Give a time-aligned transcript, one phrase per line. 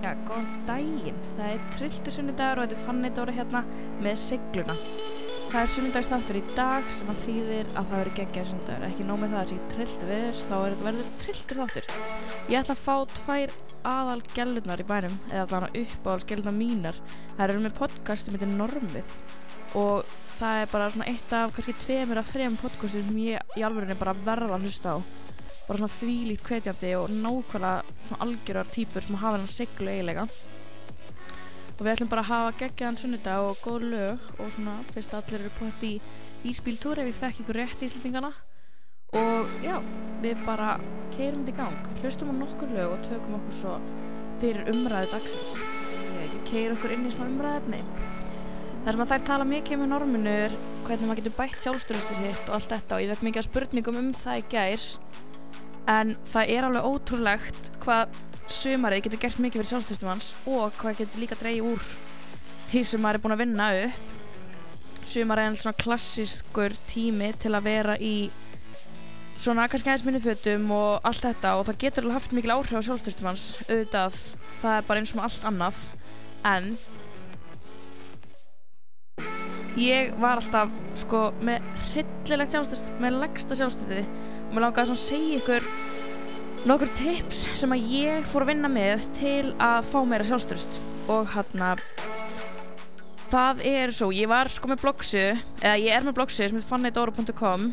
[0.00, 1.16] Já, góðan daginn.
[1.36, 3.60] Það er trilltu sunnudagur og þetta er fannidóra hérna
[4.00, 4.76] með segluna.
[5.50, 8.86] Það er sunnudagsþáttur í dag sem að þýðir að það verður geggjað sunnudagur.
[8.88, 11.90] Ekki nómið það að það sé trillt viður, þá er verður trilltur þáttur.
[12.48, 13.54] Ég ætla að fá tvær
[13.90, 17.04] aðal gælunar í bænum, eða allavega uppáhals gæluna mínar.
[17.36, 19.16] Það eru með podcast sem heitir Normið
[19.78, 20.08] og
[20.40, 23.92] það er bara svona eitt af kannski tveimur af þrejum podcastum sem ég í alveg
[24.00, 25.29] bara verða að hlusta á
[25.70, 30.24] bara svona þvílít kvetjandi og nákvæmlega svona algjörðar týpur sem hafa hennar seglu eiginlega.
[31.76, 35.44] Og við ætlum bara að hafa geggjaðan sunnudag og góð lög og svona fyrst allir
[35.44, 35.92] eru pott í
[36.50, 38.32] íspíltúr ef við þekk ykkur rétt í Íslandingana
[39.20, 39.76] og já,
[40.24, 40.72] við bara
[41.14, 41.88] keirum þetta í gang.
[42.02, 43.78] Hlustum á nokkur lög og tökum okkur svo
[44.42, 45.54] fyrir umræðu dagsins.
[46.18, 47.84] Ég keir okkur inn í svona umræðefni
[48.80, 50.52] Það sem að þær tala mikið um í norminu er
[50.86, 52.96] hvernig maður getur bætt sjálfstyrstu sitt og allt þetta.
[52.96, 54.86] Og ég vekk mikið spurningum um það í gær
[55.88, 58.18] en það er alveg ótrúlegt hvað
[58.50, 61.90] sumarið getur gert mikið fyrir sjálfstyrstum hans og hvað getur líka dreyið úr
[62.70, 64.14] því sem maður er búin að vinna upp.
[65.10, 68.14] Sumarið er svona klassiskur tími til að vera í
[69.40, 72.76] svona kannski aðeins minni fötum og allt þetta og það getur alveg haft mikil áhrif
[72.76, 74.18] á sjálfstyrstum hans auðvitað
[74.60, 75.84] það er bara eins og allt annað.
[76.50, 76.74] En
[79.80, 85.40] ég var alltaf sko með hryllilegt sjálfstyrst með leggsta sjálfstyrti og mér langaði að segja
[85.40, 85.66] ykkur
[86.68, 90.80] nokkur tips sem að ég fór að vinna með til að fá meira sjálfstyrst
[91.12, 91.84] og hann að
[93.30, 96.68] það er svo, ég var sko með bloggsu eða ég er með bloggsu sem heit
[96.68, 97.70] fanneidóru.com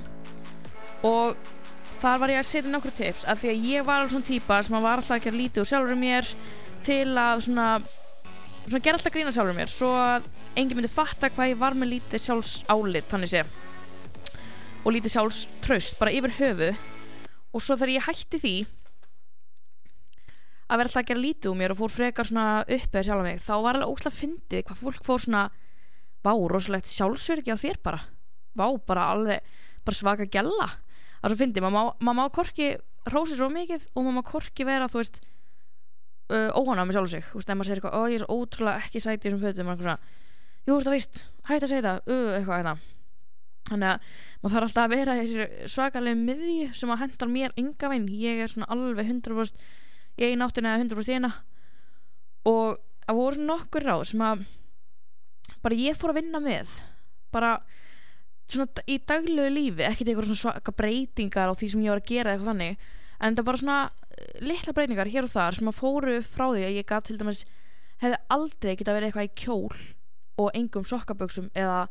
[1.07, 1.53] og
[1.97, 4.61] þar var ég að setja nokkur tips af því að ég var alveg svona típa
[4.63, 6.33] sem að var alltaf að gera lítið úr sjálfur mér
[6.85, 7.69] til að svona,
[8.67, 11.97] svona gera alltaf grína sjálfur mér svo að enginn myndi fatta hvað ég var með
[11.97, 13.43] lítið sjálfs álit þannig sé
[14.87, 18.55] og lítið sjálfs tröst bara yfir höfu og svo þegar ég hætti því
[20.67, 23.25] að vera alltaf að gera lítið úr mér og fór frekar svona uppið að sjálfa
[23.27, 25.43] mig þá var alveg óslátt að fyndið hvað fólk fór svona
[26.27, 28.01] vá, rosalegt sjálfsverki á þér bara.
[28.57, 29.55] Vá, bara alveg,
[29.85, 30.67] bara svaka gælla.
[31.21, 32.69] Það er svo fyndið, maður má, korki
[33.07, 35.21] rósið svo mikið og maður má korki vera þú veist
[36.33, 38.37] uh, óhana með sjálf sig, þú veist, ef maður segir eitthvað, ó ég er svo
[38.41, 39.97] ótrúlega ekki sætið þessum fötum, maður svona
[40.67, 42.75] jú, það vist, hætti að segja það uh, eitthvað hérna
[43.67, 44.11] þannig að
[44.41, 48.09] maður þarf alltaf að vera í svakalega miði sem að hendar mér ynga veginn.
[48.11, 49.65] Ég er svona alveg 100%
[50.17, 51.33] í einu áttin eða 100% í eina.
[52.47, 52.77] Og
[53.07, 54.45] það voru svona nokkur ráð sem að
[55.63, 56.77] bara ég fór að vinna með
[57.33, 57.57] bara
[58.47, 62.11] svona í daglegu lífi ekkert eitthvað svona svaka breytingar á því sem ég var að
[62.11, 62.85] gera eitthvað þannig
[63.17, 63.79] en það var svona
[64.43, 67.43] litla breytingar hér og þar sem að fóru frá því að ég gaf til dæmis
[68.03, 69.81] hefði aldrei geta verið eitthvað í kjól
[70.37, 71.87] og engum sokkaböksum eða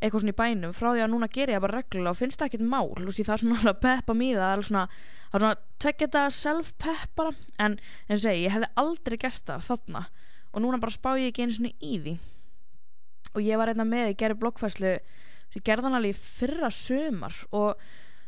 [0.00, 2.50] eitthvað svona í bænum frá því að núna ger ég bara reglulega og finnst það
[2.50, 4.86] ekkert mál veist, það er svona alveg peppa mýða það er svona,
[5.32, 5.52] svona
[5.82, 7.34] tekja þetta self-pepp bara.
[7.58, 10.06] En en segi, ég hefði aldrei gert það þarna
[10.52, 12.16] og núna bara spá ég ekki einu svona í því.
[13.36, 14.92] Og ég var einna með, ég gerði bloggfæslu
[15.56, 17.82] ég gerði hann alveg fyrra sömar og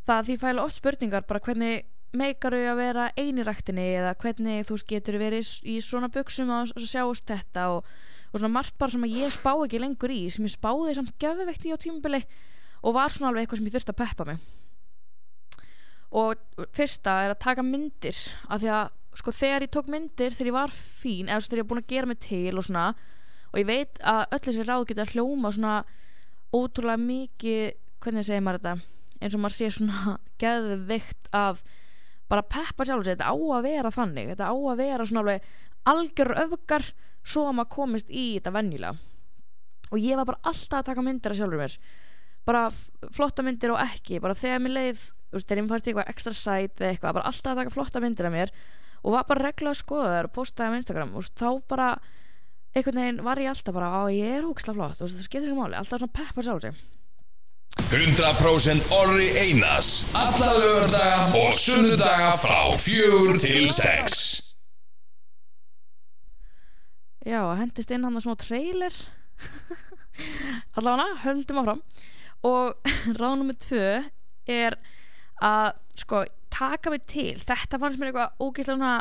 [0.09, 1.87] það því fæla oft spurningar bara hvernig
[2.17, 7.29] meikar þau að vera einiræktinni eða hvernig þú getur verið í svona buksum og sjáust
[7.29, 7.91] þetta og
[8.33, 11.17] og svona margt bara sem að ég spá ekki lengur í sem ég spáði samt
[11.23, 12.23] geðveikt í á tímabili
[12.83, 14.41] og var svona alveg eitthvað sem ég þurfti að peppa mig.
[16.19, 18.19] Og fyrsta er að taka myndir
[18.49, 21.65] af því að sko þegar ég tók myndir þegar ég var fín eða þegar ég
[21.65, 22.85] var búin að gera mig til og svona
[23.49, 25.75] og ég veit að öll þessi ráð geta hljóma svona
[26.55, 27.65] ótrúlega mikið
[28.05, 31.65] hvernig segir maður þetta eins og maður sé svona geðveikt af
[32.29, 35.51] bara peppa sjálf þetta á að vera þannig þetta á að vera svona alveg
[35.89, 36.91] algjör öfgar
[37.29, 38.97] svo að maður komist í þetta vennilega
[39.89, 41.77] og ég var bara alltaf að taka myndir af sjálfur mér.
[42.49, 42.67] Bara
[43.15, 44.21] flotta myndir og ekki.
[44.25, 45.01] Bara þegar mér leið,
[45.31, 48.03] þú veist, þegar ég fannst eitthvað ekstra sæt eða eitthvað, bara alltaf að taka flotta
[48.05, 48.55] myndir af mér
[48.99, 51.17] og var bara regla að skoða þær og postaði á Instagram.
[51.17, 51.89] Og þá bara
[52.75, 55.01] einhvern veginn var ég alltaf bara á ég er hóksla flott.
[55.01, 55.79] Og það skiptir ekki máli.
[55.79, 56.87] Alltaf svona peppar sjálfur sig.
[57.89, 59.93] 100% Orri Einars.
[60.19, 64.28] Alla lögurdaga og sunnudaga frá fjögur til sex
[67.27, 68.95] Já, hendist inn hann að smá trailer.
[70.79, 71.83] Allavega höldum áfram.
[72.47, 73.89] Og ráð nummið tvö
[74.49, 74.79] er
[75.43, 76.23] að sko
[76.55, 77.35] taka mig til.
[77.41, 78.93] Þetta fannst mér eitthvað ógeðslega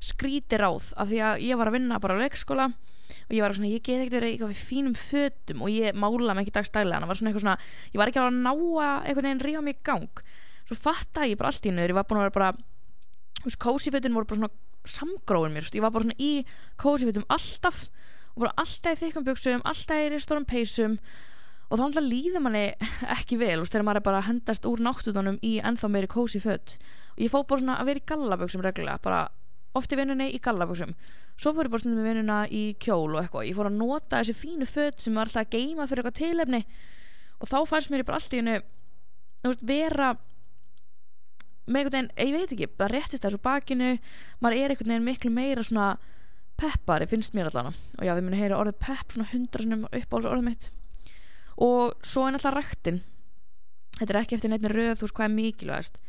[0.00, 3.52] skríti ráð af því að ég var að vinna bara á leikskóla og ég var
[3.52, 7.10] svona, ég get ekkert verið eitthvað við fínum fötum og ég mála mig ekki dagstælega.
[7.10, 7.56] Var svona
[7.90, 10.24] ég var ekki alveg að ná að einhvern veginn ríða mig í gang.
[10.70, 14.30] Svo fatta ég bara allt í nöður, ég var búin að vera bara kósifötun voru
[14.30, 14.52] bara svona
[14.88, 16.44] samgróin mér, ég var bara svona í
[16.80, 17.88] kósifitum alltaf
[18.34, 20.98] og bara alltaf í þykkum buksum, alltaf í stórum peysum
[21.70, 22.64] og þá alltaf líður manni
[23.18, 26.78] ekki vel, þegar maður er bara að hendast úr náttutunum í ennþá meiri kósiföt
[27.16, 29.26] og ég fóð bara svona að vera í gallaböksum reglulega, bara
[29.76, 30.96] oft í vinnunni í gallaföksum
[31.40, 34.18] svo fór ég bara stundum í vinnuna í kjól og eitthvað ég fór að nota
[34.20, 36.60] þessi fínu föt sem var alltaf geima fyrir eitthvað tilefni.
[37.40, 38.56] Og þá fannst mér bara allt í hennu
[39.46, 40.10] veist, vera
[41.70, 43.92] með einhvern veginn, ég veit ekki, bara réttist þessu bakinu
[44.42, 45.90] maður er einhvern veginn miklu meira svona
[46.60, 50.12] peppari finnst mér allan og já þið muni heyra orðið pepp svona hundra svona upp
[50.12, 50.68] á orðið mitt.
[51.60, 53.00] Og svo er náttúrulega rættin
[54.00, 56.02] þetta er ekki eftir neittni röð þú veist hvað er mikilvægast.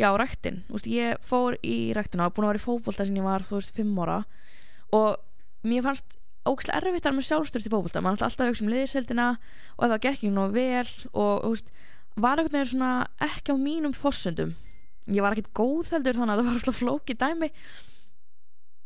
[0.00, 3.20] Já rættin, þú veist ég fór í rættina og búin að vera í fókbólta sem
[3.20, 4.22] ég var þú veist fimm ára.
[4.96, 5.16] Og
[5.68, 9.28] mér fannst ógæslega erfitt að með sjálfstörst í fókbólta maður alltaf hugsa um liðseldina
[9.76, 11.72] og það gekk ekki nú vel og þú veist
[12.22, 14.56] var veginn svona ekki á mínum fossundum
[15.06, 17.50] ég var ekkert góð heldur þannig að það var alltaf flóki dæmi.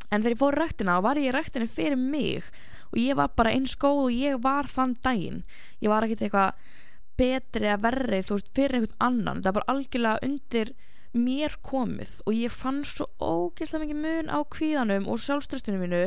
[0.07, 2.47] En þegar ég fór rættina var ég í rættinu fyrir mig
[2.93, 5.43] og ég var bara eins góð og ég var þann daginn.
[5.83, 6.75] Ég var ekkert eitthvað
[7.17, 9.43] betri að verri þú veist fyrir einhvern annan.
[9.45, 10.73] Það var algjörlega undir
[11.17, 16.03] mér komið og ég fann svo ógeðslega mikið mun á kvíðanum og sjálfströstunum mínu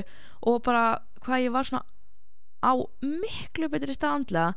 [0.47, 1.85] og bara hvað ég var svona
[2.61, 4.53] á miklu betri staðandlega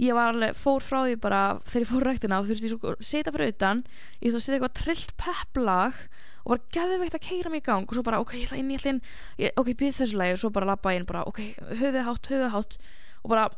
[0.00, 2.92] ég var alveg, fór frá því bara þegar ég fór rættina og þurfti ég svo
[3.04, 3.82] setja fyrir utan
[4.20, 5.98] ég þurfti að setja eitthvað trillt pepplag
[6.40, 8.70] og bara geðveikt að keira mig í gang og svo bara ok, ég ætla inn,
[8.72, 9.02] ég ætla inn
[9.42, 11.42] ég, ok, býð þessu lagi og svo bara lappa inn bara ok,
[11.82, 12.78] höfuð hátt, höfuð hátt
[13.20, 13.50] og bara,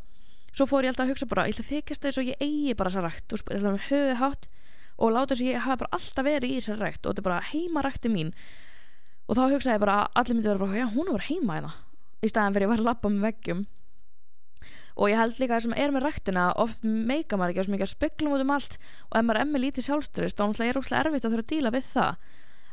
[0.51, 2.75] svo fór ég alltaf að hugsa bara ég ætla að þykast þess og ég eigi
[2.75, 4.51] bara þessa rækt og ætla að höfuð hátt
[4.99, 7.29] og láta þess að ég hafa bara alltaf verið í þessari rækt og þetta er
[7.29, 8.35] bara heima rækti mín.
[9.31, 11.73] Og þá hugsaði ég bara allir myndi vera bara, já, hún er bara heima hérna
[12.23, 13.63] í staðan fyrir að vera að lappa með veggjum
[14.97, 17.67] og ég held líka að það sem er með ræktina oft meika maður ekki á
[17.67, 18.79] svo mikið að speklum út um allt.
[19.11, 21.75] Og ef maður er með lítið sjálfströst þá er það erfitt að þurfa að díla
[21.75, 22.31] við það.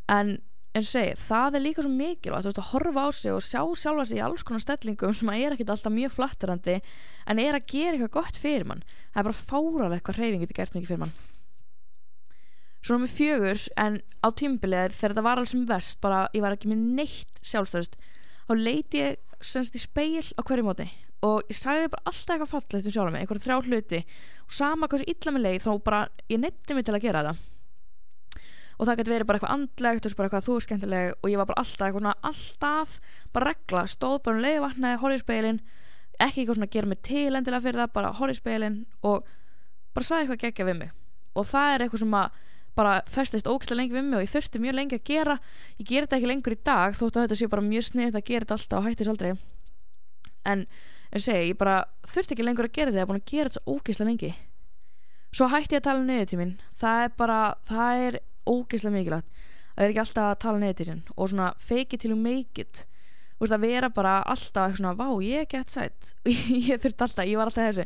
[0.10, 0.38] En
[0.78, 4.06] en segi, það er líka svo mikilvægt veist, að horfa á sig og sjá sjálfa
[4.06, 6.76] sig í alls konar stellingum sem er ekkit alltaf mjög flatterandi
[7.26, 8.84] en er að gera eitthvað gott fyrir mann.
[9.14, 11.16] Það er bara fáralegt hvað hreyfing getur gert mikið fyrir mann.
[12.80, 16.56] Svona með fjögur en á tímbilið þegar þetta var alls sem vest bara ég var
[16.56, 17.98] ekki með neitt sjálfstæðust
[18.50, 20.88] þá leiti ég semst í speil á hverju móti
[21.26, 24.00] og ég sagði bara alltaf eitthvað fallegt um sjálf mig, eitthvað þrjá hluti.
[24.48, 26.02] Og sama hversu illa með leið þá bara
[26.32, 27.42] ég neytti mig til að gera það.
[28.80, 31.18] Og það getur verið bara eitthvað andlegt og bara eitthvað þú er skemmtileg.
[31.20, 32.96] Og ég var bara alltaf eitthvað svona alltaf
[33.36, 35.60] bara regla, stóð bara um leiðvatnaði horfið í speilin,
[36.16, 39.28] ekki eitthvað svona gera mig til endilega fyrir það, bara horfið í speilin og
[39.92, 40.96] bara sagði eitthvað gegja við mig.
[41.36, 42.40] Og það er eitthvað sem að
[42.80, 45.36] bara festist ógislega lengi við mig og ég þurfti mjög lengi að gera.
[45.80, 48.28] Ég ger þetta ekki lengur í dag þótt að þetta sé bara mjög snið að
[48.30, 49.32] gera þetta alltaf og hættis aldrei.
[50.48, 50.66] En
[51.10, 53.50] en segi, ég bara þurfti ekki lengur að gera þetta ég er búin að gera
[53.50, 54.32] þetta svo ógislega lengi.
[55.30, 57.40] Svo hætti ég að tala um neðutímin það er bara,
[57.70, 59.42] það er ógeðslega mikilvægt
[59.80, 62.62] að vera ekki alltaf að tala neytið sinn og svona fake it till you make
[62.62, 62.86] it.
[63.40, 66.14] Og það vera bara alltaf svona vá ég get sætt.
[66.70, 67.86] Ég þurfti alltaf, ég var alltaf þessi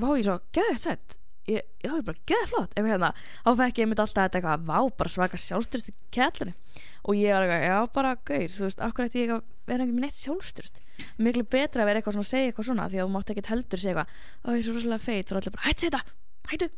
[0.00, 2.76] vá ég svo, get sætt ég, já ég bara, get flott.
[2.78, 3.12] Hérna,
[3.42, 6.54] þá fekk ég mitt alltaf eitthvað vá bara svaka sjálfstyrst í kællinni
[7.02, 9.34] og ég var eitthvað, já bara gauð þú veist, akkur ætti ég
[9.66, 10.80] vera ekki með neitt sjálfstyrst
[11.18, 13.44] miklu betra að vera eitthvað svona að segja eitthvað svona því að þú mátt ekki
[13.48, 16.02] heldur segja eitthvað, ó ég er svo rosalega feit, þú er allir bara, hættu þetta,
[16.52, 16.68] hættu.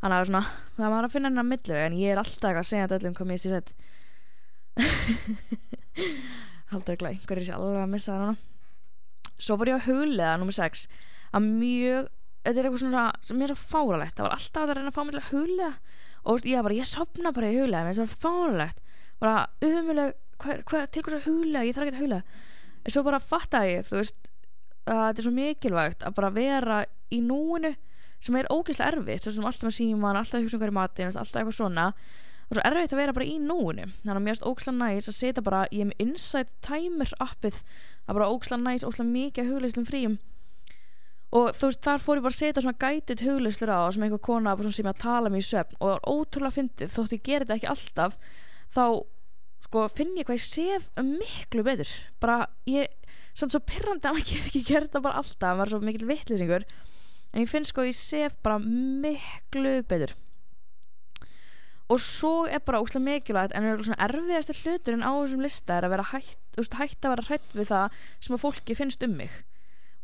[0.00, 0.40] Þannig að svona,
[0.78, 3.28] það var að finna hennar millu en ég er alltaf að segja þetta öllum hvað
[3.30, 3.68] mér sé sett.
[6.70, 8.36] Haldur ekki einhverjir sé alveg að missa það núna.
[9.40, 10.86] Svo fór ég að huglega nummer 6
[11.36, 12.08] að mjög,
[12.44, 15.02] þetta er eitthvað svona sem er svo fáralegt, það var alltaf að reyna að fá
[15.04, 15.72] mig til að huglega
[16.30, 18.82] og ég var, ég sopna bara í huglega, það var fáralegt
[19.20, 22.40] bara hvað, til hvers að huglega ég þarf ekki að huglega
[22.80, 24.30] en svo bara fattaði ég, þú veist
[24.88, 26.80] að þetta er svo mikilvægt að bara vera
[27.12, 27.74] í núinu
[28.20, 29.24] sem er ógeðslega erfitt.
[29.24, 31.86] Svo sem alltaf með síman, alltaf að hugsa um hverju matin alltaf eitthvað svona.
[32.50, 33.86] Og svo erfitt að vera bara í núinu.
[34.02, 37.60] Þannig að mér erst ógeðslega næst að setja bara ég er með Insight Timer appið
[37.60, 40.18] er bara ógeðslega næst, ógeðslega mikið hugleislum fríum
[41.30, 44.22] og þú veist þar fór ég bara að setja svona gætið hugleislur á sem einhver
[44.26, 46.94] kona sem ég að tala mér í söfn og það var ótrúlega fyndið.
[46.96, 48.16] Þótt ég ger þetta ekki alltaf
[48.74, 48.84] þá
[49.66, 51.92] sko finn ég hvað ég sef miklu betur.
[52.22, 52.90] Bara ég,
[53.38, 56.08] samt svo pirrandi að maður get ekki gert það bara alltaf maður er svo mikil
[56.10, 56.66] vittlýsingur
[57.30, 60.16] en ég finn sko ég sef bara miklu betur.
[61.90, 65.86] Og svo er bara óslægt mikilvægt en er erfiðastir hlutur en á þessum lista er
[65.86, 69.16] að vera hætt, veist, hætt að vera hrætt við það sem að fólki finnst um
[69.18, 69.32] mig.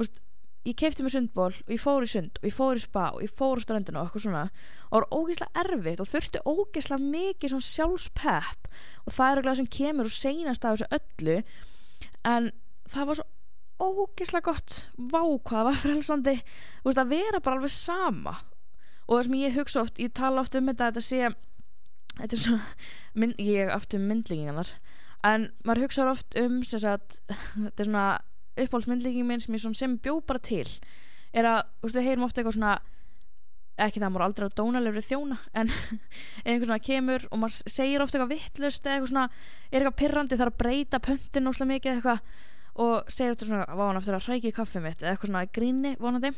[0.01, 0.19] Veist,
[0.67, 3.23] ég keipti mig sundból og ég fór í sund og ég fór í spa og
[3.25, 4.43] ég fór á strandinu og eitthvað svona.
[4.91, 8.69] Og það var ógeðslega erfitt og þurfti ógeðslega mikið svona sjálfspepp.
[9.07, 11.39] Og það er eitthvað sem kemur og seinast af þessu öllu.
[12.27, 12.51] En
[12.93, 13.27] það var svo
[13.87, 14.79] ógeðslega gott.
[15.15, 16.37] Vákvað var frelsandi.
[16.85, 18.37] Veist, að vera bara alveg sama.
[19.07, 21.35] Og það sem ég hugsa oft, ég tala oft um þetta að þetta sé
[22.17, 22.69] þetta svona,
[23.15, 24.73] mynd, ég aftur um myndlingingar
[25.27, 28.07] en maður hugsa oft um sagt, þetta er svona
[28.57, 30.67] uppáhaldsmyndlingin minn sem sem bjó bara til
[31.37, 32.77] er að, þú veist, við heyrum ofta eitthvað svona
[33.77, 35.87] ekki það, maður er aldrei á dónalegri þjóna en ef
[36.49, 39.27] einhver svona kemur og maður segir ofta eitthvað vittlust eða eitthvað svona
[39.69, 42.45] er eitthvað pirrandi þarf að breyta pöntin óslega mikið eða eitthvað
[42.87, 45.45] og segir ofta svona vá hann eftir að hrækja í kaffið mitt eða eitthvað svona
[45.59, 46.33] gríni vonandi.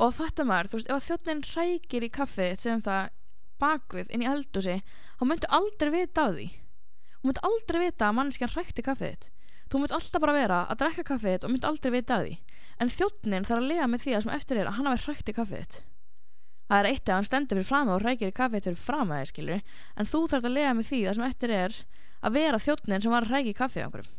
[0.00, 3.10] Og það fattar maður, þú veist, ef þjóttin hrækir í kaffið sem það
[3.60, 4.78] bakvið inn í eldúsi
[5.18, 6.48] þá myndu aldrei vita á því.
[7.20, 9.28] Þú myndu aldrei vita að manneskjan hrækti kaffið
[9.70, 12.34] þú myndu alltaf bara vera að drekka kaffið og myndu aldrei vita á því.
[12.80, 15.34] En þjóttin þarf að lega með því að sem eftir er að hann hafi hrækti
[15.36, 15.80] kaffið þitt.
[16.70, 19.20] Það er eitt að hann stendur fyrir fram og hrækir í kaffið fyrir fram að
[19.20, 19.62] þið skilur
[19.96, 21.78] en þú þarf að lega með því að sem eftir er
[22.20, 24.14] að vera þjóttin sem var að hrækja í kaffið einhverjum.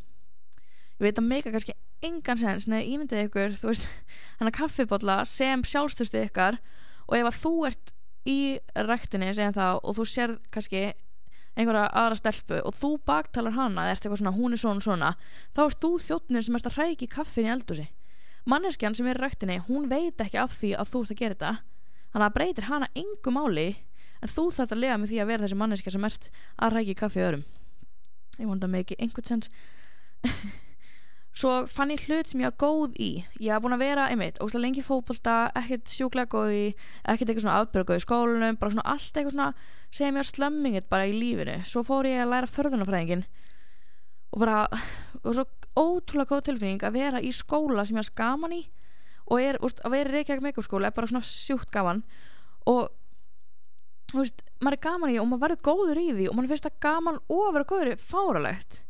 [1.01, 3.88] Ég veit að meika kannski engan sens neða ímyndið ykkur veist,
[4.39, 6.60] hann að kaffibotla sem sjálfstöðstu ykkar
[7.08, 7.96] og ef að þú ert
[8.29, 8.39] í
[8.75, 10.91] ræktinni og þú sér kannski
[11.55, 15.10] einhverja aðra stelpu og þú baktalar hana eða ert eitthvað svona hún er svona svona
[15.55, 17.88] þá ert þú þjóttnin sem ert að hrækja í kaffin í eldúsi
[18.50, 21.36] manneskjan sem er í ræktinni hún veit ekki af því að þú ert að gera
[21.36, 21.51] þetta.
[22.12, 23.67] Þannig að breytir hana engu máli
[24.22, 26.93] en þú þarf að lega með því að vera þessi manneskja sem ert að hrækja
[26.93, 27.46] í kaffi öðrum.
[28.39, 29.51] Ég vona að mikið einhvern sens.
[31.41, 33.12] Svo fann ég hlut sem ég var góð í.
[33.39, 36.65] Ég haf búin að vera, einmitt, óslega lengi fókbalta ekkert sjúklega góð í
[37.05, 39.53] ekkert eitthvað svona afbyrgóð í skólanum bara svona allt eitthvað svona
[39.91, 41.60] segja mér slömmingit bara í lífinu.
[41.67, 43.25] Svo fór ég að læra förðunafræðingin
[44.31, 44.62] og bara
[45.21, 48.62] og svo ótrúlega góð tilfinning að vera í skóla sem ég har skaman í
[49.31, 52.01] og er, úst, að vera í Reykjavík make-up skóla er bara svona sjúkt gaman.
[52.67, 52.89] Og
[54.12, 56.67] þú veist, maður er gaman í og maður verður góður í því og maður finnst
[56.67, 58.81] það gaman og að vera góður í fáralegt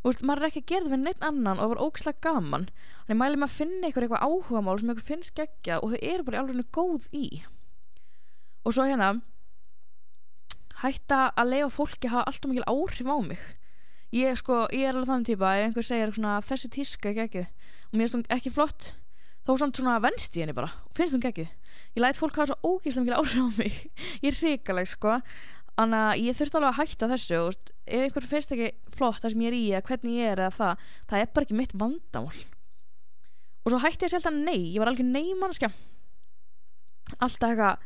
[0.00, 2.62] Þú veist, maður er ekki að gera það með neitt annan og var ógislega gaman.
[3.04, 5.98] Þannig mælið maður að finna ykkur eitthvað áhuga mál sem ykkur finnst geggjað og þau
[6.00, 7.24] eru bara í alveg góð í.
[8.64, 9.10] Og svo hérna
[10.82, 13.42] hætta að leifa fólki að hafa alltaf mikil áhrif á mig.
[14.16, 17.94] Ég sko, ég er alveg þannig típa ef einhver segir svona þessi tíska geggið og
[17.94, 18.92] mér finnst hún ekki flott
[19.46, 21.50] þá er svona venst í henni bara og finnst hún geggið
[21.94, 23.76] ég læt fólk hafa svo ógislega mikil áhrif á mig.
[24.24, 25.18] Ég er hrikaleg sko.
[25.80, 29.32] Þannig að ég þurfti alveg að hætta þessu og ef einhver finnst ekki flott það
[29.32, 31.76] sem ég er í eða hvernig ég er eða það það er bara ekki mitt
[31.80, 32.42] vandamál.
[33.64, 35.70] Og svo hætti ég sjálf að nei ég var alveg nei mannskja
[37.18, 37.80] alltaf eitthvað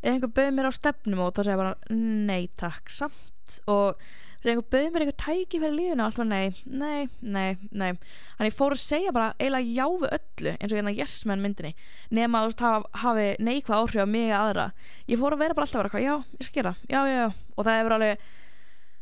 [0.00, 3.60] ef einhver bauð mér á stefnum og það segja bara nei takk samt.
[3.70, 4.00] Og
[4.40, 7.92] ef einhver bauð mér einhver tæki fyrir lífinu alltaf nei, nei, nei, nei.
[8.38, 11.44] Þannig ég fór að segja bara eiginlega já við öllu eins og hérna yes menn
[11.44, 11.74] myndinni
[12.16, 12.66] nema að veist
[13.04, 14.68] hafi neikvað áhrif á mig aðra.
[15.10, 17.32] Ég fór að vera bara alltaf vera já, ég skal gera, já, já, já.
[17.56, 18.28] Og það hefur alveg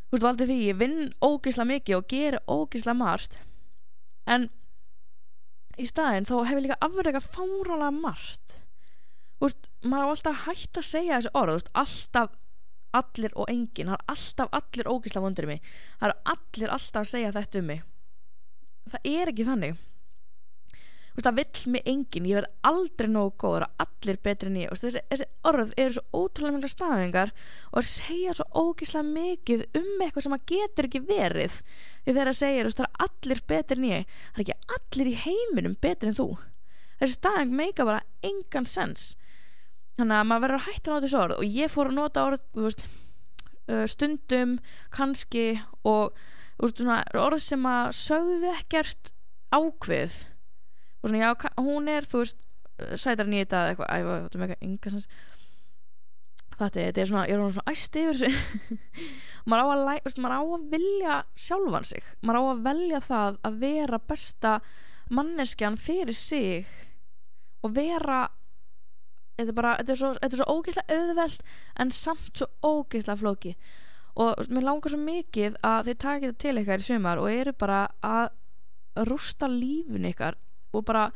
[0.09, 3.37] þú veist, valdið því, ég vinn ógísla mikið og ger ógísla margt.
[4.29, 4.49] En
[5.79, 8.55] í staðin þá hefur líka afverðið fáralega margt.
[9.37, 12.37] Þú veist, maður á alltaf hægt að segja þessi orð, veist, alltaf
[12.99, 15.69] allir og enginn, það er alltaf allir ógísla vondur í mig,
[16.01, 17.85] það eru allir alltaf að segja þetta um mig.
[18.89, 19.85] Það er ekki þannig.
[21.19, 24.75] Það vill mig enginn, ég verð aldrei nógu góð, það eru allir betri en ég.
[24.79, 27.33] Þessi, þessi orð eru svo ótrúlega mjög staðingar
[27.73, 31.57] og það segja svo ógísla mikið um eitthvað sem maður getur ekki verið.
[32.05, 34.15] Því þegar það segir, það eru allir betri en ég.
[34.29, 36.29] Það er ekki allir í heiminum betri en þú.
[37.03, 39.11] Þessi staðing meika bara engan sens
[39.99, 42.25] þannig að maður verður að hætta að nota þessu orð og ég fór að nota
[42.29, 42.85] orð veist,
[43.93, 44.59] stundum,
[44.95, 45.47] kannski
[45.83, 46.19] og
[46.59, 49.13] veist, svona, orð sem að sögðu ekkert
[49.55, 50.21] ákveð.
[51.03, 52.39] Og svona já, hún er þú veist,
[52.95, 55.11] sætar nýta eða eitthvað, æfa, þetta er með eitthvað enga sens.
[56.59, 58.79] Þetta er, er svona, ég er svona æst yfir þessu.
[59.49, 62.09] Maður, á að, veist, maður á að vilja sjálfan sig.
[62.21, 64.59] Maður á að velja það að vera besta
[65.09, 66.67] manneskjan fyrir sig
[67.65, 68.27] og vera
[69.39, 71.53] þetta er bara, þetta er svo, þetta er svo ógeðslega auðveld
[71.83, 73.55] en samt svo ógeðslega flóki
[74.19, 77.55] og mér langar svo mikið að þið takir þetta til ykkar í sumar og eru
[77.59, 80.39] bara að rústa lífin ykkar
[80.75, 81.09] og bara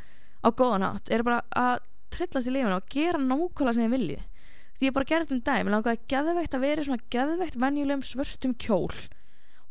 [0.42, 1.82] á góðan átt, eru bara að
[2.14, 4.22] trillast í lífin og gera nákvæmlega sem þið viljið.
[4.78, 7.58] Því ég bara gerði þetta um dag, mér langar að geðveikt að vera svona geðveikt
[7.62, 9.02] venjulegum svörstum kjól.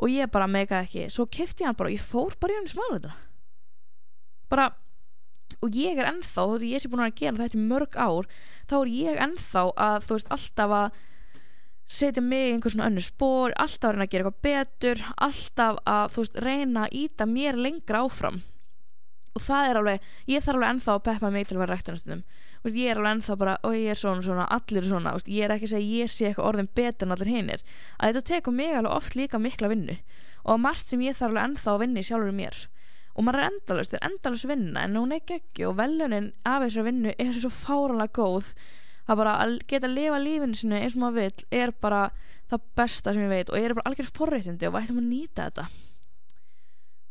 [0.02, 1.10] Og ég bara meikaði ekki.
[1.14, 3.18] Svo kefti ég hann bara og ég fór bara í hann smála þetta
[4.52, 4.68] bara
[5.62, 8.30] og ég er ennþá, þótt ég sé búin að gera þetta í mörg ár,
[8.70, 11.00] þá er ég ennþá að þú veist alltaf að
[11.92, 15.82] setja mig í einhvers svona önnu spór alltaf að reyna að gera eitthvað betur alltaf
[15.92, 18.40] að þú veist reyna að íta mér lengra áfram.
[19.32, 22.24] Og það er alveg, ég þarf alveg ennþá að peppa mig til að vera rættunastundum
[22.70, 25.46] ég er alveg ennþá bara, og ég er svona svona, allir er svona veist, ég
[25.46, 27.64] er ekki að segja ég sé eitthvað orðin betur en allir hinnir
[27.98, 29.98] að þetta tekur mig alveg oft líka mikla vinnu.
[30.46, 32.62] Og margt sem ég þarf alveg ennþá að vinni sjálfur mér
[33.22, 36.64] og maður er endalust, þetta er endalust vinna en hún er geggi og velunin af
[36.64, 38.48] þessari vinnu er svo fáranlega góð.
[39.06, 42.02] Að bara að geta að lifa lífinu sinu eins og maður vil er bara
[42.50, 45.08] það besta sem ég veit og ég er bara algjör forréttindi og vært um að
[45.12, 45.68] nýta þetta.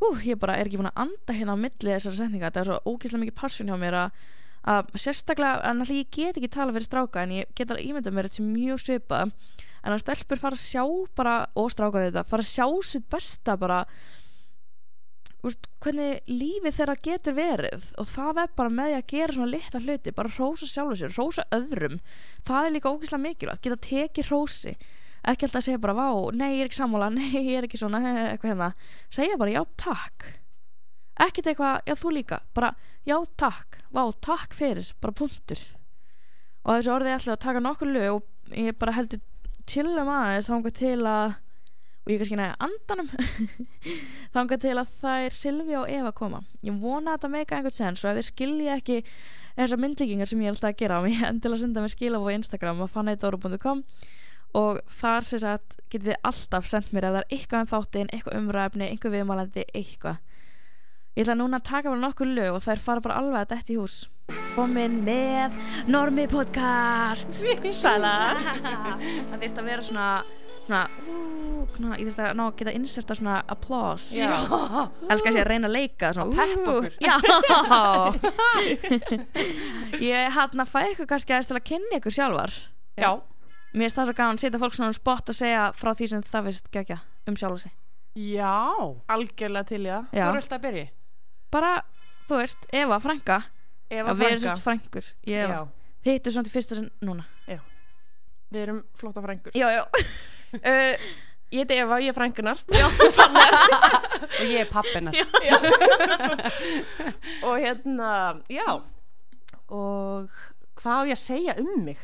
[0.01, 2.51] Ú, ég bara er ekki búin að anda hérna á milli þessari setninga.
[2.51, 4.21] Þetta er svo ógeðslega mikið passion hjá mér að,
[4.75, 8.17] að sérstaklega, en alltaf ég get ekki tala fyrir stráka en ég get alveg ímyndað
[8.17, 9.35] mér þetta sem mjög svipað.
[9.81, 10.83] En að stelpur fara að sjá
[11.17, 13.85] bara, og stráka þetta, fara að sjá sitt besta bara
[15.47, 19.53] úst, hvernig lífið þeirra getur verið og það er bara með því að gera svona
[19.55, 22.01] litla hluti, bara rósa sjálfur sér rósa öðrum,
[22.49, 24.75] það er líka ógeðslega mikilvægt geta tekið rósi
[25.21, 27.81] ekki alltaf að segja bara, vá, nei, ég er ekki sammála nei, ég er ekki
[27.81, 28.71] svona, eitthvað hérna.
[29.13, 30.29] Segja bara, já, takk.
[31.21, 32.73] Ekkert eitthvað, já, þú líka, bara
[33.09, 35.67] já, takk, vá, takk fyrir bara punktur.
[36.65, 39.23] Og þessu orðið er alltaf að taka nokkur lög og ég bara heldur
[39.69, 41.37] chillum aðeins þángar til að
[42.11, 43.11] og ég kannski næja andanum.
[44.35, 46.41] Þángar til að það er Silvi og Eva koma.
[46.67, 48.97] Ég vona að þetta meika einhvern sens og ef þið skilji ekki
[49.55, 52.35] þessar myndlíkingar sem ég er alltaf að gera ég endilega að senda mig skilaf á
[52.35, 53.85] Instagram að fanneitdóru.com
[54.61, 58.11] og þar sem sagt getið þið alltaf sendt mér ef það er eitthvað um þáttinn,
[58.11, 60.19] eitthvað umræfni eitthvað viðmálandi, eitthvað.
[61.15, 63.77] Ég ætla núna að taka bara nokkur lög og þær fara bara alveg að detti
[63.77, 64.01] í hús.
[64.55, 65.55] Komin með
[65.91, 67.43] Normi podcast.
[67.83, 70.11] Sæla það þurft að vera svona
[70.71, 74.15] svona, ú, svona ég þurft að ná að geta inserta svona applause.
[74.17, 74.31] Já.
[75.11, 76.93] elskar sér að reyna að leika svona, Peppa okkur.
[80.11, 82.57] ég hann að fæ ykkur kannski aðeins til að kynna ykkur sjálfar.
[83.01, 83.11] Já,
[83.75, 86.11] mér finnst það svo gaman að setja fólk svona á spott og segja frá því
[86.13, 87.75] sem það finnst gegja um sjálfa sig.
[88.21, 88.55] Já.
[89.15, 90.05] Algjörlega til í það.
[90.15, 90.25] Já.
[90.27, 90.87] er alltaf að byrja?
[91.55, 91.75] Bara,
[92.31, 93.39] þú veist, Eva, frænka.
[93.91, 94.47] Eva já, við erum frænka.
[94.47, 95.61] sérst frængur ég Já,
[96.07, 97.27] hittu svona til fyrsta sinn núna.
[98.51, 99.85] Við erum flotta frængur já, já,
[100.59, 101.11] uh,
[101.51, 102.61] Ég heiti Eva, ég er frængunar
[104.39, 105.11] og ég er pappina
[107.49, 108.11] og hérna,
[108.47, 108.79] já.
[109.67, 110.31] Og
[110.79, 111.99] hvað á ég að segja um mig?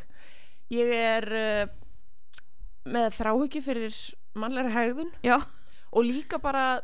[0.75, 1.63] Ég er uh,
[2.91, 4.01] með þráhyggju fyrir
[4.35, 5.15] mannlega hegðun.
[5.23, 5.39] Já,
[5.95, 6.83] og líka bara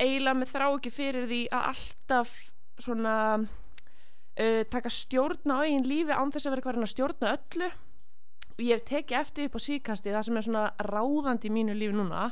[0.00, 2.32] eiginlega með þráhyggju fyrir því að alltaf
[2.80, 7.68] svona uh, taka stjórn á eigin lífi án þess að vera hverjana að stjórna öllu
[8.54, 11.74] og ég hef tekið eftir upp á síkasti það sem er svona ráðandi í mínu
[11.74, 12.28] lífi núna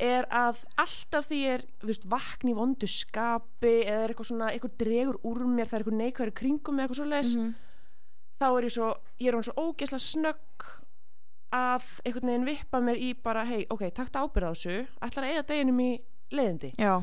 [0.00, 4.76] er að alltaf því er þú veist, vakni vondu skapi eða er eitthvað svona, eitthvað
[4.80, 7.50] dregur úr mér það er eitthvað neikvæður kringum með eitthvað svoleiðis Mhm.
[8.40, 8.88] þá er ég svo,
[9.20, 10.64] ég er hún svo ógeðslega snögg
[11.52, 15.30] að einhvern veginn vippa mér í bara, hei, ok, takk ábyrð á þessu ætlar að
[15.34, 15.90] eigða deginum í
[16.32, 16.70] leiðindi.
[16.78, 17.02] Já,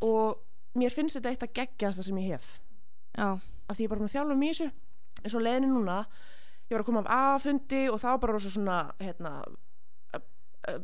[0.00, 0.38] og
[0.78, 2.60] mér finnst þetta eitt að geggjast sem ég hef.
[3.18, 3.34] Já,
[3.68, 4.00] að því ég er bara
[4.36, 4.70] mig í þessu
[5.24, 6.06] eins og leiðinu núna
[6.70, 7.10] ég var að koma af
[7.44, 9.34] aðfundi og það var bara rosa svona hérna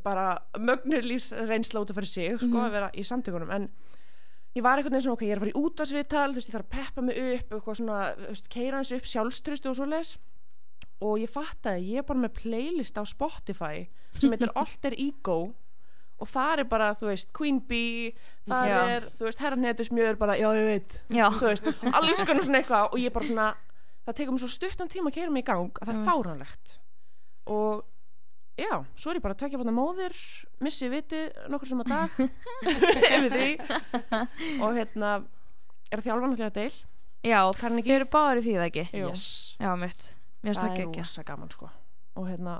[0.04, 0.24] bara
[0.60, 2.66] mögnur lífsreynsla út af fyrir sig sko Mhm.
[2.66, 3.70] að vera í samtökunum en
[4.56, 6.66] ég var einhvern veginn svona ok, ég er bara í útvarsviðtal þú veist, ég þarf
[6.66, 10.18] að peppa mig upp eitthvað svona, þú veist, keira hans upp sjálfstrustu og svo leis
[11.00, 13.88] og ég fattaði, ég er bara með playlist á Spotify
[14.18, 15.54] sem heitir Alter Ego
[16.20, 18.12] og það er bara, þú veist, Queen Bee
[18.46, 18.88] það Já.
[18.98, 21.64] er, þú veist, Herran Hetusmjör bara, já, ég veit já, þú veist,
[21.94, 23.54] alls konar svona eitthvað og ég bara svona,
[24.06, 26.10] það tekur mér svo stuttan tíma að keira mig í gang að það er Einmitt.
[26.10, 26.66] fáránlegt.
[27.50, 27.74] Og
[28.60, 30.14] já, svo er ég bara að tekja móðir
[30.64, 31.20] missi viti
[31.52, 32.10] nokkur sem að dag.
[34.64, 35.08] Og hérna
[35.90, 36.76] er að þjálfa náttúrulega deil?
[37.26, 37.40] Já
[37.82, 38.84] ekki- þið eru báður í því það ekki?
[38.96, 39.24] Yes.
[39.60, 40.00] já, mitt,
[40.40, 41.66] mér finnst það það er rosa gaman sko.
[42.16, 42.54] Og hérna,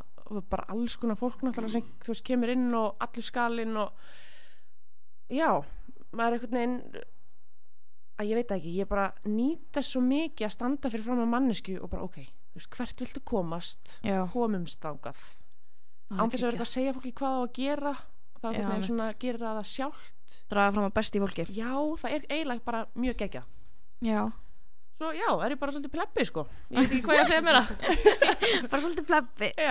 [0.50, 3.88] bara alls konar fólk náttúrulega sem, þú veist, kemur inn og allur skalinn og
[5.33, 5.48] já,
[6.12, 6.79] maður er einhvern veginn
[8.20, 11.76] að ég veit ekki, ég bara nýta svo mikið að standa fyrir fram að mannesku
[11.80, 12.18] og bara ok,
[12.52, 13.94] þú veist, hvert viltu komast?
[14.06, 15.22] Já, komumst þangað.
[16.11, 17.94] Það án er þess að eitthvað að segja fólki hvað á að gera
[18.40, 18.88] þá veginn einmitt.
[18.90, 20.37] svona gerir það það sjálft.
[20.50, 21.46] Draga fram að besti fólki.
[21.54, 23.44] Já, það er eiginlega bara mjög gegja
[24.00, 24.33] já,
[25.00, 26.42] svo já, er ég bara svolítið pleppi sko.
[26.68, 27.70] Ég veit ekki hvað ég að segja mér það
[28.72, 29.48] bara svolítið plebbi.
[29.56, 29.70] Já,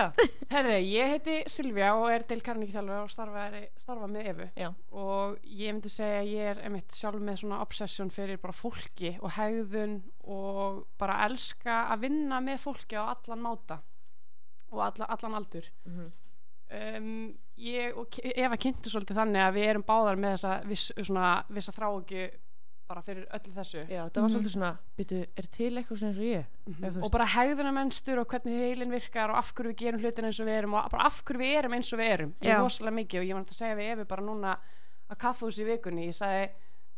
[0.50, 3.44] Herði, ég heiti Silvía og er til Karník þjálfur og starfa,
[3.78, 7.60] starfa með Efu já, og ég myndi segja að ég er einmitt sjálf með svona
[7.62, 13.46] obsession fyrir bara fólki og hegðun og bara elska að vinna með fólki á allan
[13.46, 13.78] máta
[14.74, 15.70] og alla, allan aldur.
[15.86, 16.10] Mhm.
[16.74, 17.14] um,
[17.60, 21.74] ég og Eva kynntu svolítið þannig að við erum báðar með þessa viss, svona, vissa
[21.76, 22.30] þráugi
[22.90, 23.82] bara fyrir öllu þessu.
[23.86, 24.34] Já, það var Mhm.
[24.34, 26.46] svolítið svona byrju, er til eitthvað svona eins og ég?
[26.66, 26.84] Mhm.
[26.84, 30.24] Eða þú og bara hegðunarmenstur og hvernig heilin virkar og af hverju við gerum hlutin
[30.24, 32.34] eins og við erum og bara af hverju við erum eins og við erum.
[32.42, 34.56] Ég rosalega mikið og ég var náttúrulega að segja við Efi bara núna
[35.10, 36.50] að kaffahús í vikunni ég sagði,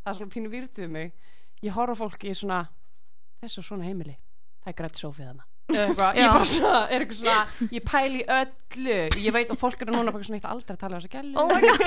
[0.04, 1.12] það er svona fínu virtuð mig.
[1.62, 2.68] Ég horfa fólki í svona
[3.42, 4.16] þessu svona heimili,
[4.64, 6.32] það er grætt sófið hana eitthvað, ég Já.
[6.32, 8.96] bara svona, er eitthvað svona ég pæli í öllu.
[9.22, 11.32] Ég veit og fólk eru núna bara svona eitt aldrei að tala um þessa gælu
[11.38, 11.84] oh my god.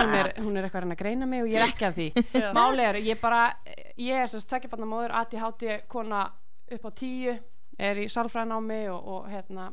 [0.00, 2.00] Hún, er, hún er eitthvað að reyna að greina mig og ég er ekki að
[2.00, 2.08] því.
[2.56, 3.42] Máli er, ég bara
[4.00, 6.24] ég er þess að tvekja banna móður ADHD kona
[6.70, 7.36] upp á tíu
[7.80, 9.70] er í salfræðinámi og, og hérna.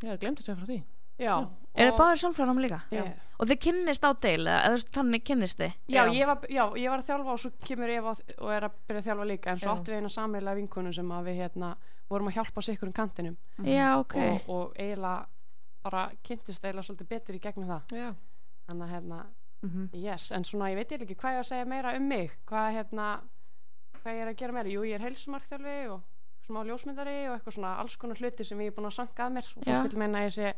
[0.00, 0.80] Já, ég glemt að segja frá því.
[1.20, 1.34] Já,
[1.76, 2.78] er það báður sjálfræðanum líka?
[2.94, 3.02] Já.
[3.36, 5.74] og þið kynnist á deil eða eða þú veist, þannig kynnist þið?
[5.84, 6.12] Já, Já.
[6.16, 9.02] Ég var, já, ég var að þjálfa og svo kemur Eva og er að byrja
[9.02, 9.72] að þjálfa líka en svo Já.
[9.74, 11.70] áttum við eina sammeila vinkonu sem að við hérna
[12.10, 15.26] vorum að hjálpa sig ykkur um kantinum já, ok, og, og eiginlega
[15.84, 17.94] bara kynntist eiginlega svolítið betur í gegnum það.
[17.96, 18.14] Já.
[18.68, 19.20] þannig að hérna,
[19.62, 19.88] Mhm.
[19.92, 22.30] yes, en svona ég veit ég ekki hvað ég á að segja meira um mig.
[22.48, 23.06] Hvað hérna,
[24.00, 24.68] hvað ég er að gera meira?
[24.72, 26.02] Jú, ég er heilsumarkþjálfi og
[26.48, 29.32] smá ljósmyndari og eitthvað svona alls konar hluti sem ég er búin að sanka að
[29.36, 29.50] mér.
[29.56, 30.54] Og fólk vil meina að ég sé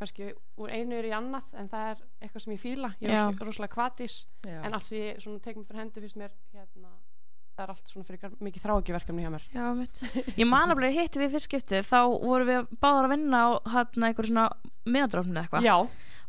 [0.00, 2.90] kannski úr einu er í annað en það er eitthvað sem ég fíla.
[3.00, 4.62] Ég er rosalega kvatis Já.
[4.64, 6.90] en allt sem ég svona tekum fyrir hendur finnst mér hérna,
[7.60, 9.46] það er allt svona fyrir mikið þrákiverkefni hjá mér.
[9.52, 10.02] Já, mitt
[10.40, 13.48] ég man að bli hitti við fyrst skiptið þá vorum við báðar að vinna á
[13.74, 14.46] hérna einhver svona
[14.88, 15.68] miðadrófni eða eitthvað.
[15.68, 15.76] Já,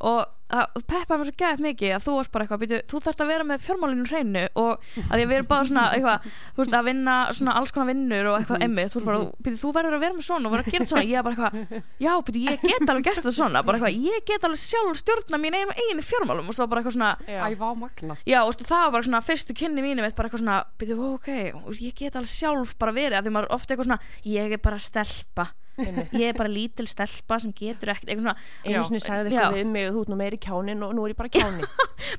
[0.02, 3.22] og það peppaði mér svo gæð mikið að þú varst bara eitthvað, býtu, þú þarft
[3.24, 6.60] að vera með fjármálinu hreinu og að því að við erum bara svona eitthvað, þú
[6.62, 9.70] veist, að vinna svona alls konar vinnur og eitthvað emmi, þú veist bara, býtu, þú
[9.78, 11.54] verður að vera með svona og vera að gera þetta svona, ég er bara eitthvað
[12.04, 15.40] já, býtu, ég get alveg gert það svona, bara eitthvað ég get alveg sjálf stjórna
[15.40, 17.48] mín eigin, eigin fjármálum og svo bara eitthvað svona, Já.
[17.48, 20.44] æfa á magna já, og það var bara svona fyrstu kynni mínu mitt, bara eitthvað
[20.44, 21.30] svona, býtu, ok
[21.64, 23.24] og ég get alveg sjálf bara verið,
[25.86, 29.68] eitthvað ég er bara lítil stelpa sem getur ekkert, eitthvað einu sinni sagði eitthvað við
[29.72, 31.62] mig þú ert nú meiri kjánin og nú er ég bara kjáni.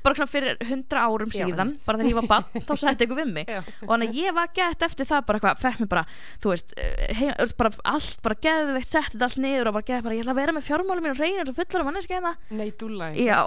[0.03, 3.17] Bara svona fyrir hundra árum Já, síðan bara þegar ég var bann, þá sætti ykkur
[3.19, 3.49] við mig.
[3.51, 3.59] Já.
[3.83, 6.03] og þannig að ég var gett eftir það bara eitthvað, fekk mér bara,
[6.41, 10.01] þú veist, eh, heim, bara allt, bara geðveitt, setti þetta allt niður og bara geð
[10.07, 12.33] bara, ég ætla að vera með fjármálum mín og reyna eins og fullar manneski hérna.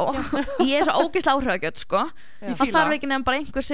[0.05, 0.15] Og
[0.71, 2.05] ég er svo ógislega áhrifagjöld sko,
[2.45, 3.65] það þarf ekki nefn bara einhver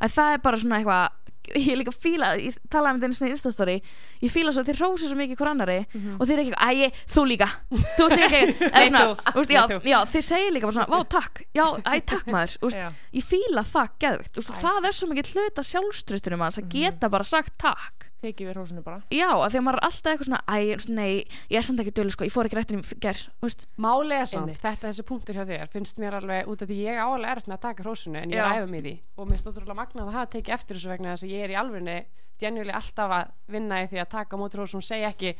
[0.00, 1.10] Að það er bara svona eitthvað
[1.56, 3.82] ég líka fíla, ég talaði um þetta einu svona í instastóri
[4.20, 5.76] ég fíla svo að þið rósið svo mikið hver annari
[6.18, 7.48] og þið er ekki, æ, þú líka.
[7.96, 11.42] Þú ekki, eða svona veist, já, já, þið segir líka bara svona, vá, takk.
[11.56, 12.92] Já, æ, takk maður, Já.
[13.16, 17.24] ég fíla það geðvikt, og það er svo mikið hluta sjálfströstunum hans að geta bara
[17.24, 19.00] sagt takk tekið við hrósinu bara.
[19.14, 20.58] Já, að því að maður er alltaf eitthvað svona, æ,
[20.90, 21.12] nei
[21.52, 24.16] ég er samt ekki dölu, sko, ég fór ekki réttin í ger, þú veist, Máli
[24.18, 24.62] er samt, Einmitt.
[24.64, 27.58] þetta þessi punktur hjá þér finnst mér alveg út af því ég áalega erft með
[27.58, 28.94] að taka hrósinu en ég er æfa mér því.
[29.18, 31.54] Og mér stóttur alveg magnað að hafa tekið eftir þessu vegna þess að ég er
[31.54, 31.98] í alvegni
[32.38, 35.32] djenjulega alltaf að vinna í því að taka hrósum og segja ekki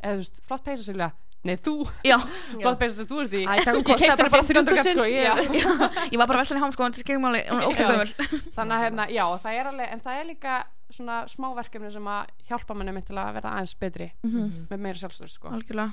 [0.00, 1.10] eða þú veist, flott peysa Silja.
[1.40, 1.72] Nei þú,
[2.04, 2.18] já,
[2.60, 3.42] flott peysa sem þú ert í.
[3.48, 5.34] Æ, það Ég keypti bara hana fyrir 15 kall, 3000 sko, ég- já.
[5.56, 5.70] já,
[6.12, 6.96] ég var bara veslan í hámskóðan
[7.96, 8.10] er
[8.58, 10.58] þannig að hérna, já, það er alveg en það er líka
[10.92, 14.66] svona smáverkefni sem að hjálpa manni mitt til að verða aðeins betri Mhm.
[14.70, 15.48] með meira sjálfstöð sko.
[15.48, 15.92] algjörlega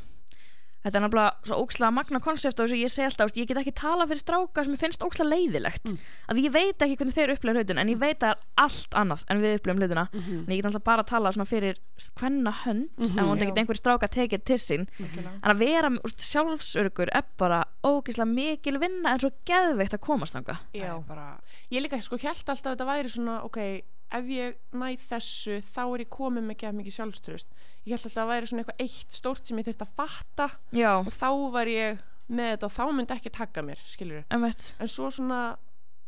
[0.88, 3.57] þetta er nefnilega svo ókslega magna konsept og þess að ég segi alltaf, ég get
[3.57, 5.97] ekki tala fyrir stráka sem ég finnst ókslega leiðilegt Mm.
[6.29, 8.89] að ég veit ekki hvernig þeir upplega hlutin en ég veit að það er allt
[8.93, 10.38] annað en við upplegum hlutina Mhm.
[10.38, 11.75] en ég get alltaf bara að tala svona fyrir
[12.15, 13.19] hvenna hönd Mhm.
[13.19, 15.39] en hún ekki einhver stráka tekið til sín Algjörlega.
[15.43, 20.33] en að vera úst, sjálfsörgur er bara ógislega mikil vinna en svo geðveikt að komast
[20.33, 20.93] þanga Já.
[21.01, 21.39] Það bara,
[21.71, 23.81] ég líka sko held alltaf að þetta væri svona ok,
[24.17, 28.12] ef ég næ þessu þá er ég komið með ekki mikið sjálfströst ég held alltaf
[28.12, 31.30] að það væri svona eitthvað eitt stórt sem ég þurft að fatta já, og þá
[31.58, 35.41] var ég með þetta og þá myndi ekki taka mér skilur emmitt en svo svona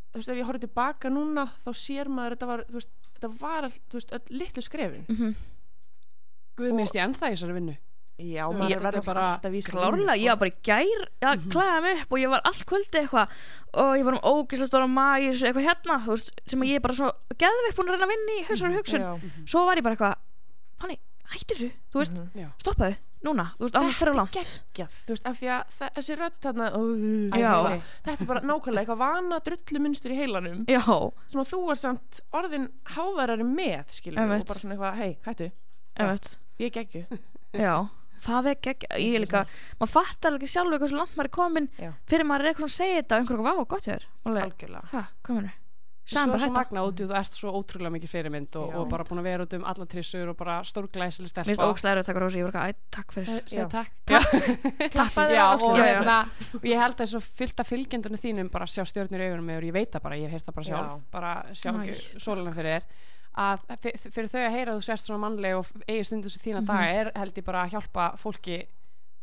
[0.10, 3.32] þú veist ef ég horfði tilbaka núna þá sér maður þetta var þú veist, þetta
[3.40, 5.06] var all, þú veist, öll litlu skrefin.
[5.10, 5.34] Mm
[6.60, 7.76] guð minnst ég þessari vinnu
[8.20, 11.50] já, Ég- maður verður er bara klárlega, ég var bara í gær að Mhm.
[11.54, 13.28] klæða mig upp og ég var allt kvöldi eitthvað
[13.74, 16.80] og ég var um ógislega stóra magi eitthvað hérna, þú veist, sem að ég er
[16.82, 19.02] bara svo geðveikt búin að reyna að vinna í hausar og hugsun.
[19.02, 20.16] já, svo var ég bara eitthvað
[20.80, 20.98] Fanny,
[21.32, 22.30] hættu þessu, þú veist, Mhm.
[22.36, 22.48] Já.
[22.64, 24.32] stoppaðu núna, þú veist, það fyrir langt.
[24.32, 26.80] geggjað, þú veist, af því að þessi rödd þarna, ó,
[28.06, 30.80] þetta er bara nákvæmlega eitthvað vana drullu munstur í heilanum já,
[31.28, 33.86] sem að þú er samt orðin hávarari með,
[34.18, 34.42] Einmitt.
[34.42, 35.52] og bara svona eitthvað, hei, hættu,
[36.60, 37.06] ég geggju
[37.54, 37.90] já,
[38.26, 39.46] það er gegg ég er líka,
[39.80, 41.94] maður fattar ekki sjálf eitthvað svo langt maður er komin Já.
[42.10, 45.06] fyrir maður er eitthvað að segja þetta og einhverjum, vá, gott alveg, algjörlega.
[46.10, 49.20] Svo, svo magna út í þú ert svo ótrúlega mikið fyrirmynd og, og bara búin
[49.22, 51.68] að vera út um alla trissur og bara stórglæsileg stelpa.
[51.70, 53.30] Ógstlega erfið að taka rósi, ég var eitthvað, æ, takk fyrir.
[53.30, 53.50] Eh, Já.
[53.54, 53.92] segi takk.
[54.96, 56.16] Klappaði á og, hérna,
[56.58, 59.70] og ég held að þessu fyllt af fylgjendunum þínum bara sjá stjórnir í augunum og
[59.70, 60.90] ég veit það bara, ég hef heyrt það bara sjálf.
[60.90, 61.06] Já.
[61.14, 62.90] bara sjá ekki sólunum fyrir þér
[63.40, 66.42] að fyr- fyrir þau að heyra að þú sérst svona mannleg og eigi stundu sem
[66.44, 68.60] þína daga er held ég bara að hjálpa fólki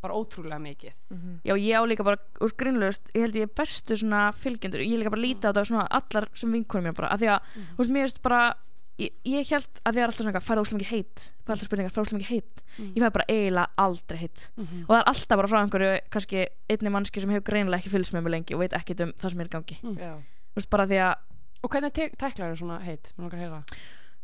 [0.03, 0.93] bara ótrúlega mikið.
[1.11, 1.41] Mhm.
[1.45, 4.81] Já, ég á líka bara, úr grinnlegust ég held ég bestu svona fylgjendur.
[4.85, 7.41] Ég líka bara líta á þetta svona allar sem vinkonum mér bara, af því að,
[7.75, 8.55] þú veist, mér veist bara
[8.99, 11.67] ég, ég held að því er alltaf svona eitthvað, færðu óslega mikið heit færðu alltaf
[11.69, 12.93] spurningar, færðu óslega mikið heit Mm.
[12.97, 14.83] ég fæði bara eiginlega aldrei heit Mhm.
[14.85, 18.13] og það er alltaf bara frá einhverju, kannski einni mannski sem hefur greinilega ekki fylgst
[18.15, 21.17] með mig lengi og veit ekkit um það sem er gangi, já, þú veist, að
[21.65, 23.13] og hvernig tæklar þú svona heit,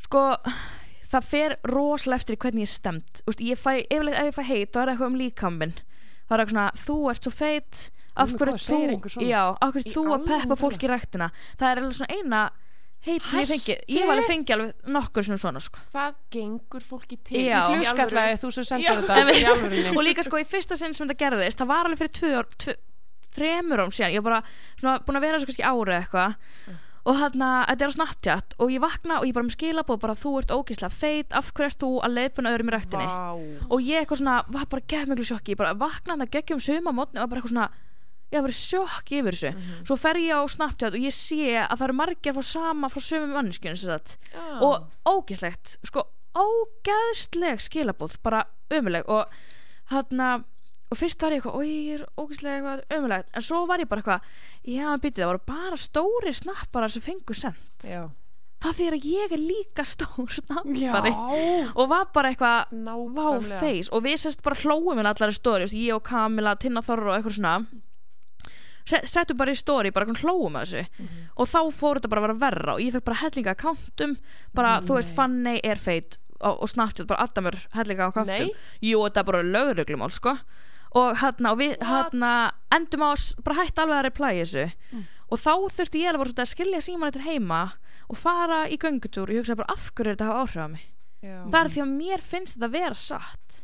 [0.06, 0.26] sko,
[1.12, 4.42] það fer rosalega eftir í hvernig ég er stemt Úst, ég fæ, ef ég fæ
[4.48, 7.82] heit, þá er það eitthvað um líkaminn þá er eitthvað svona, þú ert svo feit
[8.12, 8.58] af hverju
[9.08, 11.30] þú já, af hverju þú að peppa fólk í ræktina?
[11.60, 12.42] Það er alveg svona eina
[13.06, 13.76] heit sem ég fengi.
[13.90, 15.82] Ég hef alveg fengið alveg nokkur svona svona sko.
[15.94, 17.40] Hvað gengur fólki til?
[17.48, 17.56] Já.
[17.58, 18.42] Í flugskallaði alvöru?
[18.42, 18.92] þú sem Já.
[18.92, 22.14] sendir þetta og líka sko í fyrsta sinn sem þetta gerðist það var alveg fyrir
[22.20, 22.76] tvö ár tvö,
[23.32, 24.40] þremur ám síðan, ég var bara
[24.76, 26.36] svona, búin að vera svo kannski árið eitthvað
[27.04, 30.14] og þarna, þetta er á Snapchat og ég vakna og ég bara með skilabóð bara
[30.14, 33.32] þú ert ógeðslega feit, af hverju ert þú að leiðbuna öðrum í ræktinni Vá.
[33.70, 36.60] og ég eitthvað svona, var bara gett miklu sjokki ég bara vakna hann að geggjum
[36.62, 37.68] suma mótni og bara eitthvað svona
[38.32, 39.84] ég var bara sjokki yfir þessu Mhm.
[39.90, 43.00] svo fer ég á Snapchat og ég sé að það eru margir frá sama frá
[43.02, 44.60] sömu manneskjun og Já.
[44.62, 49.26] og ógeðslegt sko ógeðsleg skilabóð bara ömuleg og
[49.90, 50.22] hann
[50.92, 53.88] og fyrst var ég eitthvað, oi, ég er ógeðslega eitthvað ömulegt, en svo var ég
[53.88, 54.20] bara eitthvað
[54.64, 58.08] já, býtið, það voru bara stóri snapparar sem fengu send, Já.
[58.62, 61.12] það því að ég er líka stór Já, snappari
[61.74, 63.60] og var bara eitthvað vá Nákvæmlega.
[63.60, 67.10] feis og við sérst bara hlóum inn allar í stóri, ég og Kamila, Tinna Þorra
[67.10, 67.66] og eitthvað svona.
[68.84, 70.86] Se- settum bara í stóri, bara hlóum að þessu.
[70.98, 71.18] Mhm.
[71.36, 74.16] og þá fór þetta bara að vera verra og ég fekk bara hellinga akkántum
[74.54, 78.50] bara, þú veist, Fanny er feit og, og Snapchat, bara Adamur hellinga akkántum Nei.
[78.82, 80.36] jú, þetta er bara lögreglumál, sko
[80.98, 82.32] og hérna, og við hérna
[82.74, 84.64] endum á að bara hætti alveg að reply þessu.
[85.32, 87.62] Og þá þurfti ég alveg að skilja síman eftir heima
[88.12, 90.64] og fara í göngutúr og ég hugsaði bara af hverju er þetta að hafa áhrif
[90.64, 90.88] á mig?
[91.22, 91.36] Já.
[91.48, 93.58] það er því að mér finnst þetta vera satt.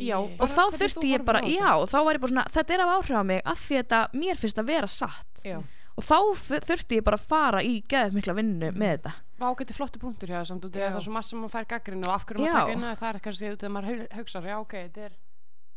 [0.00, 1.54] Já, og þá þurfti ég bara, þetta.
[1.60, 3.98] já, þá var ég bara svona þetta er af áhrif á mig af því þetta
[4.14, 5.42] mér finnst að vera satt.
[5.44, 5.58] Já.
[5.94, 9.12] og þá þu- þurfti ég bara að fara í geðið mikla vinnu með þetta.
[9.38, 11.68] Vá, getur flottu punktur hjá það samt að það er svo margt sem maður fær
[11.74, 14.16] gaggrinu og af hverju maður taka inn að það er eitthvað sem að maður hau-
[14.18, 15.12] hugsar, já ok, þetta er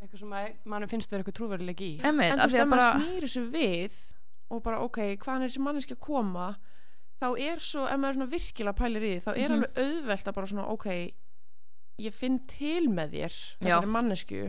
[0.02, 0.34] eitthvað sem
[0.70, 1.92] manni finnst vera eitthvað trúveruleik í.
[2.06, 3.98] Einmitt, En þú veist, að bara snýr þessu við
[4.50, 6.48] og bara, ok, hvaðan er þessi manneski að koma
[7.22, 9.56] þá er svo, ef maður svona virkilega pælir í því, þá er Mhm.
[9.58, 10.88] alveg auðvelt að bara svona, ok
[12.00, 14.42] ég finn til með þér þessari mannesku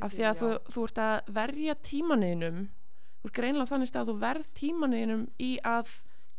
[0.00, 2.60] af því að þú, þú ert að verja tímaninum
[3.20, 5.90] þú ert greinlega þannig stað að þú verð tímaninum í að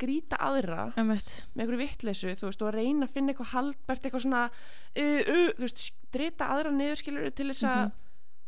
[0.01, 1.45] grýta aðra Einmitt.
[1.53, 5.21] með einhverju vittleysu, þú veist, og að reyna að finna eitthvað haldbært, eitthvað svona uh,
[5.29, 7.91] uh, þú veist, drita aðra niðurskilur til þess að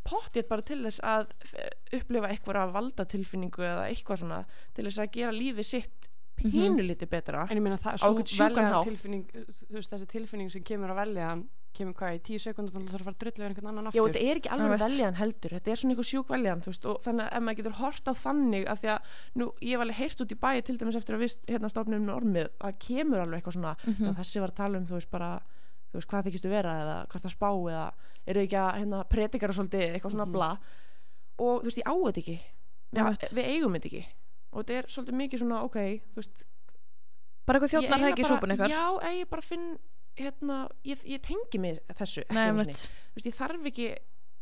[0.03, 4.41] pottið bara til þess að f- upplifa eitthvað valdatilfinningu eða eitthvað svona
[4.75, 8.29] til þess að gera lífið sitt pínulítið betra en ég meina það, Á svo einhvern
[8.33, 8.87] sjúkan velja hátt.
[8.89, 9.25] tilfinning
[9.69, 12.89] þú veist, þessi tilfinning sem kemur að velja hann kemur hvað í tíu sekundar þannig
[12.89, 14.49] að það þarf að fara að drulla yfir einhvern annan Já, aftur þetta er ekki
[14.53, 14.83] alveg Einmitt.
[14.83, 17.57] veljan heldur þetta er svona einhver sjúk veljan þú veist, og þannig að ef maður
[17.61, 20.61] getur hort á þannig af því að nú, ég hef alveg heyrt út í bæi
[20.67, 24.09] til dæmis eftir að við hérna stofnum normið að kemur alveg eitthvað svona Mhm.
[24.11, 25.31] að þessi var að tala um þú veist bara
[25.93, 27.83] þú veist hvað þykistu vera eða hvað það spá eða
[28.27, 30.33] eru ekki að hérna predikara svolítið eitthvað svona Mhm.
[30.33, 30.49] bla
[31.39, 32.39] og þú veist ég á þetta ekki
[32.93, 33.29] Einmitt.
[33.33, 34.03] við eigum þetta ekki
[34.53, 35.77] og þetta er svolítið mikið svona ok
[36.17, 36.43] veist
[37.45, 39.77] bara eitthvað ég þjóttnar það ekki súpun ykkar já, eh, ég bara finn
[40.17, 42.89] hérna, ég, ég tengi mig þessu Nei, veist,
[43.25, 43.95] ég þarf ekki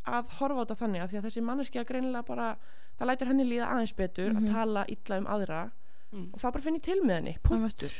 [0.07, 2.57] að horfa á þetta þannig því að þessi manneskja greinilega bara
[2.99, 4.37] það lætur henni líða aðeins betur Mhm.
[4.47, 5.71] að tala illa um aðra
[6.11, 6.33] Mm.
[6.33, 7.91] og þá bara finn ég til með henni, punktur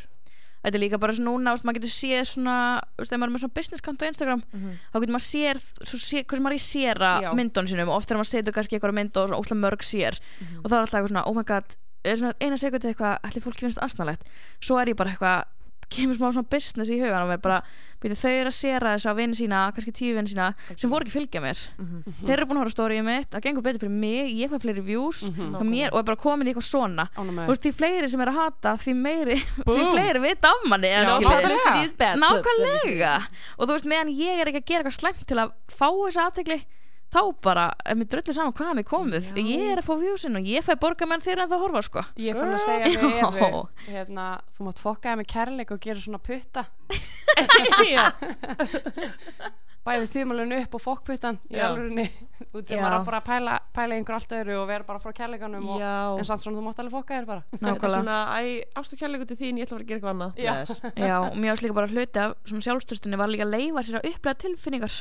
[0.61, 3.43] Þetta er líka bara svona núna, maður getur séð svona, veist, þegar maður er með
[3.43, 4.71] svona business kant á Instagram Mhm.
[4.93, 7.31] þá getur maður séð, svo sé, hversu maður er í séra Já.
[7.33, 10.19] myndunum sinum og oft er maður setur kannski eitthvað mynd og svona óslega mörg sér
[10.41, 10.59] Mhm.
[10.63, 13.61] og þá er alltaf eitthvað svona, oh my god er eina sekundi eitthvað, allir fólki
[13.67, 14.23] finnst asnalegt
[14.61, 15.45] svo er ég bara eitthvað
[15.91, 17.62] kemur smá svona business í hugan og mér bara
[18.01, 21.06] býta, þau eru að séra þessu á vinn sína, kannski tíu vinn sína sem voru
[21.06, 21.60] ekki fylgja mér.
[21.77, 22.25] Mhm.
[22.25, 24.82] þeir eru búin að horfa stóriðið mitt, það gengur betur fyrir mig ég fæ fleiri
[24.88, 25.51] views Mhm.
[25.54, 27.06] hjá mér og er bara komin í eitthvað svona.
[27.13, 30.88] Þú veist, því fleiri sem er að hata því meiri, því fleiri vita af manni
[30.89, 32.15] nákvæmlega.
[32.17, 33.13] nákvæmlega.
[33.60, 36.25] Og þú veist, meðan ég er ekki að gera eitthvað slæmt til að fá þessa
[36.32, 36.60] aðtegli
[37.12, 39.26] þá bara, ef mér drullir saman hvaðan er komið.
[39.36, 39.43] Já.
[39.52, 42.02] ég er að fá viewsin og ég fæ borga menn þeir en það horfa sko.
[42.21, 42.93] Ég er fann að segja við.
[43.32, 46.62] Evu hérna, þú mátt fokka það með kærleik og gera svona putta.
[49.82, 51.80] Bæði þumalun upp og fokkputtan í þegar
[52.84, 55.82] maður á bara að pæla, pæla einhver allt öðru og vera bara frá kærleikanum og,
[56.21, 57.41] en samt svona þú mátt alveg fokka þér bara.
[57.56, 60.13] Þetta er svona, æ, ástu kærleiku til þín ég ætla að fara að gera eitthvað
[60.13, 60.32] annað.
[60.38, 60.54] Já.
[60.54, 60.78] Bless.
[61.02, 63.97] Já, og mér ást líka bara hluti af svona sjálfstörstunni var líka að leifa sér
[64.04, 64.93] að upplega tilfinningar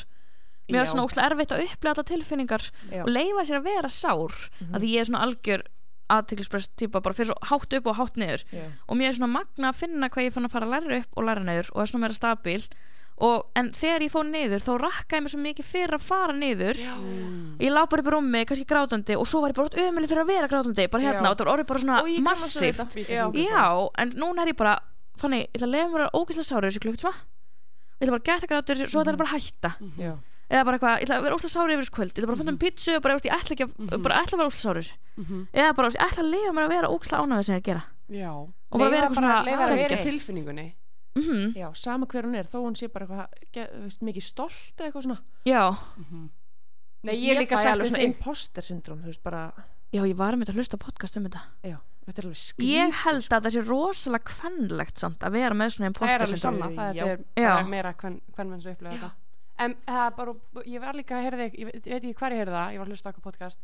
[0.69, 0.91] mér Já.
[0.93, 3.03] svona óslega erfitt að upplega þetta tilfinningar Já.
[3.03, 4.75] og leifa sér að vera sár Mhm.
[4.75, 5.63] að því ég er svona algjör
[6.11, 8.65] aðtiklisprest típa bara fyrir svo hátt upp og hátt niður Já.
[8.89, 11.17] og mér er svona magna að finna hvað ég fann að fara að læra upp
[11.17, 12.65] og læra niður og er svona meira stabil
[13.21, 16.79] og, en þegar ég fór niður þá rakkaði mér svo mikið fyrir að fara niður
[16.81, 17.57] Mm.
[17.61, 20.25] ég lá bara upp í rúmi, kannski grátandi og svo var ég bara ömulig fyrir
[20.25, 21.31] að vera grátandi bara hérna Já.
[21.31, 23.31] og það var orðið bara svona Og massíft Já.
[23.31, 24.79] já, en núna er ég bara
[25.21, 27.13] þannig, ég ætla að leiða mér að ógæsla sára þessu klukktíma
[28.01, 30.19] ég ætla bara að geta grátur svo ætla ég
[30.51, 30.59] að Já.
[30.59, 32.11] eða bara eitthvað, ég ætla að vera ósla sára yfir þessu kvöld.
[32.11, 34.03] Ég ætla bara að fanta um pizzu og bara, veist, ég ætla ekki að Mhm.
[34.03, 34.95] bara ætla að vera sára þessu.
[35.17, 35.47] Mhm.
[35.55, 37.61] eða bara, veist, ég ætla að leiða mér að vera ógæsla ánægð sem ég er
[37.61, 37.85] að gera.
[38.11, 38.31] Já.
[38.71, 40.75] Og bara vera eitthvað svona leyfa að vera í tilfinningunni.
[41.17, 44.23] Mm Já, sama hver hún er, þó hún sé bara eitthvað ge- þú veist, mikið
[44.23, 45.19] stolt eða eitthvað svona.
[45.45, 45.75] Já,
[47.03, 49.53] Nei, Þú veist, ég er líka alveg við svona imposter syndrom, þú veist bara
[49.93, 51.41] já, ég var með að hlusta á podcast um þetta.
[52.07, 55.69] Þetta er alveg skrítið ég held að það sé rosalega kvennlegt samt að vera með
[55.75, 57.05] svona það er imposter alveg syndrom sanna, það Já.
[57.07, 57.49] er Já.
[57.57, 59.11] bara meira hvern menn sem upplega þetta
[59.61, 60.35] en það er bara,
[60.67, 62.79] ég var líka að heyrði ég, veit- ég veit ekki hver ég heyrði það, ég
[62.83, 63.61] var að hlusta okkur podcast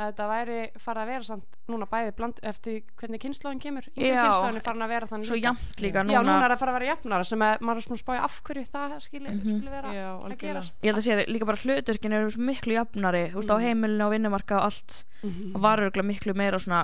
[0.00, 4.06] að þetta væri farið að vera samt núna bæði bland, eftir hvernig kynnslóðin kemur í
[4.06, 4.22] Já.
[4.22, 5.50] kynnslóðin er farin að vera þannig svo líka.
[5.50, 7.84] jafnt líka já, núna núna er það fara að vera jafnara sem að maður er
[7.88, 9.58] svona spája af hverju það skili, Mhm.
[9.60, 12.40] skili vera Já, að gerast ég held að sé að líka bara hluturkin eru svo
[12.48, 13.64] miklu jafnari þú veist á Mm.
[13.66, 15.52] heimilinu og vinnumarka og allt Mhm.
[15.52, 16.82] það var örgulega miklu meira svona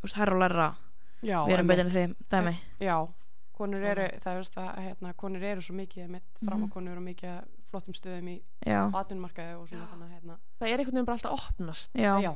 [0.00, 0.74] þú veist, herra og lærra
[1.22, 3.08] já, við erum en þeim dæmi já,
[3.54, 6.64] konur eru það veist að hérna, konur eru svo mikið mitt fram Mhm.
[6.64, 10.68] og konur eru mikið flottum stöðum í já, atvinnumarkaði og svona þannig að hérna, það
[10.68, 12.12] er einhvern veginn bara alltaf opnast já.
[12.24, 12.32] já,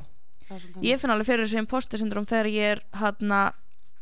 [0.55, 3.35] er ég finn alveg fyrir þessu imposter syndrom þegar ég er hann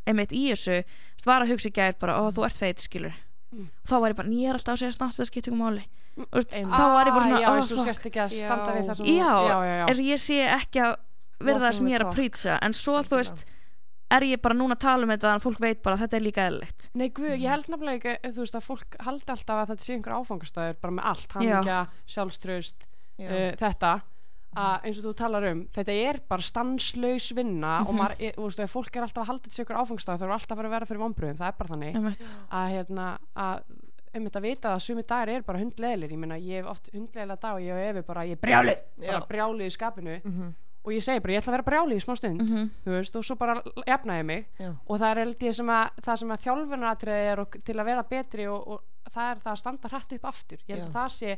[0.05, 2.79] einmitt í þessu þú veist, var að hugsa í gær bara, ó þú ert feit
[2.89, 3.13] skilur
[3.53, 3.67] Mm.
[3.85, 5.83] þá var ég bara, ég er alltaf að segja snátt það skiptir um máli
[6.17, 6.25] Mm.
[6.33, 6.73] Einmitt.
[6.73, 8.73] þá var ég bara svona, já, ó eins og fuck sért ekki að standa Já.
[8.73, 9.85] við það sem Já, já, já, já.
[9.85, 10.95] eins og ég sé ekki að
[11.45, 13.45] verða það sem ég er að prýtsa en svo þú veist
[14.15, 16.17] er ég bara núna að tala um þetta þannig að fólk veit bara að þetta
[16.19, 19.61] er líka eðlilegt Nei, guð, ég held nefnilega ekki, þú veist, að fólk haldi alltaf
[19.63, 21.35] að þetta sé einhver áfangastæður bara með allt, Já.
[21.39, 21.79] hamingja,
[22.17, 23.27] sjálfströst Já.
[23.29, 23.93] uh, þetta
[24.53, 27.97] að eins og þú talar um, þetta er bara stanslaus vinna og Mhm.
[28.03, 30.51] maður, þú veist, fólk er alltaf að halda þetta sé einhver áfangastæður, það er alltaf
[30.53, 32.29] að vera að vera fyrir vonbröðum það er bara þannig Einmitt.
[32.53, 33.63] að hérna, að
[34.13, 37.39] um þetta vita að sumi dagar er bara hundleðilir ég meina, ég hef oft hundleðilega
[37.41, 39.27] dag og ég hef bara, ég brjálið, bara Já.
[39.31, 40.53] brjálið í skapinu Mhm.
[40.83, 42.69] Og ég segi bara, ég ætla að vera brjálið í smá stund Mhm.
[42.85, 44.71] þú veist, og svo bara jafna ég mig Já.
[44.87, 47.85] og það er held ég sem að það sem að þjálfunaratriði er og, til að
[47.85, 48.81] vera betri og, og
[49.13, 51.37] það er það að standa hrætt upp aftur ég held að það sé,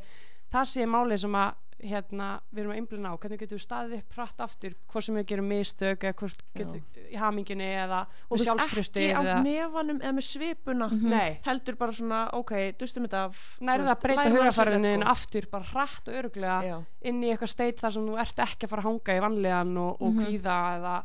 [0.51, 3.93] það sé máli sem að hérna, við erum að einblina á hvernig getum við staðið
[3.99, 7.99] upp hrætt aftur hvort sem við gerum mistök eða hvort getum í haminginni eða
[8.31, 11.09] og sjálfströsti ekki á eða, nefanum eða með svipuna Mhm.
[11.11, 15.47] nei, heldur bara svona, ok, dustum þetta af nærið þú að breyta hugafærinin þetta, aftur
[15.51, 16.67] bara hrætt og öruglega sko.
[16.67, 16.83] Já.
[17.09, 19.77] inn í eitthvað steit þar sem þú ert ekki að fara að hanga í vanlegan
[19.77, 20.25] og, og Mhm.
[20.25, 20.95] kvíða eða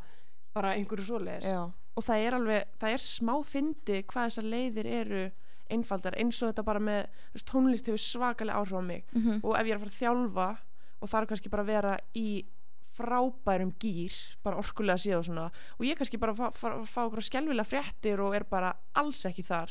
[0.55, 1.53] bara einhverju svoleiðis
[1.97, 5.31] og það er alveg, það er smá fyndi hvað þessar leiðir eru
[5.71, 9.41] einfaldar eins og þetta bara með veist, tónlist hefur svakalega áhrif á mig Mhm.
[9.45, 10.59] og ef ég er að fara að þjálfa
[11.03, 12.45] og þarf kannski bara að vera í
[12.97, 14.13] frábærum gýr
[14.45, 15.45] bara orkulega séð og svona
[15.79, 19.45] og ég kannski bara fá, fá, fá okkur skjálfilega fréttir og er bara alls ekki
[19.47, 19.71] þar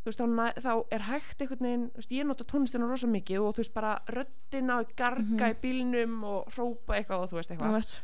[0.00, 3.54] þú veist, þá, þá er hægt einhvern veginn, veist, ég nota tónlistina rosa mikið og
[3.56, 5.50] þú veist, bara röddina og garga Mhm.
[5.50, 8.00] í bílnum og hrópa eitthvað og þú veist, eitthvað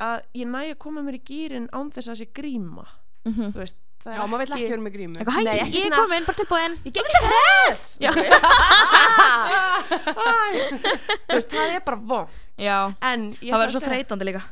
[0.00, 2.86] að ég næ að koma mér í gýrin án þess að sé gríma
[3.24, 3.52] Mhm.
[3.52, 5.16] þú veist, Já, maður vill ekki vera með grímu.
[5.18, 6.72] Eitthvað, hæ, Nei, ekki ég er svona- komin, bara tilbúin.
[6.86, 8.10] Ég get ekki þess Já.
[11.28, 12.26] þú veist, það er bara von
[12.58, 14.42] Já, en ég það verður svo þreytandi líka.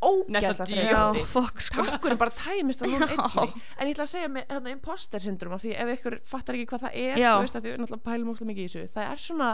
[0.00, 1.84] Ógæsla Næsta Já, þreytandi fokk sko.
[1.88, 5.54] Takkurinn bara tæmist á núna einni En ég ætla að segja með hérna, imposter syndrom
[5.56, 7.30] af Því ef ykkur fattar ekki hvað það er Já.
[7.34, 9.48] Þú veist að því við náttúrulega pælum óslega mikið í þessu Það er svona,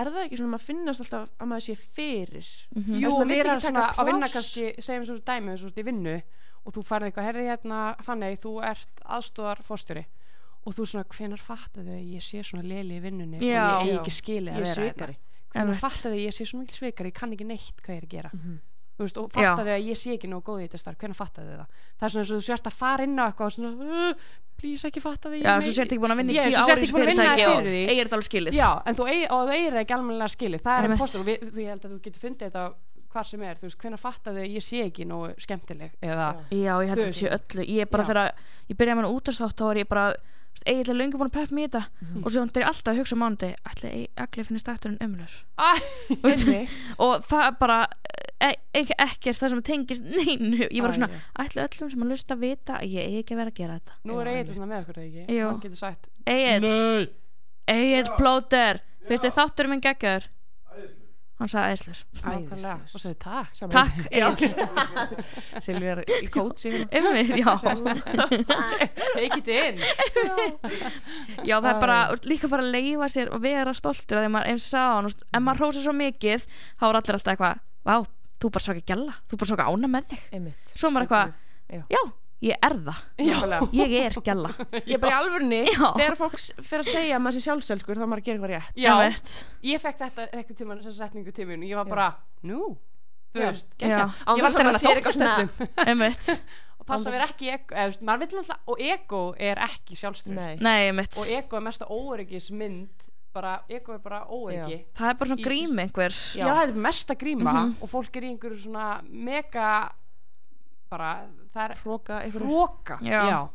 [0.00, 2.48] er það ekki svona Maður finnast alltaf að maður sé fyrir?
[2.78, 3.00] Mhm.
[3.04, 6.16] Jú, erum ekki svona að vinna kannski, segjum svo dæmi þú ert í vinnu
[6.64, 10.04] og þú færði eitthvað, herði hérna þannig, þú ert aðstóðar fórstjóri
[10.66, 13.80] og þú svona, hvenar fattaðu að ég sé svona leli í vinnunni Já.
[13.80, 15.14] og ég eigi ekki skilið að er vera svikari.
[15.54, 18.06] Hvenar fattaðu að ég sé svona mikil svikari, ég kann ekki neitt hvað ég er
[18.08, 18.32] að gera.
[18.34, 18.58] Mhm.
[19.00, 19.56] þú veist, og Já.
[19.56, 20.98] fattaðu að ég sé ekki nóg góð í þetta starf.
[21.00, 23.46] Hvenar fattaðu það, það er svona eins og þú sért að fara inn á eitthvað
[23.46, 24.12] og svona, uh,
[24.60, 26.84] please ekki fattaðu Já, svo sért ekki búin að vinna í tíu svo sért ári
[26.84, 28.52] ekki búin að vinna fyrirtæki og eigir þetta alveg skilið.
[28.60, 30.60] Já, en þú þú eigir það ekki almennilega skilið
[33.10, 35.94] það að hvar sem er, þú veist, hvenær fattaðu að ég sé ekki nógu skemmtileg
[36.02, 37.64] eða Já, ég held að þetta sé öllu.
[37.66, 38.08] Ég er bara Já.
[38.10, 38.34] þegar
[38.70, 40.04] ég byrjaði með hann útastátt þá var ég bara
[40.66, 41.82] eiginlega löngu búin að peppa mér í þetta.
[42.00, 42.24] Mhm.
[42.24, 45.70] og svo er ég alltaf að hugsa á mánuði ætli allir finnist umlur Æ,
[46.20, 46.74] Einmitt.
[47.04, 47.78] og það er bara
[48.40, 50.66] e ekki ekkert það sem tengist neinu.
[50.70, 53.40] Ég var svona, ætli öllum sem að lusta að vita að ég eigi ekki að
[53.42, 53.96] vera að gera þetta.
[54.08, 55.24] Nú er þarna með okkur ekki?
[55.36, 55.46] Jú.
[55.46, 56.08] Hann getur sagt.
[56.24, 57.08] Egil, Nei.
[57.74, 58.80] Egil plóter.
[59.08, 60.28] Finnst þið þáttur minn geggjaður
[61.40, 62.82] hann sagði Æðislegur.
[62.94, 64.42] Og sagði takk takk
[65.64, 67.54] Silvi er í kótsi Einmitt, já.
[69.16, 69.80] Take it in.
[71.48, 71.98] Já, það er bara
[72.28, 75.44] líka að fara að leifa sér og vera stoltur maður eins og sagði hann, ef
[75.46, 77.94] maður hrósa svo mikið þá er allir alltaf eitthvað, vá,
[78.40, 80.26] þú bara svaka gæla þú bara svaka ána með þig.
[80.38, 80.74] Einmitt.
[80.74, 81.38] Svo er maður eitthvað,
[81.90, 82.02] Já.
[82.40, 83.00] Já, ég er það.
[83.20, 83.68] Nákvæmlega.
[83.72, 84.50] ég er gæla
[84.88, 85.90] Ég er bara í alvörni Já.
[85.98, 88.36] Þegar fólk s- fer að segja að maður sé sjálfselskur þá á maður að gera
[88.38, 88.80] eitthvað rétt.
[88.80, 89.34] Já, Einmitt.
[89.70, 92.08] ég fekk þetta eitthvað tíma þessa setningu tímin Ég var bara,
[92.42, 92.76] nú
[93.30, 93.50] Þú Já.
[93.52, 94.08] veist Já.
[94.26, 96.32] Án Ég var þess að alltaf maður sé eitthvað svona öllum Einmitt.
[96.80, 99.60] Og passa að vera ekki ego eða, þú veist, Maður vill alltaf, og ego er
[99.68, 100.54] ekki sjálfströð Nei.
[100.64, 101.18] Nei, einmitt.
[101.20, 104.80] Og ego er mesta óöryggismynd bara, Ego er bara óöryggi.
[104.98, 106.10] Það er bara svona Í- grím einhver.
[106.34, 107.74] Já, það er mesta gríma Mhm.
[107.84, 109.92] og fólk er í einhverju svona mega
[110.90, 111.14] bara,
[111.54, 113.48] það er Hróka eitthvað hróka Já.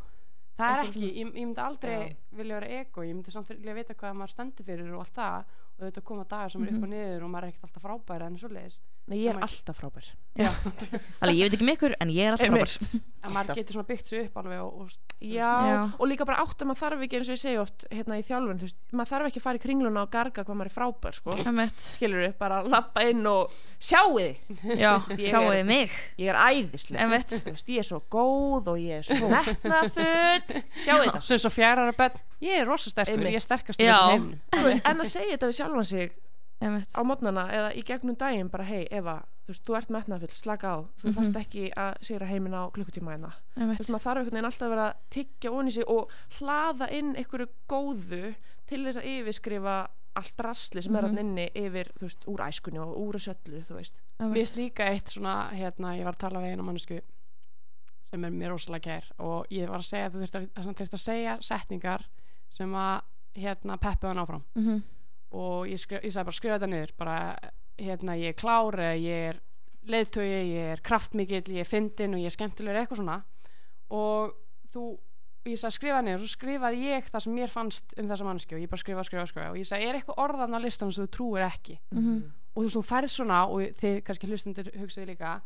[0.56, 2.16] það er ekki, ég, ég myndi aldrei Já.
[2.40, 5.56] vilja vera ego, ég myndi samt vilja vita hvað maður stendur fyrir og allt það
[5.76, 8.30] og þetta koma dagar sem er upp og niður og maður er ekkert alltaf frábæra
[8.32, 10.08] en svoleiðis Nei, ég er alltaf frábær.
[11.24, 13.04] Alveg, ég veit ekki með ykkur en ég er alltaf frábær.
[13.26, 14.90] Að maður getur svona byggt sig upp alveg og, og
[15.26, 15.78] Já, Já.
[15.96, 18.26] og líka bara átt að maður þarf ekki eins og ég segi oft hérna í
[18.28, 21.18] þjálfun, veist, maður þarf ekki að fara í kringluna og garga hvað maður er frábær,
[21.20, 21.38] sko.
[21.86, 25.96] Skilur upp, bara lappa inn og sjáu þið, Já, Ég sjáu er- þið mig.
[26.26, 27.38] Ég er æðisleg Einmitt.
[27.38, 31.54] þú veist, ég er svo góð og ég er svo metnafull sjáu þið það svo
[31.54, 33.34] fjárara bönn ég er rosa sterkur, Einmitt.
[33.34, 36.14] ég er sterkast veist, en að segja þetta við sjálfan sig.
[36.62, 40.68] Á mótnana eða í gegnum daginn bara hei Eva, þú veist, þú ert metnafull, slaka
[40.68, 41.16] á þú Mhm.
[41.18, 43.78] þarft ekki að sigra heimin á klukkutíma hérna þú Einmitt.
[43.80, 47.16] veist, maður þarf einhvern veginn alltaf að vera að tyggja onni sig og hlaða inn
[47.16, 48.36] einhverju góðu
[48.68, 51.08] til þess að yfirskrifa allt drasli sem er Mhm.
[51.10, 54.56] hann inni yfir, þú veist, úr æskunni og úr þessu öllu, þú veist Mér finnst
[54.58, 57.02] líka eitt svona, hérna, ég var að tala við eina mannesku
[58.10, 60.76] sem er mér rosalega kær og ég var að segja að þú þurft að, að,
[60.76, 62.06] þurft að segja setningar
[62.50, 63.02] sem að
[63.36, 64.84] hérna peppu hann áfram Mhm.
[65.36, 66.94] Og ég, skri, ég sagði bara skrifa þetta niður.
[67.00, 67.18] Bara
[67.82, 69.42] hérna ég er klár ég er
[69.86, 73.20] leiðtögi, ég er kraftmikill ég er fyndin og ég er skemmtilegur eitthvað svona.
[73.94, 74.34] Og
[74.74, 74.86] þú
[75.46, 78.64] ég sagði skrifa niður, svo skrifaði ég það sem mér fannst um þessa mannsku og
[78.64, 79.52] ég bara skrifa, skrifa, skrifa.
[79.52, 81.78] Og ég sagði, er eitthvað orðan á listanum sem þú trúir ekki?
[81.92, 82.24] Mhm.
[82.56, 85.42] og þú færð svona og þið kannski hlustundur hugsaði líka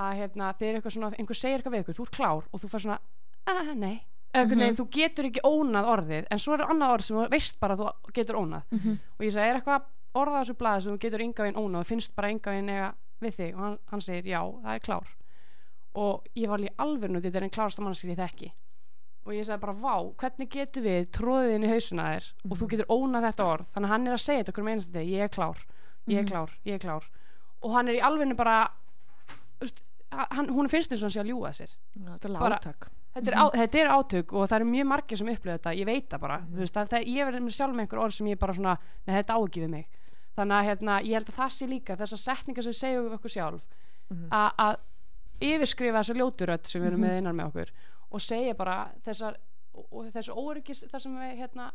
[0.00, 2.62] að hérna, þið er eitthvað svona, einhver segir eitthvað við ykkur þú ert klár og
[2.62, 2.98] þú færð svona
[3.44, 3.96] að nei,
[4.34, 4.76] mm Mhm.
[4.76, 7.90] þú getur ekki ónað orðið en svo er annað orð sem þú veist bara þú
[8.12, 8.62] getur ónað.
[8.72, 8.98] Mhm.
[9.18, 9.82] og ég segi, er eitthvað
[10.14, 13.34] orða á þessu blaði sem þú getur yngavinn ónað og finnst bara yngavinn ega við
[13.36, 13.54] þig?
[13.54, 15.06] Og hann, hann segir, já, það er klár.
[15.94, 18.50] Og ég var alveg nú þetta er einn klárasta mannskil ég þekki.
[19.26, 22.32] Og ég segi bara, vá, hvernig getur við tróðið inn í hausuna þér?
[22.50, 23.66] Og þú getur ónað þetta orð.
[23.74, 25.58] Þannig að hann er að segja þetta okkur með einasta deg ég er klár,
[26.08, 26.28] ég er Mhm.
[26.30, 27.04] klár, ég er klár.
[27.62, 28.68] Og hann er í alvegni bara
[30.12, 31.70] hann, hún finnst eins og hann sé að ljúga sér.
[31.98, 35.28] Þetta er látak þetta er, á, þetta er átök og það eru mjög margir sem
[35.28, 36.54] upplöðu þetta, ég veit það bara Mhm.
[36.54, 39.14] þú veist, að það, ég verður sjálf með einhver orð sem ég bara svona, nei
[39.22, 39.86] þetta á ekki við mig
[40.36, 43.16] þannig að hérna, ég held að það sé líka þessar setningar sem við segjum við
[43.18, 43.62] okkur sjálf
[44.10, 44.28] Mhm.
[44.30, 44.76] að að
[45.40, 47.08] yfirskrifa þessa ljóturödd sem við erum Mhm.
[47.10, 47.70] með innan með okkur
[48.12, 49.36] og segja bara þessar
[49.74, 51.70] og, og þessu óryggis þar sem við hérna,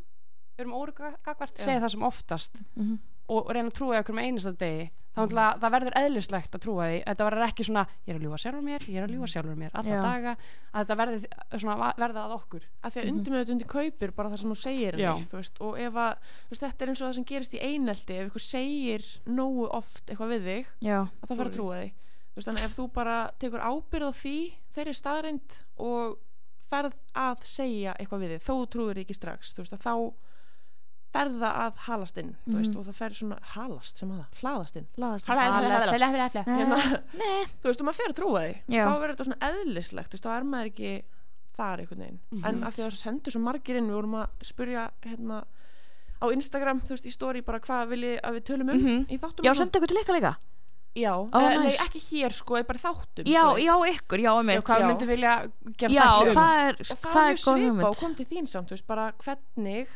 [0.58, 1.64] erum óryggagvart, Já.
[1.66, 3.00] segja það sem oftast Mhm.
[3.30, 5.62] Og, og reyna að trúa okkur með einasta degi þá mm.
[5.62, 6.98] það verður eðlislegt að trúa því.
[7.08, 9.58] Þetta verður ekki svona, ég er að ljúga sjálfur mér ég er að ljúga sjálfur
[9.60, 10.02] mér, alla Já.
[10.06, 10.34] daga.
[10.70, 11.20] Að þetta verði
[11.64, 12.68] svona, verða að okkur.
[12.80, 15.42] Að því að undir með þetta undir kaupir bara það sem þú segir henni, þú
[15.42, 18.30] veist, og ef að veist, þetta er eins og það sem gerist í einelti ef
[18.30, 19.10] ykkur segir
[19.40, 20.98] nógu oft eitthvað við þig Já.
[21.02, 21.92] að það fara að trúa því.
[22.30, 24.38] Þú veist, að ef þú bara tekur ábyrð á því
[24.78, 26.18] þeirri staðreind og
[26.70, 29.94] ferð að segja eitthvað við þig þó trúir ekki strax þú veist, að þá
[31.14, 32.80] ferð það að halast inn þú veist, Mhm.
[32.80, 34.88] og það fer svona halast sem að það, hlaðast inn
[36.46, 36.80] hérna,
[37.62, 38.84] þú veist, og maður fer að trúa því Já.
[38.86, 40.92] þá verður þetta svona eðlislegt þú veist, þá er maður ekki
[41.60, 44.28] þar einhvern veginn en af því að það sendur svo margir inn við vorum að
[44.50, 45.40] spurja hérna
[46.20, 49.06] á Instagram, þú veist, í story bara hvað viljið að við tölum um Mhm.
[49.10, 50.36] í þáttum Já, sendu ykkur til ykkar líka
[50.96, 51.78] já, eh, nei, nice.
[51.86, 54.88] ekki hér sko, bara í þáttum Já, já, ykkur, já, Já, einmitt hvað Já.
[54.88, 56.36] myndu vilja gera Já, þætti um?
[56.36, 58.48] það er, og það, það er er mjög góð svipa og hugmynd kom til þín
[58.48, 59.88] samt, þú veist, bara hvernig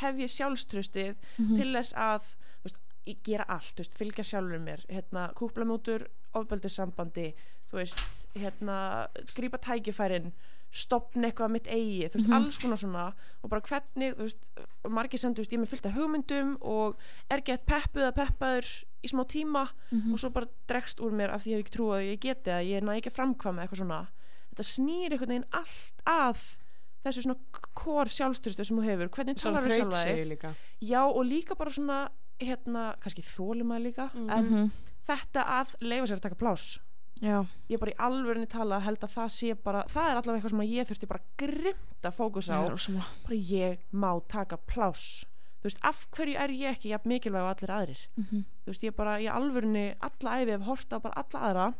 [0.00, 1.56] hef ég sjálfströstið Mhm.
[1.56, 2.22] til þess að
[2.64, 2.80] veist,
[3.22, 7.34] gera allt, veist, fylgja sjálfur mér hérna, kúpla mútur, ofbeldissambandi
[7.70, 10.32] þú veist, hérna grípa tækifærin
[10.74, 12.34] stopna eitthvað mitt eigi, þú veist, Mhm.
[12.34, 13.12] alls konar svona
[13.44, 14.48] og bara hvernig, þú veist
[14.88, 16.96] margir sendu, þú veist, ég er með fylgta hugmyndum og
[17.30, 20.12] er gett peppuð að peppaður í smá tíma Mhm.
[20.12, 22.50] og svo bara dregst úr mér af því ég hef ekki trúið að ég geti
[22.50, 24.08] að ég næ ekki að framkvæma eitthvað svona
[24.54, 26.56] þetta snýr einhvern veginn allt að
[27.04, 27.36] þessu svona
[27.74, 30.26] kór sjálfstyrstu sem þú hefur, hvernig talar við sjálfa þig?
[30.32, 30.54] líka.
[30.80, 32.08] Já og líka bara svona
[32.40, 34.30] hérna, kannski þólum að líka Mm.
[34.30, 34.70] en Mhm.
[35.08, 36.78] þetta að leifa sér að taka plás
[37.22, 40.50] Já, ég bara í alvörinni tala held að það sé bara það er allavega eitthvað
[40.50, 45.24] sem að ég þurfti bara grimt að fókusa á, já, bara ég má taka plás
[45.62, 48.06] þú veist, af hverju er ég ekki jafn mikilvæg og allir aðrir?
[48.18, 48.44] Mhm.
[48.64, 51.74] þú veist, ég bara í alvörinni alla æfi hef horta á bara alla aðra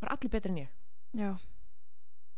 [0.00, 0.68] bara allir betri en ég.
[1.16, 1.57] Já, þú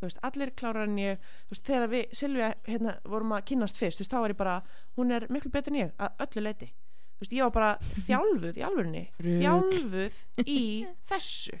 [0.09, 1.25] veist, allir klárar en ég.
[1.51, 4.55] Veist, þegar við, Silvia, hérna, vorum að kynnast fyrst, veist, þá var ég bara,
[4.97, 6.71] hún er miklu betur en ég, að öllu leiti
[7.29, 7.71] ég var bara
[8.07, 9.35] þjálfuð í alvörinni Rugl.
[9.43, 10.15] þjálfuð
[10.49, 10.61] í
[11.11, 11.59] þessu.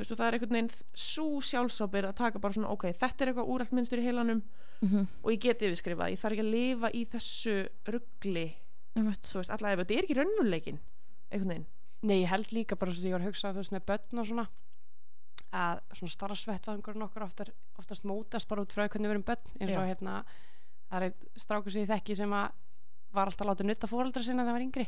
[0.00, 3.52] Og það er einhvern veginn svo sjálfsábyrð að taka bara svona, ok, þetta er eitthvað
[3.52, 4.40] úrælt minnstur í heilanum
[4.80, 7.56] mhm, og ég get yfirskrifað, ég þarf ekki að lifa í þessu
[7.92, 8.46] ruggli,
[8.96, 9.28] einmitt.
[9.28, 10.80] þú veist, alla ef þetta er ekki raunvöldleikin
[11.28, 11.70] einhvern veginn,
[12.04, 14.26] Nei, ég held líka bara svo ég var að hugsa þú veist með börn og
[14.28, 14.48] svona
[15.54, 19.50] að svona starra svettvangur okkur oftar, oftast mótast bara út frá hvernig við erum börn.
[19.60, 19.90] Eins og Já.
[19.92, 20.14] hérna
[20.90, 22.48] það er sem ég þekki sem að
[23.14, 24.86] var alltaf látið nutta fóreldra sinna þegar hann var yngri.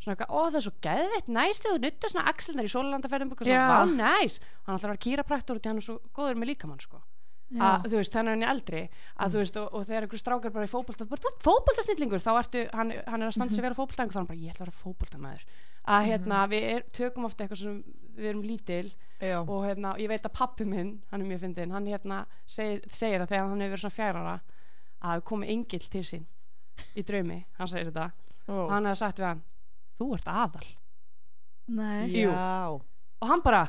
[0.00, 3.34] Svona eitthvað, ó það er svo geðveitt næst þegar þú nutta svona axlindar í sólalandaferðum
[3.34, 4.38] og svona, vá næs.
[4.64, 7.02] Hann ætlar að vera kýrapraktur og því hann er svo góður með líkamann sko.
[7.46, 8.80] Að, þú veist, þannig er henni eldri
[9.22, 12.90] að þú veist, og, og þegar einhver strákar bara í ert fótboltasnillingur, þá ertu hann,
[13.06, 14.80] hann er að standa sig vera fótbolta, þá er hann bara, ég ætla að vera
[14.80, 15.44] fótboltamæður
[15.86, 17.76] að hérna, við er, tökum ofta eitthvað sem
[18.16, 18.88] við erum lítil
[19.20, 19.38] Já.
[19.40, 23.22] og hérna, ég veit að pappi minn hann er mjög fyndin, hann hérna segir, segir
[23.24, 24.34] að þegar hann hefur verið svona fjárara
[25.12, 26.26] að komi engill til sín
[26.96, 28.10] í draumi, hann segir þetta.
[28.46, 28.66] Ó.
[28.66, 29.44] og hann hefði sagt við hann,
[29.96, 30.66] þú ert aðal.
[31.66, 32.26] Nei.
[32.26, 33.62] Og hann bara,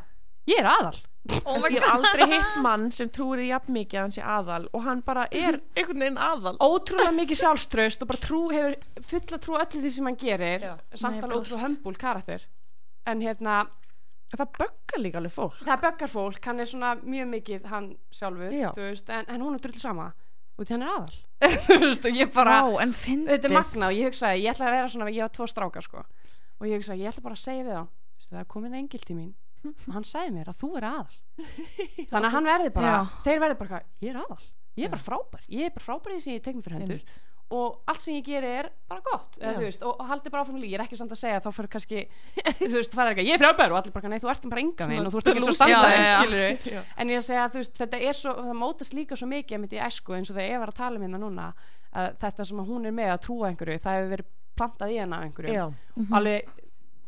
[0.49, 0.97] ég er aðal.
[1.43, 4.67] Oh Ég hef aldrei hitt mann sem trúir því jafn mikið að hann sé aðal
[4.71, 6.53] og hann bara er einhvern veginn aðal.
[6.63, 8.77] Ótrúlega mikið sjálfströst og bara trú hefur
[9.09, 10.71] fulla trú á öllu því sem hann gerir Já.
[10.93, 12.45] samt alveg ótrúlega hömbúl karakter.
[13.07, 13.57] En hérna,
[14.27, 15.59] Það böggar líka alveg fólk.
[15.63, 18.69] Það böggar fólk hann er svona mjög mikið hann sjálfur Já.
[18.75, 20.07] þú veist, en, en hún er drullu sama.
[20.57, 21.17] Og hann er aðal.
[21.67, 23.29] Þú veist, og ég bara, Vá, en fyndið.
[23.35, 25.85] Þetta er magna og ég hugsaði, ég ætla að vera svona, ég var tvo strákar
[25.85, 26.01] sko.
[26.57, 29.03] Og ég hugsaði, ég ætla bara að segja við þá veistu, það er komin engil
[29.05, 29.31] til mín.
[29.67, 31.17] Og hann sagði mér að þú er aðal.
[32.09, 33.15] Þannig að hann verði bara, Já.
[33.27, 34.39] þeir verði bara eitthvað, ég er aðal,
[34.81, 35.45] ég er bara frábær.
[35.53, 36.97] Ég er bara frábær í því sem ég tek mér fyrir hendur.
[36.97, 37.15] Einmitt.
[37.49, 40.57] Og allt sem ég geri er bara gott eða, veist, og, og haldi bara áfram
[40.59, 42.01] líf, ég er ekki samt að segja þá fyrir kannski,
[42.59, 44.63] þú veist, það er ekki ég er frábær og allir bara, nei, þú ert bara
[44.65, 47.61] enga veginn og þú ert ekki svo standað, skilur en ég að segja að þú
[47.63, 50.51] veist, þetta er svo það mótast líka svo mikið mitt í æsku eins og þegar
[50.51, 51.47] ég var að tala um hérna núna
[51.97, 54.97] að þetta sem að hún er með að trúa einhverju það hefur verið plantað í
[54.99, 55.53] hana af einhverju.
[55.53, 55.65] Já.
[56.17, 56.55] alveg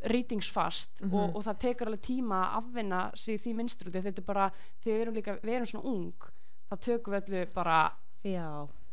[0.09, 1.13] rýtingsfast Mhm.
[1.13, 4.51] og, og það tekur alveg tíma að afvinna sig því minnstur út þetta er bara,
[4.83, 5.65] þegar við erum líka, við erum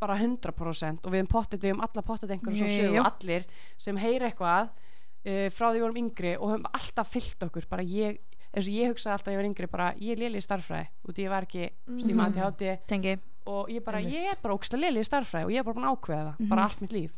[0.00, 0.26] bara Já.
[0.26, 3.04] bara 100% og við erum pottet, við erum alla pottet einhverjum svo Jú, sögu, jú.
[3.04, 3.46] allir
[3.78, 7.82] sem heyra eitthvað uh, frá því við vorum yngri og höfum alltaf fyllt okkur bara
[7.82, 8.18] ég,
[8.52, 10.88] eins og ég hugsaði alltaf að ég var yngri bara ég er léli í starffræði
[11.08, 11.70] út í ég var ekki
[12.02, 12.38] stíma Mhm.
[12.38, 13.16] ADHD Tengi
[13.46, 15.88] og ég bara, ég er bara ógsta léli í starffræði og ég er bara búin
[15.88, 16.64] að ákveða það, bara Mhm.
[16.68, 17.12] allt mitt líf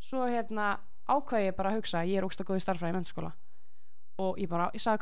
[0.00, 0.78] svo hérna
[1.08, 3.32] ákveði ég bara að hugsa ég er ógsta góð í starffræði í mennskóla
[4.18, 4.98] og ég bara, ég sagði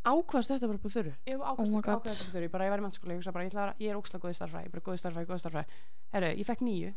[0.00, 2.00] ég bara Ákvaðast þetta bara på þurru ég Oh my God.
[2.00, 3.66] ákveði þetta fyrir ég bara, ég var í mennskóla, ég hugsa bara, ég, ætla að
[3.66, 5.42] vera, ég er ógsta góð í starffræði ég er bara góð í starffræði, góð í
[5.44, 5.66] starffræði
[6.14, 6.92] herru, ég fekk nýju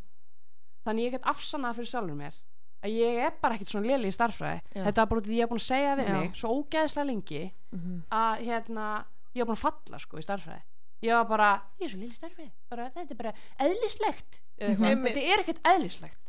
[0.87, 2.35] þannig ég get afsannað fyrir sjálfur mér
[2.83, 4.83] að ég er bara ekkit svona léli í starffræði Já.
[4.87, 6.15] þetta var bara því ég er búin að segja við Já.
[6.19, 7.43] mig svo ógeðslega lengi
[7.73, 8.01] Mhm.
[8.11, 8.87] að hérna,
[9.35, 10.61] ég var búin að falla sko í starffræði
[11.03, 11.49] ég var bara,
[11.79, 14.95] ég er svo lili starffræði bara, þetta er bara eðlislegt eitthvað.
[14.95, 15.07] Mhm.
[15.07, 16.19] þetta er ekkert eðlislegt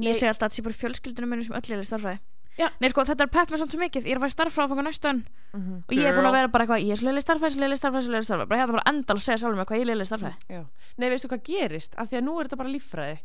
[0.00, 2.20] Ég segi alltaf að þetta sé bara í fjölskyldunum minnum sem öll er starffræði
[2.60, 2.68] Já.
[2.82, 4.66] Nei sko, þetta er pepp með samt svo mikið Ég er að fara í starffræði
[4.68, 5.78] að fanga næstu önn Mhm.
[5.88, 7.78] Og ég er búin að vera bara eitthvað Ég er svo leilig starffræði, svo leilig
[7.80, 9.90] starffræði, svo leilig starffræði Bara hérna bara endal að segja sjálfur mig hvað ég er
[9.90, 10.62] leilig starffræði Já.
[11.00, 11.94] Nei, veistu hvað gerist?
[11.98, 13.16] Af því að nú er þetta bara líffræði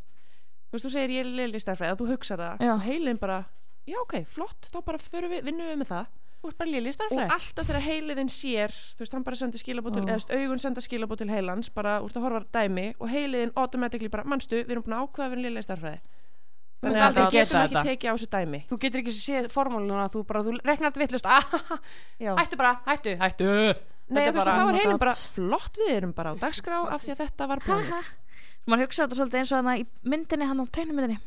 [0.65, 2.71] Þú veist, þú segir ég er leili starfræði að þú hugsar það Já.
[2.73, 3.37] og heilin bara,
[3.85, 6.05] já ok, flott þá bara við, vinnum við með það
[6.45, 9.61] þú ert bara lili í og alltaf þegar heiliðin sér þú veist, hann bara sendir
[9.61, 10.09] skilabót til, Ó.
[10.13, 14.09] eða augun senda skilabót til heilans bara úr að horfa á dæmi og heiliðin automatically
[14.13, 15.99] bara, manstu, við erum búin að ákveða við erum leili starfræði
[16.83, 18.59] þannig að getum geta ekki tekið á þessu dæmi.
[18.69, 21.29] Þú getur ekki séð formúluna þú bara, þú reknar þetta vittlust
[22.25, 22.31] Já.
[22.39, 23.49] hættu bara, hættu, hættu.
[24.05, 26.81] Nei, Þetta þú veist, bara- þá er heilin bara flott við erum bara á dagskrá
[26.93, 27.93] af því að þetta var búin
[28.67, 31.17] Man hugsa þetta svolítið eins og þannig í myndinni Hann á tegnumyndinni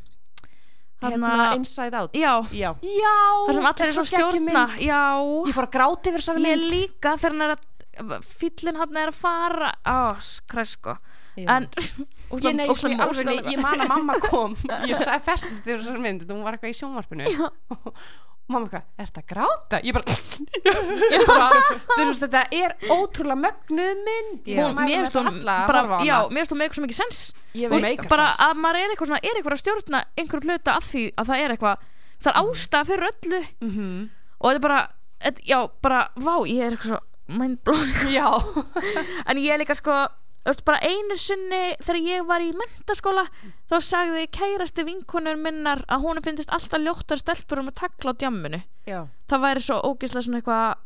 [0.99, 2.15] hérna Inside Out.
[2.19, 2.73] Já, Já.
[2.83, 3.15] já,
[3.47, 4.63] þar sem allir er svo stjórna.
[4.83, 4.99] Já,
[5.47, 6.71] ég fór að gráti yfir þessari ég mynd.
[6.73, 7.67] líka þegar hann er að
[8.23, 9.69] Fýllin hann er að fara.
[9.83, 11.18] Á, skræsko Já.
[11.47, 14.55] En ég, nei, sko, ég, alveg, ég man að mamma kom.
[14.89, 17.29] Ég festist þér þessari mynd hún var eitthvað í sjónvarpinu.
[18.49, 19.79] Og mamma eitthvað, er þetta gráta?
[19.85, 20.17] ég bara,
[21.13, 21.49] ég bara
[21.93, 24.49] þú veist, þetta er ótrúlega mögnuð mynd.
[24.49, 27.21] Mér finnst hún með eitthvað svo mikið sens
[27.53, 31.03] Þú bara að maður er eitthvað svona, er eitthvað að stjórna einhverjum hluta af því
[31.13, 31.85] að það er eitthvað
[32.19, 33.43] það er ástæða fyrir öllu.
[33.65, 34.09] Mhm.
[34.39, 34.81] og þetta er bara,
[35.25, 37.05] þetta, já, bara vá, ég er eitthvað svo
[38.09, 38.27] já,
[39.29, 43.23] en ég er líka sko þú veist, bara einu sinni þegar ég var í mentaskóla
[43.69, 48.19] þá sagði kærasti vinkonur minnar að hún finnist alltaf ljóttar stelpur um að takla á
[48.19, 48.61] djamminu.
[48.89, 49.07] Já.
[49.29, 50.85] það væri svo ógislega svona eitthvað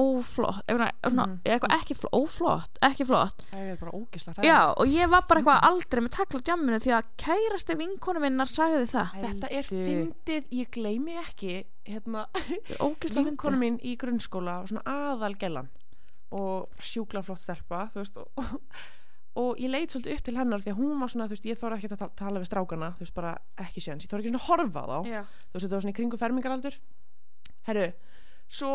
[0.00, 1.40] óflott eitthvað, svona, Mhm.
[1.44, 3.42] eitthvað ekki flott, óflott, ekki flott.
[3.50, 6.78] Það er bara ógislega já og ég var bara eitthvað aldrei með takla á djamminu
[6.80, 9.10] því að kærasti vinkonu minnar sagði það.
[9.24, 12.26] Þetta er fyndið, ég gleymi ekki hérna,
[13.26, 15.68] vinkonu mín í grunnskóla svona aðalgellan
[16.30, 18.60] og sjúkla flott stelpa þú veist, og,
[19.38, 21.58] og ég leit svolítið upp til hennar því að hún var svona, þú veist, ég
[21.60, 24.32] þóra ekki að tala, tala við strákana, þú veist, bara ekki séns ég þóra ekki
[24.32, 25.20] svona að horfa á þá, já.
[25.22, 26.78] þú veist, þetta var svona í kringu fermingaraldur.
[27.68, 27.86] Herru,
[28.50, 28.72] svo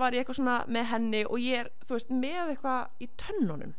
[0.00, 3.74] var ég eitthvað svona með henni og ég er, þú veist, með eitthvað í tönnunum.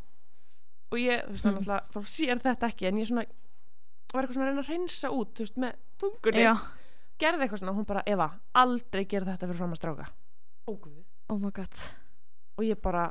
[0.94, 1.58] Og ég, þú veist, Hmm.
[1.58, 3.26] þannig að fólk sér þetta ekki en ég svona
[4.14, 6.44] var eitthvað svona að reyna að reynsa út, þú veist, með tungunni.
[6.44, 6.54] Já,
[7.18, 10.06] gerði eitthvað svona, hún bara, Eva, aldrei gera þetta fyrir fram að stráka
[11.28, 11.74] oh my god.
[12.56, 13.08] Og ég bara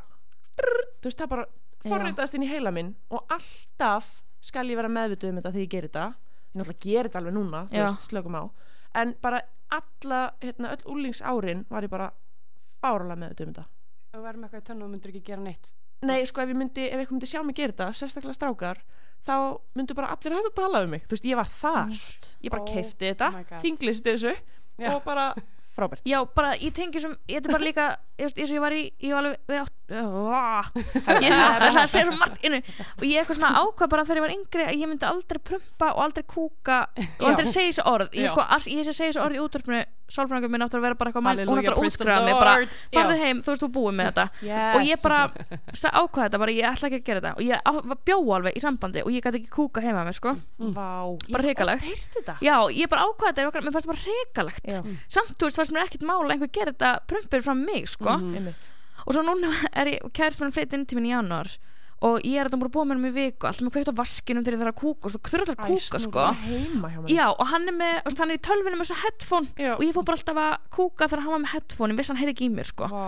[0.58, 1.46] drr, þú veist, það bara
[1.90, 5.72] forritaðist inn í heila minn og alltaf skal ég vera meðvituð um þetta þegar ég
[5.74, 6.08] gerir þetta.
[6.54, 8.44] Ég náttúrulega gerir þetta alveg núna, þú veist, slökum á.
[9.02, 9.40] En bara
[9.74, 12.12] alla, hérna, öll úlingsárin var ég bara
[12.82, 13.66] fáralega meðvituð um þetta.
[14.14, 15.72] Ef við verðum eitthvað í tönnu og myndir ekki gera neitt?
[16.04, 18.82] Nei, sko ef ég myndi, ef eitthvað myndi sjá mig gera þetta sérstaklega strákar,
[19.24, 19.34] þá
[19.80, 21.94] myndu bara allir hægt að tala um mig, þú veist, ég var þar.
[22.44, 23.62] Ég bara Oh keifti þetta, God.
[23.64, 24.34] þinglisti þessu
[24.84, 24.90] Já.
[24.94, 25.30] og bara
[25.74, 26.04] frábært.
[26.06, 27.88] Já, bara ég tengi sem, ég er bara líka
[28.20, 29.74] eins og ég var í, ég var alveg við átt,
[31.24, 34.26] ég, það, það segir svo margt innu og ég eitthvað svona ákvað bara þegar ég
[34.28, 38.14] var yngri að ég myndi aldrei prumpa og aldrei kúka og aldrei segja þessi orð.
[38.18, 39.82] Ég, sko, alls, ég sé segja þessi orð í útvarpinu
[40.14, 42.54] sálfræðingum minn áttur að vera bara eitthvað mæl- hún Hallelujah, áttur að útskrifa mig bara,
[42.94, 44.26] farðu heim, þú veist þú búið með þetta.
[44.46, 44.76] Yes.
[44.78, 45.20] og ég bara
[46.04, 47.32] ákvað þetta bara, ég ætla ekki að gera þetta.
[47.40, 50.18] Og ég var bjó alveg í sambandi og ég gæti ekki kúka heima með mig,
[50.20, 50.36] sko
[50.76, 50.90] Vá,
[51.24, 51.88] ég Bara hrikalegt.
[52.18, 52.36] þetta.
[52.46, 54.70] Já, ég bara ákvað þetta, mér fannst það bara hrikalegt.
[55.18, 58.18] Samt, þú veist, fannst mér ekkert mála einhver gera þetta prumpir fram mig, sko.
[58.38, 58.72] Einmitt.
[59.04, 61.50] Og svo núna er ég, kærist mér fleitt inn til minn í januar
[62.04, 64.44] og ég er þetta bara búið með hann í viku alltaf með kveikt á vaskinum
[64.44, 66.24] þegar ég þarf að kúka og þú þurfa alltaf að kúka, sko.
[67.14, 69.72] Já, og hann er með, veist, hann er í tölvinu með svo headphone Já.
[69.78, 72.20] og ég fór bara alltaf að kúka þegar hann var með headphone, ég vissi hann
[72.20, 72.90] heyri ekki í mér, sko.
[72.92, 73.08] Vá.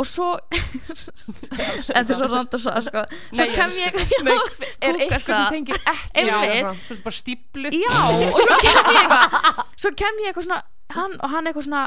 [0.00, 0.30] og svo
[1.10, 3.04] þetta er svo rand að sagða, sko.
[3.34, 6.24] Svo Nei, kem ég hver- er eitthvað sem tengir ekki Einmitt.
[6.24, 6.50] við Já, það?
[6.50, 10.46] svo er þetta bara stíplu Já, og svo kem ég eitthvað Svo kem ég eitthvað
[10.48, 10.60] svona
[10.96, 11.84] hann, Og hann eitthvað svona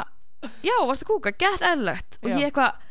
[0.64, 2.82] Já, varstu að kúka, gett eðlögt Og ég eitthvað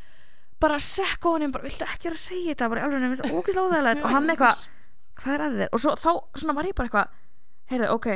[0.63, 2.69] Bara sekk á hann bara, Viltu ekki vera að segja þetta?
[2.73, 4.05] Bara í alveg nefnist ógislega óþægilegt.
[4.07, 4.63] Og hann eitthvað
[5.23, 5.71] Hvað er að þér?
[5.73, 6.11] Og svo þá
[6.43, 7.19] svona var ég bara eitthvað
[7.73, 8.07] Heyrðu, ok.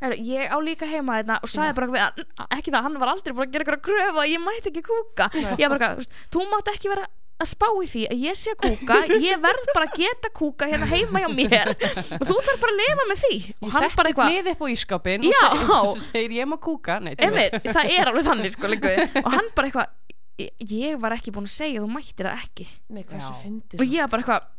[0.00, 3.34] Heyrðu, ég á líka heima þetta Og sagði bara eitthvað Ekki það, hann var aldrei
[3.34, 5.28] búin að gera eitthvað kröfu að Ég mætti ekki kúka.
[5.58, 7.06] Ég var bara Þú mátt ekki vera
[7.38, 10.66] að spá í því að ég sé að kúka ég verð bara að geta kúka
[10.70, 11.70] hérna heima hjá mér.
[12.18, 13.38] Og þú þarf bara að lifa með því.
[13.60, 15.40] Og Ég hann bara eitthvað nið upp á ískapin Já.
[15.46, 15.54] og
[15.94, 16.98] segir, segir ég má kúka.
[17.04, 17.14] Nei.
[17.14, 18.94] Einmitt, það er alveg þannig sko líka.
[19.24, 22.68] Og hann bara eitthvað ég- ég var ekki búin að segja þú mættir það ekki.
[22.90, 23.38] Nei, hversu Já.
[23.44, 24.54] fyndið og ég var bara eitthvað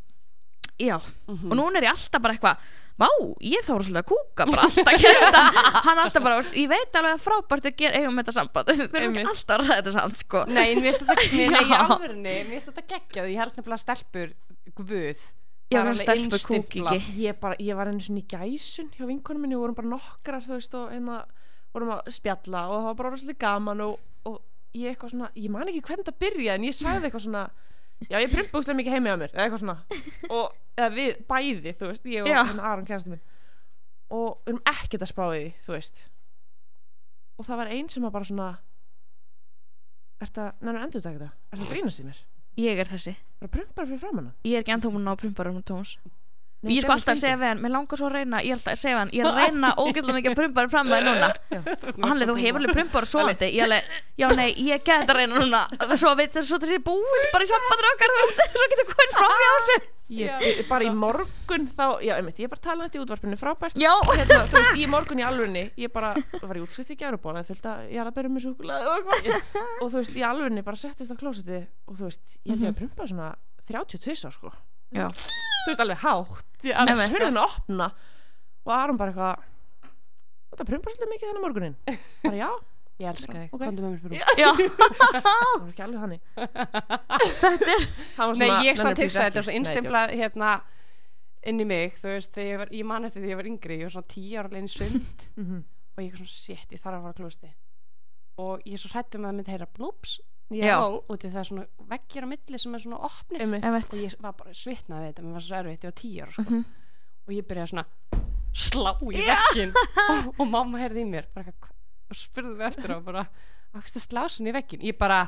[0.80, 0.95] já,
[1.36, 2.67] og núna er ég alltaf bara eitthvað
[3.00, 3.08] vá,
[3.45, 5.64] ég þá var svolítið að kúka bara alltaf að gera þetta.
[5.88, 8.70] Hann alltaf bara, veist, ég veit alveg að frábært að gera eigum þetta samband.
[8.70, 10.45] Þau þurfum ekki alltaf að ræða þetta samt sko.
[10.52, 13.30] Nei, en mér finnst þetta mér, finnst þetta geggjað.
[13.34, 14.34] Ég held nefnilega að stelpur
[14.80, 15.20] guð
[15.70, 16.95] er svona alveg stelpur innstimplað.
[16.97, 17.16] ekki.
[17.24, 20.45] ég, bara, ég var einu svona í gæsun hjá vinkonum minni og vorum bara nokkrar
[20.45, 21.20] þú veist og hérna
[21.74, 24.39] vorum að spjalla og það var bara rosalega gaman og, og
[24.78, 27.43] ég eitthvað svona, ég man ekki hvernig það byrjaði en ég sagði eitthvað svona
[28.08, 29.78] já ég prumpa úslega mikið heimi á mér eða eitthvað svona
[30.38, 32.39] og eða við bæði þú veist ég og Já.
[32.47, 33.24] hérna Aron kærasti minn
[34.10, 36.02] og við erum ekkert að spá í því þú veist
[37.39, 38.50] og það var einn sem var bara svona
[40.20, 41.28] Ertu að, nefnir endur þetta?
[41.54, 42.18] Ertu að grínast í mér?
[42.60, 44.34] ég er þessi, Bara prumpar fyrir framann hann?
[44.43, 45.93] ég er ekki ennþá múin að ná prumparum Tómas
[46.60, 48.57] Nei, ég sko alltaf að segja við hann, mér langar svo að reyna ég er
[48.57, 51.30] alltaf að segja við hann, ég er að reyna ógeðslega mikið prumparum fram með núna.
[51.93, 55.14] Og hann leið, þú hefur alveg prumpar og svoandi ég alveg, já nei, ég get
[55.14, 55.62] að reyna núna.
[55.93, 58.91] Svo veit þess að það sé búið bara í sambandur okkar þú veist, svo getur
[58.91, 59.80] hvað fram í þessu.
[60.10, 63.38] Ég, ég, bara í morgun þá, já, einmitt, ég bara tala um þetta í útvarpinu
[63.38, 63.76] frábært.
[63.78, 68.01] Hérna, þú veist, í morgun í alvörunni ég bara var í útskrift í að ég
[68.01, 69.60] er að byrja með súkulega og eitthvað.
[69.84, 72.82] Og þú veist, í alvörunni bara settist á klósiti og þú veist, ég held að
[72.82, 73.30] prumpa svona
[73.70, 74.49] 32 á sko.
[74.97, 75.12] Já,
[75.64, 76.66] þú veist, alveg hátt.
[76.84, 77.88] Alveg hurðin að opna
[78.66, 79.45] og Aron bara eitthvað
[80.53, 81.76] þetta prumpa svolítið mikið þennan morgunin
[82.26, 82.49] bara já,
[82.99, 83.62] Ég elska þig, Ok.
[83.64, 84.20] komdu með mér fyrir
[85.24, 86.22] það var ekki alveg þannig.
[87.39, 87.86] Þetta er
[88.18, 90.49] var Nei, svona, ég samt "Nenni, please hugsa þetta ekki." er svo Nei, innstempla hérna
[91.47, 93.78] inn í mig, þú veist, þegar ég var, ég man eftir því ég var yngri,
[93.80, 95.24] ég var svona tíu ára leginn sund.
[95.39, 95.62] Mhm.
[95.95, 97.49] og ég er svona, shit, ég þarf að fara að klústi
[98.39, 100.20] og ég er svo hrættum að það myndi heyra blúps
[100.50, 100.76] Já.
[100.82, 103.66] út í það er svona veggir á milli sem er svona opnir Einmitt.
[103.93, 106.32] Og ég var bara svitnað við þetta, mér var svo erfitt, ég var tíu ára
[106.34, 106.45] sko.
[106.47, 106.64] Mhm.
[107.30, 107.86] og ég byrjaði svona
[108.54, 109.74] slá í veggin
[110.10, 113.24] og, og mamma heyrði í mér bara, eitthvað, "Hva?" og spurði mig eftir á bara,
[113.70, 115.20] hvað er það slásin í veggin ég bara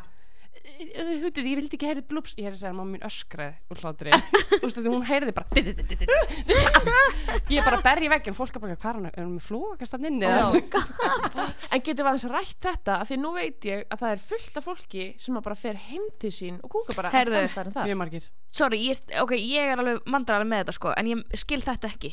[0.62, 3.80] Hútið, ég vildi ekki heyrði blúps ég er að segja að mamma mín öskraði úr
[3.82, 4.12] hlátri.
[4.52, 5.48] Þú veist, hún heyrði bara
[7.50, 9.34] ég er bara að berja í veggin fólk er bara, hvað er hann, er hann
[9.36, 10.28] með flókast hann inni?
[10.30, 10.62] Eða?"
[11.74, 12.98] En getum við aðeins rætt þetta?
[13.02, 15.82] Að því nú veit ég að það er fullt af fólki sem að bara fer
[15.90, 17.44] heim til sín og kúka bara Heyrðu.
[17.82, 18.30] mjög margir.
[18.54, 22.12] Sorry, ég, ok, ég er alveg mandræðilega með þetta sko, en ég skil þetta ekki.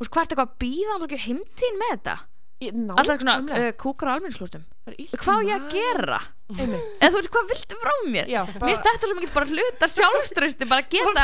[0.00, 2.16] Veist, hvað er þetta að býða hann ekki heimtíðin með þetta?
[2.64, 4.40] Ég- alltaf svona, uh, kúkar á illt
[4.84, 6.18] hvað á ég að gera?
[6.54, 8.26] Eða þú veist, hvað viltu frá mér?
[8.28, 11.22] Já, mér bara- finnst þetta svo mikið bara hluta sjálfströsti bara geta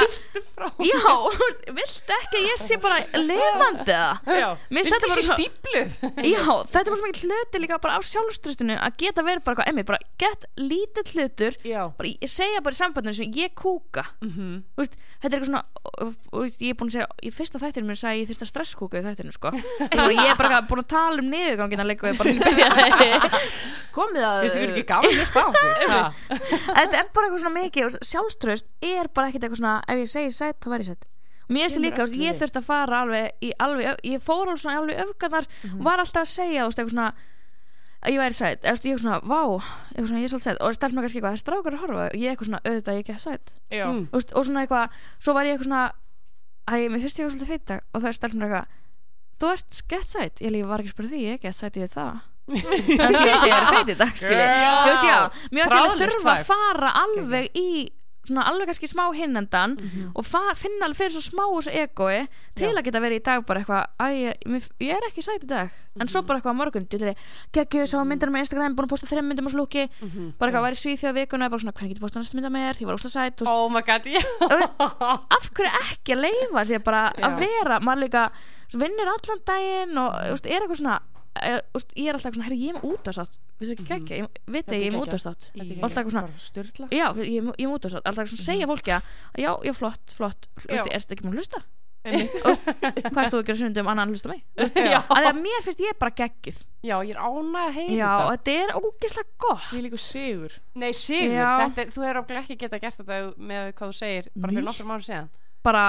[0.80, 4.48] já, þú veist, viltu ekki að ég sé bara lifandi það Já.
[4.72, 5.82] mér þetta bara svo stíplu
[6.24, 9.58] já, þetta er bara svo mikið hluti líka bara af sjálfströstinu að geta verið bara
[9.60, 11.60] eitthvað, emmi, bara get lítið hlutur.
[11.68, 11.82] Já.
[12.00, 14.06] bara, ég segja bara í sambandinu sem ég kúka.
[14.24, 14.64] Mhm.
[14.72, 15.64] þú veist, þetta er eitthvað svona
[16.00, 18.46] og, og, veist, ég er búin að segja, í fyrsta þættinu mér sagði ég þurfti
[18.48, 19.52] að stresskúka í þættinu sko.
[20.00, 23.20] og ég er bara búin að tala um niðurgangina leikum við bara til að byrja
[23.94, 24.40] Komið að...
[24.46, 25.46] Ég verður ekki að okkur?
[25.90, 26.02] Ha.
[26.28, 30.10] þetta er bara eitthvað svona mikið og sjálfströst er bara ekkert eitthvað svona ef ég
[30.12, 31.08] segi sætt, þá verð ég sætt
[31.50, 34.44] og mér finnst Kemur líka, öllu ég þurfti að fara alveg í alveg, ég fór
[34.46, 37.08] alveg svona alveg öfgarnar og var alltaf að segja, þú veist, eitthvað svona
[38.00, 38.60] að ég væri sæt.
[38.62, 39.40] Eða, þú veist, ég er svona, vá,
[39.90, 40.60] ég er svona, ég er svolítið sæt.
[40.64, 42.60] Og stelt mér kannski eitthvað, það er strákar að horfa og ég er eitthvað svona,
[42.70, 43.52] auðvitað, ég er ekki sæt.
[43.74, 44.06] Já, Mm.
[44.14, 45.82] og, og svona eitthvað, svo var ég eitthvað svona
[46.70, 48.78] æ, mér finnst ég eitthvað svolítið feita og það er stelt mér eitthvað
[49.40, 51.76] þú ert gett sæt, ég líf var ekki að spura því ég er gett sæt,
[51.76, 52.20] ég veit það
[52.50, 54.12] þannig að ég sé er feit í dag
[55.50, 57.70] mér finnst ég þurfa að fara alveg í
[58.30, 59.72] svona alveg kannski smá hinnendan
[60.14, 62.18] og far, finna alveg fyrir svo smá þessu egoi
[62.54, 62.74] til Já.
[62.76, 65.72] að geta verið í dag bara eitthvað ég, ég er ekki sæt í dag.
[65.98, 67.16] En svo bara eitthvað morgun, djúlir
[67.56, 70.28] geggju, sá myndar með Instagram, búin að posta þreim myndum á slúki Mhm.
[70.38, 73.00] bara eitthvað, væri svíþjóð vikuna bara svona, hvernig getur postað næstu mynda með því var
[73.00, 74.06] úsla sæt Oh my god,
[75.30, 77.38] af hverju ekki að leifa sér bara að Já.
[77.40, 77.80] vera?
[77.80, 78.26] Maður líka
[78.76, 81.00] vinnur allan daginn og þú veist, er eitthvað svona
[81.38, 84.20] er, þú veist, ég er alltaf svona, herri, ég er með útastátt vissi ekki ekki,
[84.20, 87.36] ég veit Þetta að er ég er með útastátt Þetta og alltaf svona, já, ég
[87.38, 90.48] er með- ég er með útastátt alltaf svona segja fólki að, já, já, flott, flott.
[90.68, 91.62] Er þetta ekki múin að hlusta?
[92.00, 94.40] Hvað ert þú að gera sundum annan að hlusta mig?
[94.56, 96.60] Að að mér finnst ég bara geggjuð.
[96.80, 99.66] Já, ég er ánægð að heyra já, og þetta þetta er ógeðslega gott.
[99.68, 100.54] Því líka sigur.
[100.80, 104.54] Nei, Sigur, þetta þú hefur ábyggilega ekki geta gert þetta með hvað þú segir bara
[104.54, 104.68] fyrir Nei.
[104.70, 105.28] nokkrum mánu síðan.
[105.62, 105.84] Bara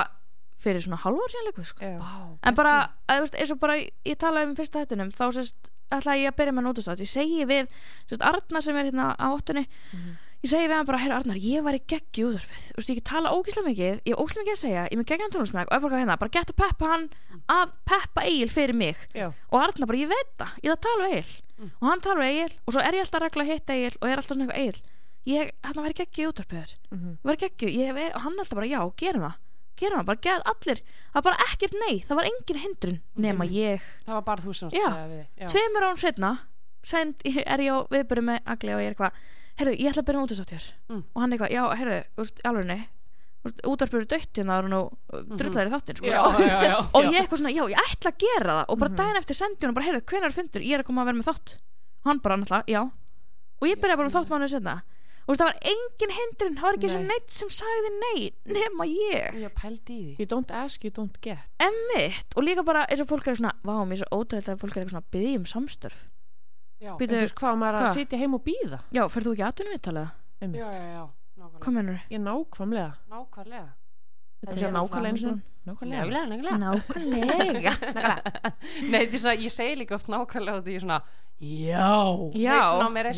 [0.62, 1.84] fyrir svona hálfur síðan leikur sko.
[2.48, 2.74] En bara,
[3.10, 6.38] að, veist, eins og bara ég talaði um fyrsta hættunum þá sérst ætla ég að
[6.40, 7.68] byrja með nótustátt ég segi við,
[8.08, 9.66] sérst Arnar sem er hérna á óttunni
[10.42, 13.02] ég segi við hann bara, herra Arnar, ég var í geggi útvarfið þú veist, ég
[13.06, 15.76] tala ógíslega mikið, ég hef ógíslega mikið að segja ég er með geggjan tónlismæk og
[15.76, 17.06] er bara hérna, bara gett að peppa hann
[17.52, 18.98] að peppa Egil fyrir mig.
[19.14, 21.36] Já, og Arnar bara, ég veit það, ég er að tala við Egil.
[21.78, 23.94] Og hann tala við Egil og svo er ég alltaf að regla að hitta Egil
[24.02, 24.82] og er alltaf svona eitthvað Egil
[25.30, 26.26] ég, hann var í geggi
[26.92, 27.18] Mhm.
[27.78, 29.36] ég hef verið og hann alltaf bara já, gerum það
[29.80, 30.82] gerum það, bara geð allir.
[31.12, 34.56] Það var bara ekkert nei, það var engin hindrun nema ég, Það var bara þú
[34.56, 34.78] sem að
[35.42, 35.48] Já.
[35.52, 36.32] tveimur án setna
[36.84, 37.16] send,
[37.54, 39.20] er ég á viðbyrju með Agli og ég er eitthvað,
[39.62, 41.04] heyrðu, ég ætla að byrja með útastáttur Mm.
[41.14, 42.80] og hann eitthvað, já, heyrðu, úrst, alvegni
[43.66, 44.80] útarpur dött hérna og nú
[45.40, 46.06] drullar í þáttinn, sko.
[46.06, 48.66] Já, já, já og ég eitthvað svona, já, ég ætla að gera það.
[48.70, 50.62] Og bara daginn eftir sendi hún bara, heyrðu, hvenær er fundur?
[50.62, 51.54] Ég er að koma að vera með þátt.
[52.04, 52.82] Og hann bara, náttúrulega, já.
[53.62, 54.76] Og ég byrjaði bara með þátt mánuði setna
[55.28, 56.94] og það var engin hindrun, það var ekki Nei.
[56.96, 58.24] svo neitt sem sagði nei,
[58.58, 59.38] nema ég.
[59.44, 60.16] Ég pældi í því.
[60.20, 61.46] You don't ask, you don't get.
[61.62, 64.64] Emmitt, og líka bara eins og fólk er svona vá, mér er svo ótrúlega að
[64.64, 66.00] fólk er eitthvað svona byggði um samstörf
[66.82, 67.88] Já, En Býtu, þú veist hvað maður hvað?
[67.92, 70.62] að sitja heim og býða já, ferð þú ekki aðtunum viðtalið já, Einmitt.
[70.62, 71.04] já, já
[71.42, 72.02] Nákvæmlega.
[72.10, 72.92] Ég nákvæmlega.
[73.10, 73.70] Nákvæmlega.
[74.42, 76.04] Þetta sé nákvæmlega eins og nákvæmlega.
[76.10, 76.58] Nákvæmlega.
[76.62, 77.74] Nákvæmlega
[78.92, 80.86] Nei, þess að ég segi líka oft nákvæmlega og því er
[81.42, 81.98] Já.
[82.38, 82.58] Já,
[82.98, 83.10] er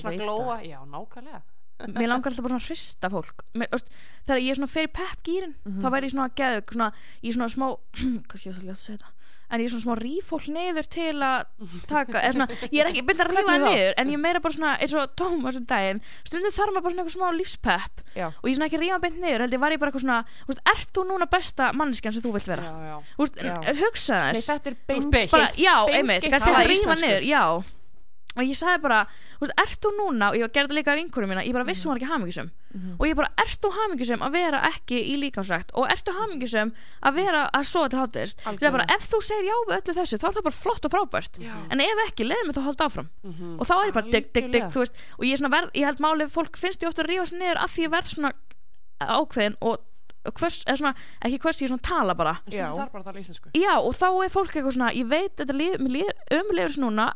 [0.63, 1.41] Já, nákvæmlega
[1.87, 3.43] mér langar alltaf bara svona að hrista fólk.
[3.59, 3.89] Mér, veist,
[4.27, 7.37] þegar ég er svona fyrir peppgýrin þá væri ég svona að geða svona, ég er
[7.39, 7.67] svona smá
[8.31, 9.19] kannski ég ætla að segja þetta
[9.53, 11.43] en ég er svona smá ríf fólk niður til að
[11.89, 14.55] taka, eða svona, ég er ekki byrja að rífa niður, en ég er meira bara
[14.55, 18.25] svona eins og Tómas um daginn, stundum þarf maður bara svona eitthvað smá lífspepp Já,
[18.31, 20.05] og ég er svona ekki að rífa beint niður, held ég var ég bara eitthvað
[20.07, 22.65] svona þú veist, ert þú núna besta manneskjan sem þú vilt vera?
[22.65, 22.97] Já, já.
[23.13, 23.39] Þú veist,
[23.83, 27.05] hugsa nei þess þetta er bara, já, einmitt, kannski tala að rífa íslensku.
[27.05, 27.43] niður já,
[28.33, 28.99] og ég sagði bara
[29.37, 31.67] þú veist, ert þú núna, og ég gerði þetta líka af vinkurum mína ég bara
[31.67, 32.51] vissi hún var ekki hamingjusum
[32.97, 35.73] og ég bara, ert þú hamingjusum að vera ekki í líkamsrækt?
[35.77, 36.71] Og ert þú hamingjusum
[37.05, 39.95] að vera að sofa til hátist það er bara, ef þú segir já við öllu
[39.99, 41.39] þessu þá er það bara flott og frábært.
[41.43, 41.53] Já.
[41.69, 43.09] en ef ekki, leiðum við þá að halda áfram.
[43.23, 43.53] Mhm.
[43.59, 44.71] og þá er ég bara digg, digg, Algjörlega.
[44.73, 44.95] þú veist.
[45.19, 47.61] Og ég er verð, ég held málið, fólk finnst ég ofta að rífa sér niður
[47.61, 48.33] af því ég verð svona
[49.03, 49.77] ákveðin og
[50.31, 50.93] hvers, eða svona,
[51.27, 52.33] ekki hvers ég svona tala bara.
[52.47, 52.67] Já.
[52.69, 53.51] stundum þarf bara að tala íslensku.
[53.59, 57.07] Já, og þá er fólk eitthvað svona, ég veit, þetta líð, mér líður umlegur núna,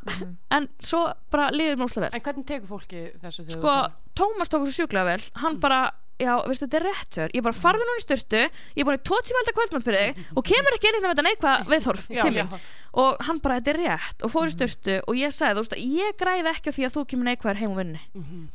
[0.58, 2.18] en svo bara líður mér óslega vel.
[2.20, 3.78] En hvernig tekur fólki þessu þegar Sko,
[4.18, 5.82] Tómas tók þessu sjúklega vel, hann bara,
[6.22, 8.98] já, veistu, þetta er rétt þér, ég bara farði núna í styrtu, ég er búin
[8.98, 12.34] í elda kvöldmann fyrir þig og kemur ekki inn í þetta neikvað viðhorf Já, til
[12.38, 12.60] mín.
[12.98, 15.76] Og hann bara, þetta er rétt, og fór í styrtu og ég sagði, þú veist,
[16.02, 18.02] ég græði ekki á því að þú kemur neikvæður heim og vinni.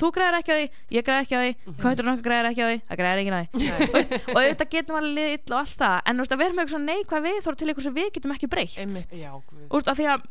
[0.00, 1.52] Þú græðir ekki á því, ég græði ekki á því,
[1.84, 4.20] kautur nokkuð græðir ekki á því, það græðir ekki á því.
[4.32, 6.62] Og auðvitað getum alveg liðið illa og allt það, en þú veist, að vera með
[6.64, 8.78] eitthvað svona neikvæð viðhorf til eitthvað sem við getum ekki breytt.
[8.82, 9.66] Einmitt Já, guð.
[9.78, 10.26] Úst, af því að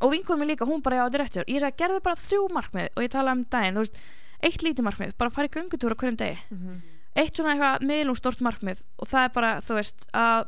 [0.00, 2.44] og vinkunum er líka, hún bara já, þetta er réttur ég sagði, gerðu bara þrjú
[2.54, 3.78] markmið og ég talaði um daginn.
[3.78, 4.02] Þú veist,
[4.42, 6.38] eitt lítið markmið, bara fara í göngutúra hverjum degi.
[6.50, 6.80] Mhm.
[7.20, 10.44] eitt svona eitthvað miðlum stort markmið og það er bara, þú veist, að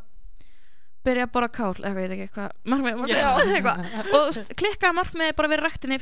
[1.02, 4.12] byrja að bora kál, eitthvað, ég veit ekki eitthvað markmið, maður segja, eitthvað.
[4.14, 5.98] Og klikkaða markmið bara verið ræktinni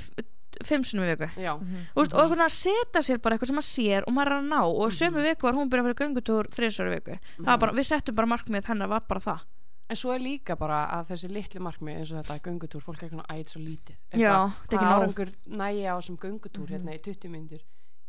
[0.66, 1.28] fimm sinnum í viku.
[1.40, 1.54] Já,
[1.94, 4.50] Þú veist, og að setja sér bara eitthvað sem maður sér og maður er að
[4.50, 4.60] ná.
[4.68, 7.16] Og sömu viku var hún byrjað að fyrir göngutúr þriðsöru viku.
[7.38, 9.46] Það var bara, við settum bara markmið hennar var bara það.
[9.90, 13.08] En svo er líka bara að þessi litlu markmið eins og þetta göngutúr, fólk er
[13.08, 13.96] eitthvað æt svo lítið.
[14.14, 15.00] Já, Eitthvað, þetta er ekki hvað nóg.
[15.00, 15.32] árangur
[15.64, 17.62] næja á sem göngutúr hérna í 20 myndur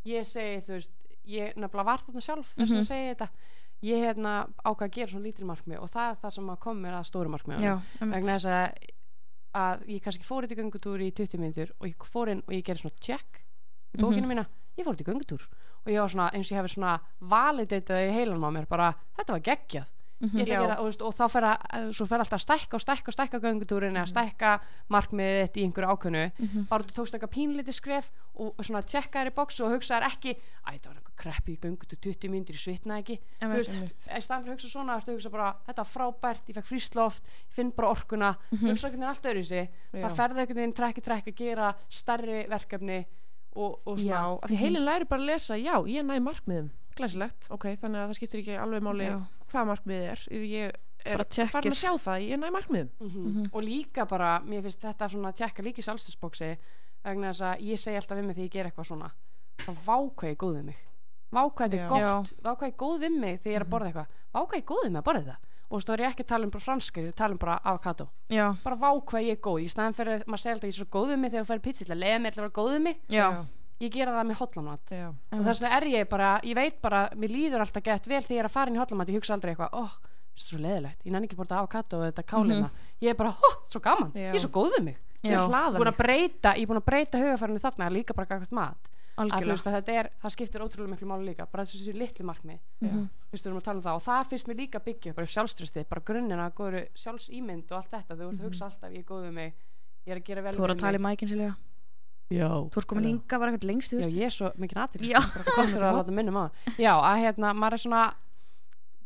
[0.05, 0.91] ég segi, þú veist,
[1.25, 2.79] ég nefnilega var þarna sjálf þess Mhm.
[2.81, 3.29] að segja þetta.
[3.83, 6.81] Ég hérna ákvað að gera svona lítil markmið og það er það sem að kom
[6.81, 8.73] mér að stóru markmið já, vegna þess að,
[9.55, 12.53] að ég kannski fór þetta í göngutúr í 20 myndur og ég fór inn og
[12.53, 13.41] ég gerði svona check
[13.93, 14.05] í Mhm.
[14.05, 14.45] bókinu mína,
[14.77, 15.41] ég fór þetta í göngutúr
[15.85, 18.95] og ég var svona, eins og ég hefði svona validitað í heilanum á mér bara,
[19.17, 19.87] þetta var geggjað
[20.21, 20.37] Mhm.
[20.37, 20.59] að Já.
[20.61, 23.15] gera, og, veist, og þá fer að svo fer alltaf að stækka og stækka og
[23.17, 24.51] stækka göngutúrin eða stækka
[24.89, 26.25] markmiðið þitt í einhverju ákveðnu.
[26.37, 26.67] Mhm.
[26.69, 29.97] bara þú tókst eitthvað pínlítið skref og, og svona tjekka þér í bóksu og hugsa
[29.99, 33.19] þér ekki æ, það var eitthvað kreppi í göngutúr 20 mínútur í svitna ekki.
[33.41, 36.55] Þú í staðan fyrir að hugsa svona ertu að hugsa bara, þetta var frábært, ég
[36.57, 39.69] fekk fríst loft ég finn bara orkuna, hugsa einhvern veginn allt öðru sig.
[39.93, 40.07] Já.
[40.07, 43.05] það ferði einhvern veginn trekki trekk að gera stærri verkefni
[43.55, 44.05] og, og svona.
[44.05, 47.49] Já, af því heilin læri bara að lesa já, ég næ markmiðum, glæsilegt.
[47.51, 49.19] Ok, þannig að það skiptir ekki alveg máli Já.
[49.51, 50.23] Hvað markmiðið er.
[50.51, 50.71] Ég
[51.05, 52.89] er farin að sjá það, ég næ markmiðum.
[52.99, 53.49] Mhm.
[53.51, 56.51] og líka bara, mér finnst þetta svona að tjekka líka í sjálfstöðsbóksi
[57.03, 59.11] vegna þess að ég segi alltaf við mig þegar ég ger eitthvað svona
[59.61, 60.81] þá vákvað ég góð við mig.
[61.79, 61.85] Já.
[61.85, 64.65] er gott, vákvað ég góð við mig þegar ég er að borða eitthvað, vákvað ég
[64.71, 65.37] góð við mig að borða þetta.
[65.71, 67.37] Og þú veist, þá er ég ekki að tala um bara franskir ég tala um
[67.39, 69.61] bara avokado, Já, bara vákvað ég er góð.
[69.63, 71.51] Í staðan fyrir að maður segja alltaf ég er svo góð við mig þegar þú
[71.51, 72.97] færi pizza, leiða mér til að vera góð við mig.
[73.07, 73.27] Já,
[73.81, 77.01] ég gera það með hotlanmat já, og þess vegna er ég bara, ég veit bara
[77.17, 79.33] mér líður alltaf gett vel þegar ég er að fara inn í hotlamat ég hugsa
[79.37, 79.95] aldrei eitthvað, ó, oh,
[80.31, 82.69] þetta er svo leðilegt ég nenni ekki að borða avokado og þetta kálina.
[83.01, 84.29] Ég er bara, ó, svo gaman, Já.
[84.29, 84.97] ég er svo góð við mig.
[85.25, 88.55] Ég hlaða búin að breyta, ég er búin að breyta hugafærinu þarna líka bara gækvæmt
[88.57, 88.91] mat.
[89.21, 89.57] Algjörlega.
[89.67, 92.25] að þetta er, það skiptir ótrúlega miklu máli líka bara þessi litlu
[92.79, 93.09] Mhm.
[93.49, 96.47] erum að tala um það og það finnst mér líka byggja bara sjálfströsti, bara grunnina
[96.95, 99.53] sjálfsýmynd og allt þetta, þú ert að hugsa alltaf ég er góð við mig,
[100.07, 101.55] ég er að gera vel Þú voru að tala í mækinn Silja
[102.31, 105.09] já, Þú ert komin hinga, var eitthvað lengst, þú já, ég er svo mikið aðtil
[105.11, 105.19] Já.
[105.19, 106.75] að láta minnum á það.
[106.79, 108.03] já, að hérna, maður er svona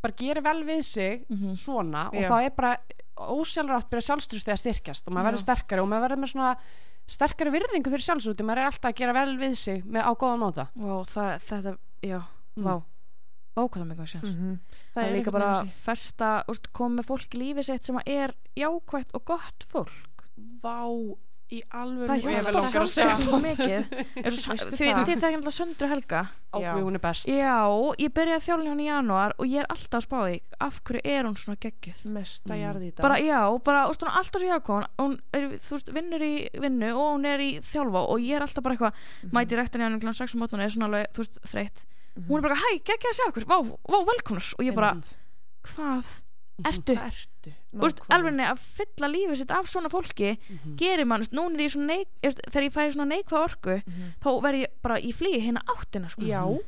[0.06, 1.56] bara gerir vel við sig Mhm.
[1.58, 2.30] svona og Já.
[2.30, 2.78] þá er bara
[3.18, 5.30] ósjálfrátt byrja sjálfströsti að styrkjast og maður Já.
[5.32, 6.56] verður sterkari og maður verður með svona
[7.08, 10.42] sterkari virðingu fyrir sjálfsúti, maður er alltaf að gera vel við sig með á góðan
[10.42, 12.20] móta Vá, það, þetta, já,
[12.58, 12.64] Mm.
[12.64, 12.84] vá
[13.56, 14.60] Vá, hvað það mikið sér Mhm.
[14.96, 18.04] Það er líka bara að festa, úst, koma með fólk í lífi sitt sem að
[18.08, 20.24] er jákvætt og gott fólk
[20.62, 21.16] vá,
[21.54, 23.90] í alvöru Það Ég að segja svo mikið.
[24.80, 26.22] Þið þekkja alltaf Söndru Helga.
[26.56, 27.28] Ákveð hún er best.
[27.30, 27.58] Já,
[28.02, 30.80] ég byrjaði að þjálfa hann í janúar og ég er alltaf að spá því af
[30.88, 32.00] hverju er hún svona geggjuð?
[32.16, 32.62] Mesta Mm.
[32.64, 33.04] jarði í dag.
[33.06, 33.40] Bara já,
[33.70, 36.34] bara, úst, hún er alltaf svo jákvæð hún er, þú veist, vinnur í
[36.66, 39.88] vinnu og hún er í þjálfa og ég er alltaf bara eitthvað mæti rektan í
[39.90, 40.14] hann kl.
[40.16, 41.86] 6 um mótun er svona alveg, þú veist, þreytt.
[42.30, 43.58] Hún er bara, hæ, geggja að sjá okkur, vá,
[43.92, 45.18] vá, velkomnur og ég bara, Einmitt.
[45.76, 46.14] hvað
[46.72, 46.96] ertu?
[47.76, 48.16] Veist, Nákvæmlega.
[48.16, 50.76] alveg að fylla lífið sitt af svona fólki Mhm.
[50.78, 54.14] gerir mann, núna er ég svona neik, þegar ég fæði svona neikvað orku Mhm.
[54.24, 56.22] þá verð ég bara í flýi hérna áttina sko.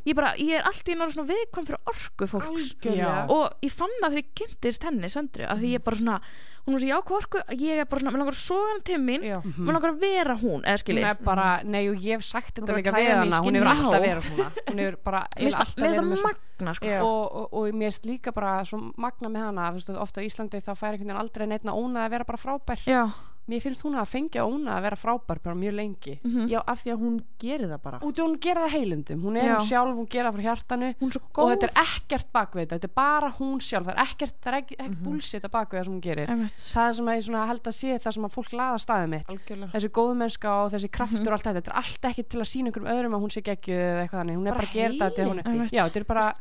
[0.06, 2.76] Ég, bara, ég er alltaf í náttúrulega svona viðkvæm fyrir orku fólks.
[2.76, 3.30] Algjörlega.
[3.30, 6.22] Og ég fann það þegar ég kynntist henni Söndru, að því ég er bara svona
[6.68, 8.98] hún er svo jákvæð orku, ég er bara svona mér langar að soga hann til
[9.00, 12.24] mín, mér langar að vera hún eða hún skilji, er bara, nei og ég hef
[12.28, 14.52] sagt Hún þetta er líka við í hana hún hefur alltaf verið svona.
[14.68, 16.88] Hún hefur bara eiginlega finnst alltaf verið með svona magna sko.
[17.08, 18.64] Og, og, og mér finnst líka bara
[18.98, 19.72] magna með hana,
[20.02, 22.84] ofta á Íslandi þá fær einhvern veginn aldrei neitt að óna að vera bara frábær.
[22.88, 23.08] Já,
[23.48, 26.20] mér finnst hún að fengja óna að vera frábær bara mjög lengi.
[26.24, 26.50] Mhm.
[26.52, 28.00] já, af því að hún gerir það bara.
[28.04, 29.56] Og hún gera það heilundum, hún er Já.
[29.56, 30.90] hún sjálf hún gera það frá hjartanu.
[31.00, 33.86] Og þetta er ekkert bakvið þetta, er bara hún sjálf.
[33.88, 34.84] Það er ekkert, það er ekki, Mhm.
[34.92, 36.28] ekkert bullshit að bakvið það sem hún gerir.
[36.30, 36.60] Einmitt.
[36.76, 39.28] það er sem að ég held að sé það sem að fólk laða staðið mitt.
[39.28, 39.72] Algjörlega.
[39.72, 41.28] Þessi góðmennska og þessi kraftur Mhm.
[41.28, 43.42] og allt þetta þetta er allt ekki til að sína einhverjum öðrum að hún sé
[43.42, 45.64] geggjuð eða eitthvað þannig, hún er Bara bara að gera þetta því að hún heilindi.
[45.64, 46.34] er, já, þetta er bara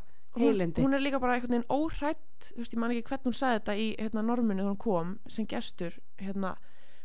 [0.45, 0.81] heilindi.
[0.81, 3.59] hún er líka bara einhvern veginn óhrætt þú veist, ég man ekki hvernig hún sagði
[3.59, 6.55] þetta í hérna, norminu þegar hún kom sem gestur hérna,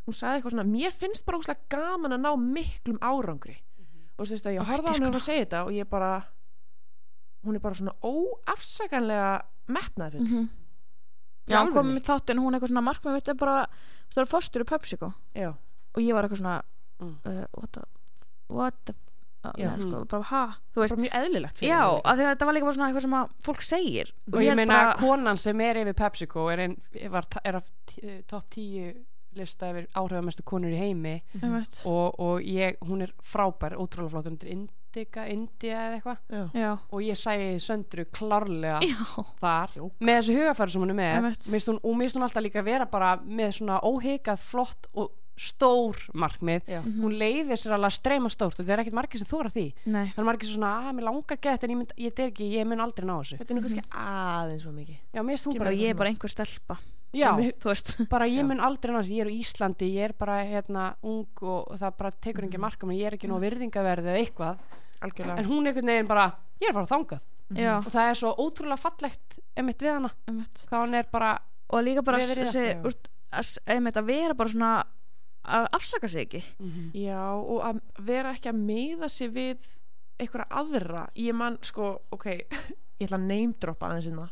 [0.07, 3.57] hún sagði eitthvað svona mér finnst bara óslega gaman að ná miklum árangri.
[4.19, 6.11] Og þú veist að ég Ó, horfði á hann að segja þetta og ég bara
[7.45, 9.31] hún er bara svona óafsakanlega
[9.69, 10.49] metnaðfull Mhm.
[11.43, 13.67] Í já, hún kom með þáttinn hún eitthvað svona markmið mitt er bara
[14.15, 15.49] það er fórstur í PepsiCo já,
[15.95, 16.63] og ég var eitthvað svona
[17.03, 17.17] Mm.
[17.27, 17.83] uh, what the
[18.49, 18.95] what the
[19.59, 20.43] neð, sko, bara ha,
[20.75, 22.91] þú veist bara mjög eðlilegt fyrir já, af því að þetta var líka bara svona
[22.91, 24.13] eitthvað sem að fólk segir.
[24.33, 26.77] Og ég held meina bara- konan sem er yfir PepsiCo er, ein,
[27.11, 27.65] var, er af
[28.03, 28.93] eh, topp 10
[29.35, 31.17] lista yfir áhrifamestu konur í heimi.
[31.41, 31.83] Einmitt.
[31.89, 34.29] og, og ég, hún er frábær, ótrúlega flott.
[34.29, 36.83] Hún er Indica, India eða eitthvað.
[36.93, 38.99] Og ég sæði söndru klárlega já,
[39.41, 39.95] þar Jók.
[40.05, 41.17] með þessu hugafæri sem hún er með.
[41.25, 45.11] Mér finnst hún, og alltaf líka vera bara með svona óhikað flott og
[45.43, 46.63] stór markmið.
[46.71, 46.81] Já.
[46.83, 47.03] Mhm.
[47.03, 49.67] hún leiðir sér alveg að streyma stórt og það er ekkert margir sem þóra því.
[49.85, 50.07] Nei.
[50.13, 52.67] Það er margir sem svona, að mér langar gett en ég, mynd, ég, ekki, ég
[52.67, 53.39] mun aldrei ná þessu.
[53.41, 54.99] Þetta er nú kannski aðeins svo mikið.
[55.13, 56.79] Já, mér Kemur bara, bara ég er bara einhver stelpa.
[57.13, 59.17] Já, þú bara ég mun aldrei ná þessu.
[59.19, 62.87] Ég er á Íslandi, ég er bara hérna ung og, það bara tekur engin marka
[62.87, 64.57] ég er ekki nú virðingaverð eða eitthvað.
[65.03, 65.39] Algjörlega.
[65.43, 66.31] En hún einhvern veginn bara,
[66.63, 67.29] ég er að fara þangað.
[67.53, 70.63] Já, og það er svo ótrúlega fallegt emitt við hana, einmitt.
[70.71, 71.33] hvað hún er bara
[71.73, 72.21] og líka bara
[74.01, 74.73] að vera bara svona
[75.45, 76.43] að afsaka sig ekki.
[76.95, 79.59] Já, og að vera ekki að miða sig við
[80.21, 81.07] einhverja aðra.
[81.17, 82.27] Ég man, sko, ok
[83.01, 84.29] ég ætla að neymdroppa aðeins inna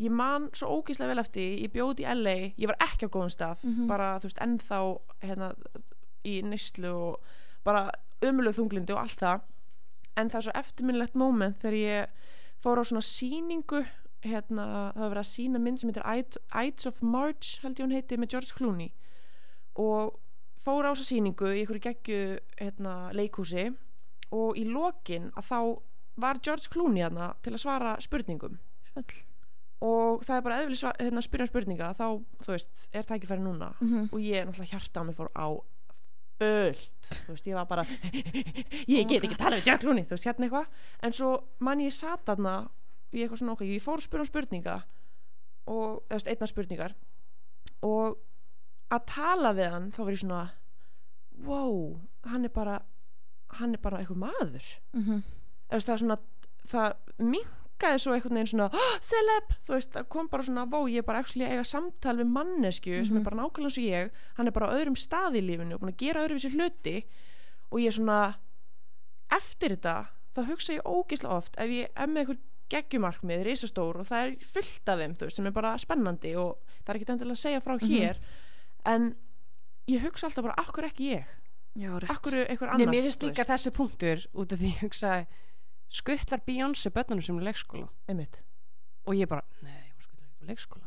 [0.00, 3.28] ég man svo ógíslega vel eftir ég bjóð í LA, ég var ekki á góðum
[3.32, 3.86] stað Mhm.
[3.88, 4.78] bara, þú veist, ennþá
[5.20, 5.48] hérna,
[6.24, 7.20] í neyslu og
[7.64, 7.90] bara
[8.24, 9.40] ömulegu þunglindi og allt það.
[10.16, 12.06] En það er svo eftirminnlegt moment þegar ég
[12.64, 13.82] fór á svona sýningu
[14.24, 14.64] hérna,
[14.96, 17.92] það var verið að sína mynd sem heitir Id- Ides of March held ég hún
[17.96, 18.90] heiti með George Clooney
[19.76, 20.18] og
[20.60, 22.20] fór á þessa sýningu í einhverju geggju
[22.60, 23.70] hérna, leikhúsi.
[24.30, 25.60] Og í lokin að þá
[26.20, 28.58] var George Clooney hérna til að svara spurningum.
[28.90, 29.24] Svell.
[29.80, 32.06] og það er bara eðvili hérna, spyrja um spurninga þá,
[32.44, 33.70] þú veist, er tækifæri núna?
[33.80, 34.08] Mhm.
[34.12, 35.46] og ég náttúrulega hjarta á mig fór á
[36.40, 37.84] fullt, þú veist, ég var bara
[38.94, 40.66] ég get ekki tala við Jack Looney þú veist, hérna eitthvað,
[41.02, 42.54] en svo mann ég sat þarna
[43.12, 44.76] í eitthvað svona okkar ég fór að spyrja um spurninga
[45.70, 46.94] og, þú veist, einna spurningar.
[47.86, 48.18] Og
[48.90, 50.42] að tala við hann þá var ég svona
[51.46, 51.76] wow,
[52.30, 52.80] hann er bara
[53.60, 54.66] hann er bara eitthvað maður.
[54.94, 55.22] Mhm.
[55.70, 56.18] eða þú veist, það er svona
[56.70, 60.78] það minkaði svo einhvern veginn svona oh, celeb, þú veist, það kom bara svona vó,
[60.90, 64.12] ég er bara actually að eiga samtal við mannesku sem er bara nákvæmlega og ég.
[64.36, 66.96] Hann er bara á öðrum stað í lífinu og búin að gera öðruvísi hluti.
[67.70, 68.20] Og ég er svona
[69.30, 69.96] eftir þetta,
[70.34, 74.34] þá hugsa ég ógislega oft ef ég er með einhver geggjumarkmið, risastór og það er
[74.46, 77.62] fullt af þeim veist, sem er bara spennandi og það er ekki endilega að segja
[77.64, 78.20] frá hér
[78.86, 79.10] en
[79.90, 81.30] ég hugsa alltaf bara, akkur ekki ég?
[81.78, 85.26] Já, akkur Nei, annar mér finnst þú líka þessi punktur út af því ég hugsaði
[85.90, 87.88] skuttlar Beyoncé börnunum sem er leikskóla?
[88.10, 88.40] Einmitt.
[89.06, 90.86] Og ég bara, nei, hún skuttlar ekki leikskóla.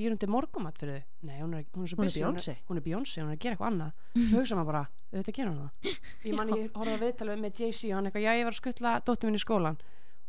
[0.00, 1.08] Ég er undir morgumat fyrir þau.
[1.28, 2.54] Nei, hún er, hún er Hún er busy, Beyoncé.
[2.68, 3.98] hún er Beyoncé, hún er að gera eitthvað annað.
[4.28, 5.98] Svo hugsa maður bara, auðvitað gera hún það.
[6.24, 8.60] Ég man ég horfði að viðtala með Jay-Z og hann eitthvað, já ég var að
[8.60, 9.78] skuttla dóttur minn í skólan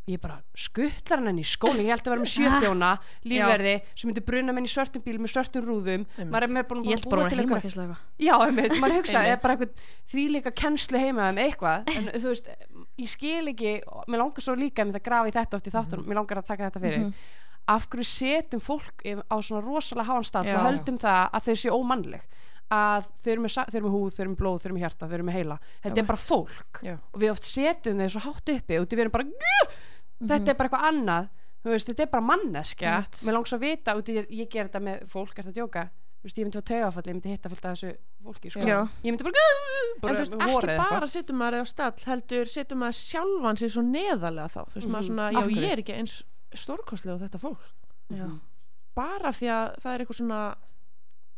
[0.05, 1.81] ég bara, skuttlar hann henni í skóla.
[1.81, 2.89] Ég held að vera með sjöþjóna,
[3.25, 6.03] lífverði sem myndi bruna menn í svörtum bíl með svörtum rúðum.
[6.29, 7.95] Maður er með búin Ég að búa til eitthvað.
[8.21, 9.23] Já, einmitt, maður hugsa,
[10.13, 11.89] því líka kennslu heima um eitthvað?
[11.95, 12.51] En þú veist,
[13.01, 13.73] ég skil ekki
[14.05, 16.05] mér langar svo líka um þetta að grafa í þetta oft í þáttunum.
[16.05, 17.09] Mér langar að taka þetta fyrir.
[17.65, 21.73] Af hverju setjum fólk á svona rosalega háan stað og höldum það að þau séu
[21.73, 22.27] ómannleg?
[22.75, 24.83] Að þau eru með, þau eru með húð, þau eru með blóð, þau eru með
[24.85, 25.57] hjarta, þau eru með heila.
[25.83, 26.79] Þetta er bara fólk.
[26.85, 26.95] Já.
[26.97, 29.27] og við oft setjum þau svo hátt uppi og við erum bara
[30.27, 31.29] "Gah!" þetta er bara eitthvað annað.
[31.65, 32.89] Veist, þetta er bara manneskja.
[33.01, 33.21] Rétt.
[33.25, 35.49] mér langs að vita, út í því að ég ger þetta með fólk, er þetta
[35.49, 35.89] að djóka?
[36.25, 38.59] Veist, ég myndi að taugafalli, ég myndi hitta fullt af þessu fólki sko.
[38.61, 39.33] Ég myndi bara,
[40.01, 41.93] bara en þú veist, ekki bara setjum maður á stall?
[42.05, 44.61] Heldur setjum maður sjálfan sig svo neðarlega þá?
[44.69, 45.09] Þú veist maður Mhm.
[45.09, 46.23] svona, já ég er ekki eins
[46.53, 47.61] stórkostlega á þetta fólk.
[48.13, 48.29] Já.
[48.95, 50.55] bara því að það er eitthvað svona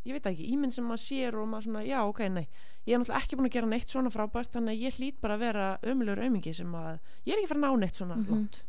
[0.06, 2.48] ég veit ekki, ímynd sem maður sér og maður svona, já ok, nei.
[2.88, 5.36] Ég er náttúrulega ekki búin að gera neitt svona frábært þannig að ég hlýt bara
[5.36, 8.30] að vera ömulegur aumingi sem að ég er ekki fara að ná neitt svona Mhm.
[8.32, 8.64] langt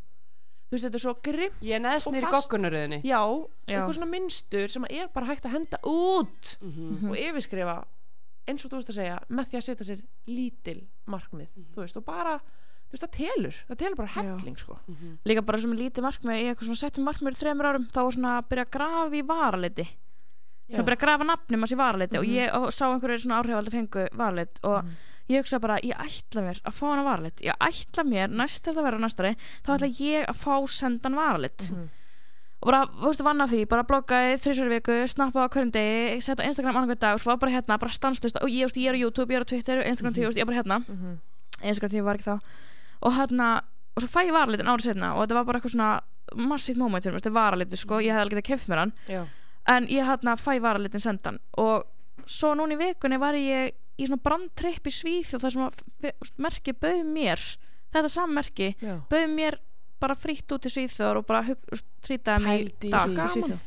[0.68, 3.78] þú veist, þetta er svo grimm ég neðst nýri fast- goggunaröðinni já, Já.
[3.78, 7.10] eitthvað svona minnstur sem að er bara hægt að henda út Mhm.
[7.10, 7.84] og yfirskrifa
[8.48, 11.66] eins og þú veist að segja með því að setja sér lítil markmið Mhm.
[11.74, 12.38] þú veist og bara
[12.88, 14.78] þú veist það telur, það telur bara helling sko.
[15.26, 18.12] Líka bara sem lítið markmið Ég eitthvað svona settum markmið í þremur árum Þá var
[18.12, 19.86] svona að byrja að grafa í varaliti
[20.68, 23.42] Svona að byrja að grafa nafnum hans í varaliti Og ég og sá einhverju svona
[23.42, 24.84] áhrifaldi fengu varalit Og
[25.28, 27.40] ég hugsa bara, ég ætla mér að fá hana varalit.
[27.44, 29.32] Ég ætla mér, næst þegar það verður næstari
[29.66, 31.68] Þá ætla ég að fá sendan varalit.
[32.58, 36.20] Og bara, þú veist, vann að því, bara bloggaði þrísverju viku, snappa á hverjum degi
[36.26, 38.88] setja Instagram annað hvern dag og svo var bara hérna, bara stanslist og ég, ég
[38.90, 40.78] er á YouTube, ég er á Twitter Instagram tíu, þú veist, ég er bara hérna.
[40.88, 41.12] Mhm.
[41.62, 42.40] Instagram tíu var ekki þá.
[43.06, 43.62] Og hérna,
[43.94, 46.00] og svo fæ ég varalitin árið setna og þetta var bara eitthvað svona
[46.34, 48.92] massíft moment fyrir mér, þetta er varalitin, sko, ég hefði alveg getað keft mér hann.
[49.06, 49.22] Já,
[49.68, 51.84] en ég hérna fæ varalitin sendan og
[52.26, 56.74] svo núna í vikunni var ég í svona brandtripp í Svíþjóð þar sem að merki
[56.78, 57.42] bauð mér
[57.92, 58.94] þetta saman merki, já.
[59.10, 59.58] bauð mér
[60.00, 61.42] bara frítt út í Svíþjóður og bara
[62.06, 63.10] trýtaði mig í dag.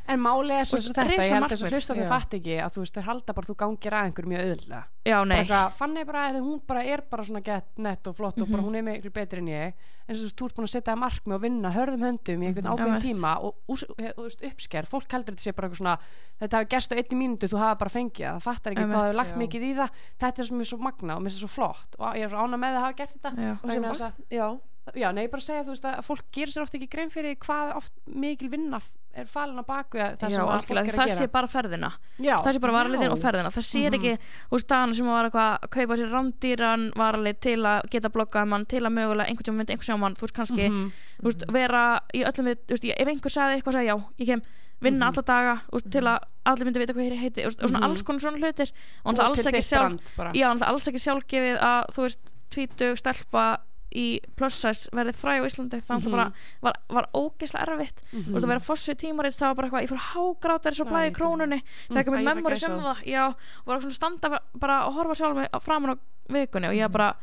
[0.08, 1.52] En máli er svo Og þetta, ég held að markmið.
[1.58, 2.10] þessu hlusta þau Já.
[2.14, 5.18] fatt ekki að þú veist, þeir halda bara að þú gangir að einhverju mjög Já,
[5.26, 5.44] nei,
[5.80, 8.76] fannig bara, er, hún bara er bara svona gett nett og flott og bara hún
[8.78, 9.74] er miklu betri en ég.
[10.08, 12.96] En svo þú ert búin að setja markmið og vinna hörðum höndum í einhvern ákveðin
[12.96, 13.08] Einmitt.
[13.10, 15.98] tíma og, ús, og, og veist, uppsker, fólk heldur þetta sé bara eitthvað svona
[16.42, 18.36] þetta hafi gerst á einni mínútu, þú hafa bara fengið það.
[18.38, 19.90] Það fattar ekki hvað þau lagt mikið í það.
[20.22, 22.46] Þetta er sem er svo magna og mér er svo flott og ég er svo
[22.46, 23.32] ána með að hafa gert þetta.
[23.42, 23.52] Já.
[23.58, 24.48] Og sem Vegna þess að- já,
[24.96, 27.76] já, nei, bara segja þú veist að fólk gerir sér oft ekki grein fyrir hvað
[27.78, 28.80] oft mikil vinna
[29.14, 31.89] er falin á baku það sem fólk er það að sé gera bara ferðina.
[32.24, 33.52] Já, það sé bara varalitin og ferðina.
[33.52, 34.14] Það sér ekki,
[34.48, 38.48] þú veist, dagana sem var eitthvað að kaupa sér rándýran varalit til að geta bloggað
[38.48, 40.92] mann, til að mögulega einhvern tíma myndi einhver sjá mann, þú veist, kannski Mhm.
[41.20, 41.84] þú veist, vera
[42.16, 44.42] í öllum við, þú veist, ef einhver sagði eitthvað, sagði já, ég kem
[44.82, 47.80] vinna alla daga, veist, til að allir myndi vita hvað hér heiti, veist, og svona
[47.80, 47.89] Mhm.
[47.92, 48.72] alls konar svona hlutir.
[49.06, 50.00] Og Og alls ekki sjálf
[50.34, 52.20] já, alls ekki sjálfgefið að, þú veist,
[52.50, 53.60] tvítug stelpa
[53.96, 56.06] í plus size verði fræ á Íslandi það Mhm.
[56.08, 56.32] mm bara
[56.62, 58.02] var, var ógeðslega erfitt.
[58.14, 58.24] Mhm.
[58.30, 61.12] þú veist að vera fossu tímarit það var bara eitthvað, ég fór hágrátar svo blæði
[61.12, 64.39] í krónunni Æ, mér ég fæ memori sem það já, og var svona að standa
[64.56, 65.96] bara- og horfa sjálf mig framan á
[66.30, 67.16] vikunni og ég bara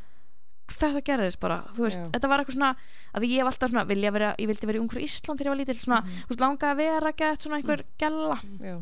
[0.69, 2.11] þetta gerðist bara, þú veist, Já.
[2.13, 2.77] þetta var eitthvað svona
[3.17, 5.55] að ég hef alltaf svona, vilja vera, ég vildi vera í ungur Ísland þegar ég
[5.55, 8.37] var lítil, svona, þú veist, langaði að vera gett svona einhver gella.
[8.61, 8.77] Já,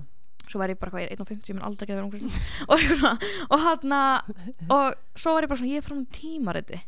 [0.51, 2.21] svo var ég bara hvað, ég er 1.50, ég mun aldrei geta verið ungur
[2.69, 3.19] og eitthvað svona,
[3.51, 3.93] og hann
[4.69, 6.83] og svo var ég bara svona, ég er frá um tímariti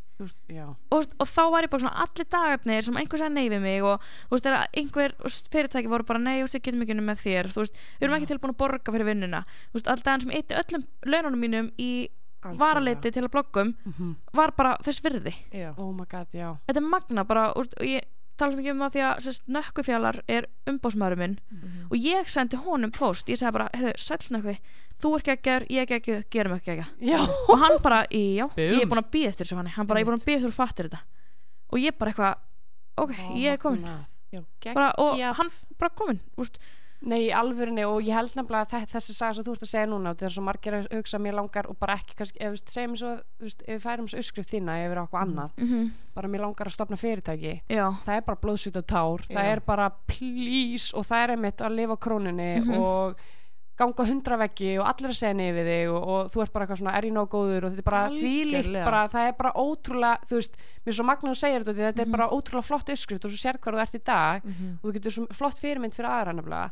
[0.50, 3.60] Já, og, og þá var ég bara svona allir dagarnir sem einhver sagði nei við
[3.62, 5.14] mig og þú veist, þegar einhver
[5.54, 8.08] fyrirtæki voru bara nei, þú veist, við getum ekki unni með þér þú veist, við
[8.08, 9.44] erum ekki tilbúin að borga fyrir vinnuna.
[9.70, 11.90] Þú veist, alltaf enn sem eitt öllum laununum mínum í
[12.58, 13.72] varaleiti til að bloggum
[14.34, 15.34] var bara þess virði.
[15.52, 15.72] Já.
[15.76, 16.52] oh my god, já.
[16.66, 18.06] Þetta er magna bara og ég
[18.38, 21.86] tala sem ekki um það því að nökkufjallar er umbósmaður minn Mhm.
[21.90, 24.56] og ég sendi honum post ég segi bara, heyrðu, sæll nökku
[25.02, 27.18] þú er geggjör, ég er geggjör, gerum ekki geggjör Já,
[27.48, 30.06] og hann bara, já, ég er búin að býða eftir þessu hann hann bara, ég
[30.06, 31.00] er búin að býða eftir að fattir þetta.
[31.70, 32.34] Og ég bara eitthvað,
[32.98, 33.84] ok, ég er komin.
[34.32, 34.42] Já,
[34.74, 36.58] bara, og hann bara komin úst,
[37.00, 39.70] Nei, í alvörinni og ég held nefnilega að þe- þessi saga sem þú ert að
[39.70, 42.40] segja núna og það er svo margir að hugsa mér langar og bara ekki kannski,
[42.42, 43.12] ef við segjum svo,
[43.46, 46.74] ef við færum svo uppskrift þína yfir á okkur annað, mm bara mér langar að
[46.74, 49.52] stopna fyrirtæki já, það er bara blóðsvít og tár það Já.
[49.54, 52.78] er bara please og það er einmitt að lifa á krónunni Mhm.
[52.82, 53.16] og
[53.78, 56.80] ganga hundra veggi og allir að segja nefið þig og, og þú ert bara eitthvað
[56.82, 58.84] svona er ég nóg góður og þetta er bara Algjörlega.
[58.84, 62.02] bara, það er bara ótrúlega, þú veist mér er svo magna að segja þetta þetta
[62.02, 62.06] Mhm.
[62.08, 64.78] er bara ótrúlega flott uppskrift og svo sér hvað þú ert í dag Mhm.
[64.82, 66.70] og þú getur svo flott fyrirmynd fyrir aðra nefnilega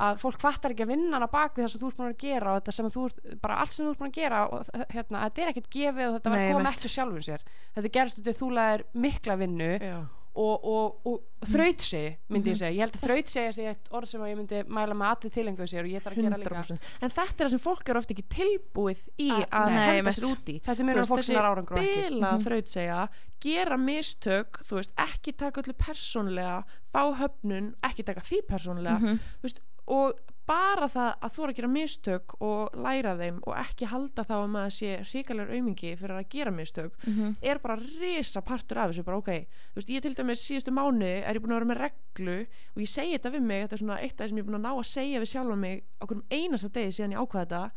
[0.00, 2.18] að fólk fattar ekki að vinna hana bak við það sem þú ert búin að
[2.18, 4.66] gera og þetta sem þú ert, bara allt sem þú ert búin að gera og
[4.88, 7.40] hérna, þetta er ekkert gefið og þetta ég komið eftir sjálfur sér
[7.76, 9.98] þetta gerst út í þú laðir mikla vinnu Já.
[10.34, 12.54] Og, og, og þrautsegi myndi Mhm.
[12.54, 15.32] ég segja, ég held að þrautsegi sé eitt orð sem ég myndi mæla með allir
[15.34, 16.62] tilengu sér og ég þarf að gera líka.
[16.62, 19.96] 100% en þetta er það sem fólk er ofta ekki tilbúið í Ah, að nei,
[19.96, 20.56] henda sér út í.
[20.62, 22.08] þetta er að fólk sem er árangur og ekki.
[22.08, 22.44] bila Mhm.
[22.46, 23.08] þrautsegja
[23.42, 26.64] gera mistök, þú veist, ekki taka öllu persónlega,
[26.94, 29.18] fá höfnun ekki taka því persónlega Mhm.
[29.18, 29.58] þú veist,
[29.88, 30.14] og
[30.46, 34.32] bara það að þú er að gera mistök og læra þeim og ekki halda þá
[34.42, 37.36] um að það sé hrikalegur aumingi fyrir að gera mistök Mhm.
[37.42, 39.30] er bara risa partur af þessu bara ok,
[39.72, 42.36] þú veist, ég til dæmis síðustu mánuði er ég búin að vera með reglu
[42.74, 44.48] og ég segi þetta við mig, þetta er svona eitt af það sem ég er
[44.50, 47.46] búin að ná að segja við sjálfa mig á hverjum einasta degi síðan ég ákvaða
[47.46, 47.70] þetta.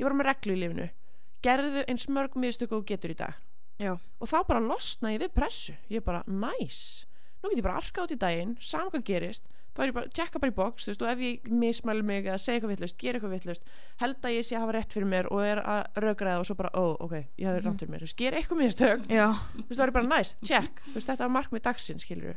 [0.00, 0.90] Ég var með reglu í lifinu
[1.42, 3.34] gerðu eins mörg mistök og getur í dag.
[3.80, 5.72] Já, og þá bara losna ég við pressu.
[5.88, 7.06] Ég er bara, næs
[7.42, 10.40] nú get ég bara arka át í daginn, hvað gerist þá er ég bara, tjekka
[10.42, 13.18] bara í box, þú veist, og ef ég mismæli mig eða segja eitthvað vittlust, gera
[13.20, 13.62] eitthvað vittlust
[14.02, 16.56] held að ég sé að hafa rétt fyrir mér og er að rökraða og svo
[16.58, 18.00] bara, ó, ok, ég hafi rámt fyrir mér.
[18.02, 19.06] Þú veist, gera eitthvað mistök,
[19.54, 22.36] þú veist, þá er ég bara næs check, þú veist, þetta var markmið dagsins, skilur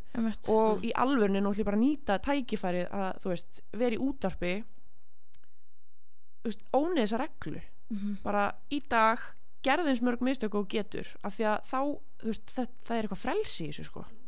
[0.50, 4.02] og í alvörni nú ætlum ég bara að nýta tækifærið að, þú veist, vera í
[4.04, 4.54] útvarpi
[6.44, 7.62] þú veist, ónið þessa reglu.
[7.94, 8.18] Mhm.
[8.24, 9.20] bara í dag
[9.64, 11.80] gerði eins mörg mistök og getur af því að þá,
[12.24, 12.98] þú veist, það, það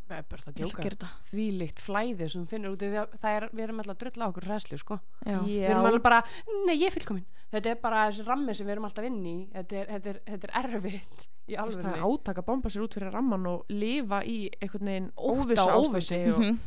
[0.05, 1.07] Það er bara að djóka.
[1.31, 4.01] því líkt flæði sem finnur út í því að það er, við erum alltaf að
[4.03, 4.97] drulla á okkur hræslu sko.
[5.25, 6.19] já, við erum alveg bara,
[6.67, 7.25] nei ég er fullkomin.
[7.55, 9.35] Þetta er bara þessi rammi sem við erum alltaf inn í.
[9.55, 12.69] Þetta er, þetta er, þetta er erfitt í Þú veist, það er átaka að bomba
[12.73, 16.59] sér út fyrir ramman og lifa í einhvern veginn Ótta óvissu og og Mhm.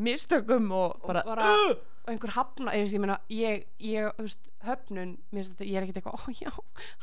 [0.00, 1.48] mistökum og og bara, bara,
[2.06, 5.98] og einhver hafna ég, ég meina, ég, ég þú veist, höfnun þetta, ég er ekkert
[6.00, 6.50] eitthvað, ó já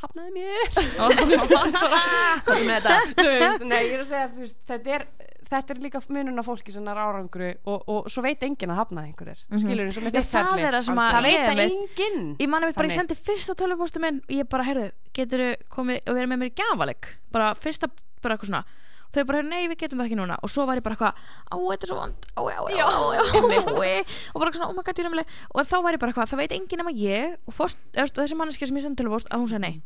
[0.02, 0.66] hafnaði mér.
[2.44, 2.96] Hvað er með þetta.
[3.18, 5.06] Þú veist, nei, ég er að segja, þú veist, þetta er
[5.52, 8.82] þetta er líka munun af fólki sem er árangru og, og svo veit enginn að
[8.82, 9.44] hafnaði einhverjir.
[9.48, 9.64] Mm Mhm.
[9.68, 12.36] skilur og með Já, þitt það er það sem að það veit að enginn.
[12.40, 16.14] Ég manni bara, ég sendi fyrsta tölvupóstu minn og ég bara, heyrðu, getur komið og
[16.16, 17.88] verið með mér í gafaleg bara fyrsta,
[18.22, 18.64] bara eitthvað svona.
[19.08, 20.36] Þau bara, nei, við getum það ekki núna.
[20.44, 21.16] Og svo var ég bara eitthvað,
[21.48, 22.26] á, þetta er svo vond.
[22.36, 24.04] Á, já, já, já,
[24.36, 26.30] og bara svona, oh my god, ég er umlega og þá var ég bara eitthvað,
[26.34, 27.38] það veit enginn nema ég.
[27.48, 29.82] Og, fórst, eða, þú veist, þessi manneski sem ég sendi tölvupóst að hún sagði nei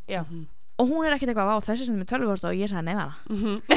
[0.82, 3.62] og hún er ekkert eitthvað, á, þessi sendi mér tölvupóst og ég sagði hana Mhm.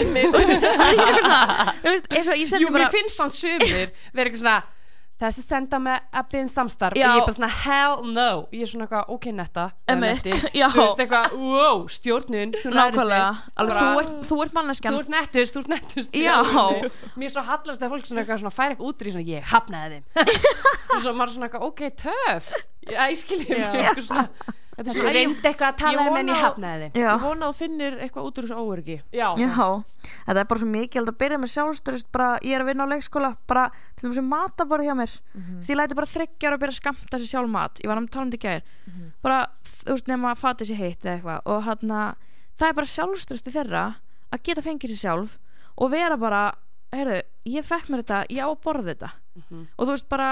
[1.85, 4.63] Er þú sendi Jú, mér finnst samt sumir verið eitthvað svona
[5.25, 6.97] þessi senda með að byrja samstarf.
[6.99, 7.07] Já.
[7.07, 8.25] og ég er bara svona hell no.
[8.53, 9.67] Ég er svona eitthvað ok netta.
[9.89, 15.13] Þú veist eitthvað wow stjórnun þú nákvæmlega, Bara- þú ert, þú ert þú manneskjan ert
[15.15, 18.91] nettust, þú ert nettust mér er svo hallast að fólk svona eitthvað svona færi eitthvað
[18.91, 20.05] út í svona ég hafnaði þeim.
[20.91, 22.53] Og svo maður svona eitthvað ok töff.
[22.91, 24.29] Já ég skilji mig eitthvað svona
[24.77, 27.03] þetta er svona reyndi eitthvað að tala ég um en ég hafnaði þeim.
[27.03, 27.09] Já.
[27.15, 29.67] ég vona að finnir eitthvað út úr þessu óörgi já, Já,
[30.27, 32.93] þetta er bara svo mikið að byrja með sjálfstörist bara, ég er að vinna á
[32.95, 33.65] leikskóla bara,
[33.97, 35.15] til þess að mataborði hjá mér.
[35.35, 35.63] Mhm.
[35.63, 37.79] svo ég læti bara þryggja ára að byrja að skamta sér sjálf mat.
[37.85, 38.63] Ég var að tala um þetta í gær.
[39.23, 39.39] Bara,
[39.85, 41.41] þú veist, nema að fata sér heitt eða eitthvað.
[41.47, 42.15] Og hann
[42.59, 43.85] það er bara sjálfstörsti þeirra
[44.33, 45.39] að geta fengið sér sjálf
[45.79, 46.43] og vera bara,
[46.95, 49.11] heyrðu, ég fekk mér þetta ég á að borða þetta.
[49.35, 49.67] Mhm.
[49.79, 50.29] og þú veist bara,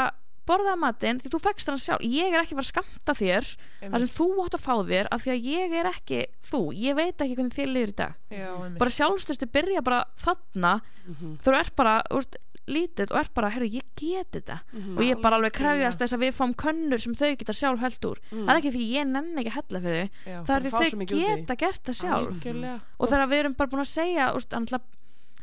[0.49, 3.51] borðaði matinn því þú fekkst hann sjálf, ég er ekki að fara að skamta þér
[3.83, 6.21] það sem þú átt að fá þér af því að ég er ekki
[6.51, 8.15] þú, ég veit ekki hvernig þér liður í dag.
[8.31, 8.79] Já, einmitt.
[8.79, 11.39] bara sjálfstyrsti byrja bara þarna Mhm.
[11.43, 12.37] þú ert bara úst,
[12.71, 14.61] lítill og ert bara, herru, ég get þetta.
[14.73, 14.97] Mhm.
[14.97, 18.01] og ég bara alveg krefjast þess að við fáum könnur sem þau geta sjálf held
[18.07, 18.19] úr.
[18.31, 18.47] Mm.
[18.47, 20.11] það er ekki því ég nenni ekki að hella fyrir þau.
[20.31, 22.29] Já, það bara er því þau geta gert það sjálf.
[22.33, 22.81] Algjörlega.
[23.01, 24.81] Og þegar við erum bara búin að segja annað,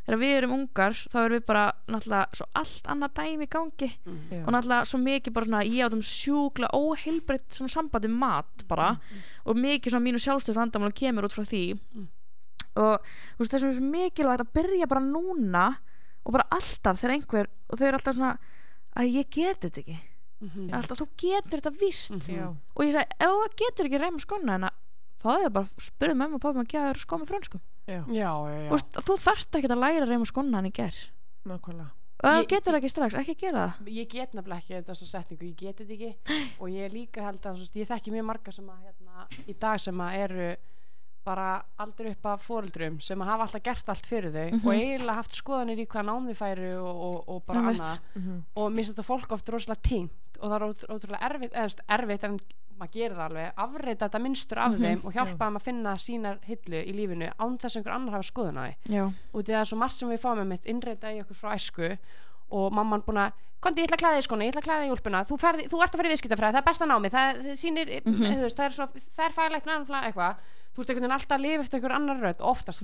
[0.09, 1.63] þegar við erum ungar þá erum við bara
[1.93, 3.89] náttúrulega svo allt annað dæmi í gangi
[4.33, 4.39] Já.
[4.41, 9.21] og náttúrulega svo mikið bara svona ég átum sjúkla óheilbreytt svona sambandi mat bara Mm.
[9.45, 11.63] og mikið svona mínu sjálfstöðs vandamálum kemur út frá því
[12.79, 13.01] og
[13.37, 15.65] þú veist þessum er svo mikilvægt að byrja bara núna
[16.25, 18.37] og bara alltaf þegar einhver og þau eru alltaf svona
[18.99, 19.97] að ég get þetta ekki
[20.39, 20.69] Mhm.
[20.73, 22.35] alltaf þú getur þetta víst Mhm.
[22.37, 22.47] Já.
[22.75, 24.71] og ég segi, ef þú getur ekki reyma skona en að
[25.21, 27.59] það er bara, spurðu mömmu og pappa að gefa þér skó með frönskum
[27.89, 29.01] Já, já, já, já.
[29.09, 30.95] Þú þarft ekki að læra reyma skona hann í ger
[31.49, 31.89] nákvæmlega.
[32.19, 33.91] Ég- getur ekki strax, ekki gera það.
[33.95, 36.09] Ég get nefnilega ekki þessa setningu, ég get þetta ekki.
[36.61, 40.01] Og ég líka held að, ég þekki mjög marga sem að, hérna, í dag sem
[40.03, 40.49] að eru
[41.29, 41.47] bara
[41.77, 44.61] aldrei upp af fóreldrum sem að hafa alltaf gert allt fyrir þau Mhm.
[44.65, 47.99] og eiginlega haft skoðanir í hvað nám þau færu og, og, og bara annað.
[48.15, 48.37] Mhm.
[48.55, 51.83] og mér finnst þetta fólk oft rosalega tínt og það er ótrú- ótrúlega erfitt, eða
[51.99, 52.39] erfitt en
[52.79, 54.81] maður gerir það alveg, afreita þetta minnstur af Mhm.
[54.83, 58.11] þeim og hjálpa þeim að finna sínar hillu í lífinu án þess að einhver annar
[58.17, 58.73] hafa skoðun á því.
[59.33, 61.97] Og það er svo margt sem við fáum með mitt innreita í okkur frá æsku
[62.51, 64.85] og mamman búin að Kondi, ég ætla að klæða í skona, ég ætla að klæða
[64.87, 67.41] í úlpuna þú, ferð, þú ert að fara í viðskiptafræði, það er besta námi það,
[67.43, 68.23] það, sýnir, Mhm.
[68.23, 68.71] þú veist, það er,
[69.25, 69.65] er fælægt
[70.07, 70.35] eitthvað.
[70.71, 72.79] Þú ert einhvern veginn alltaf að lifa eftir einhver annar rödd oftast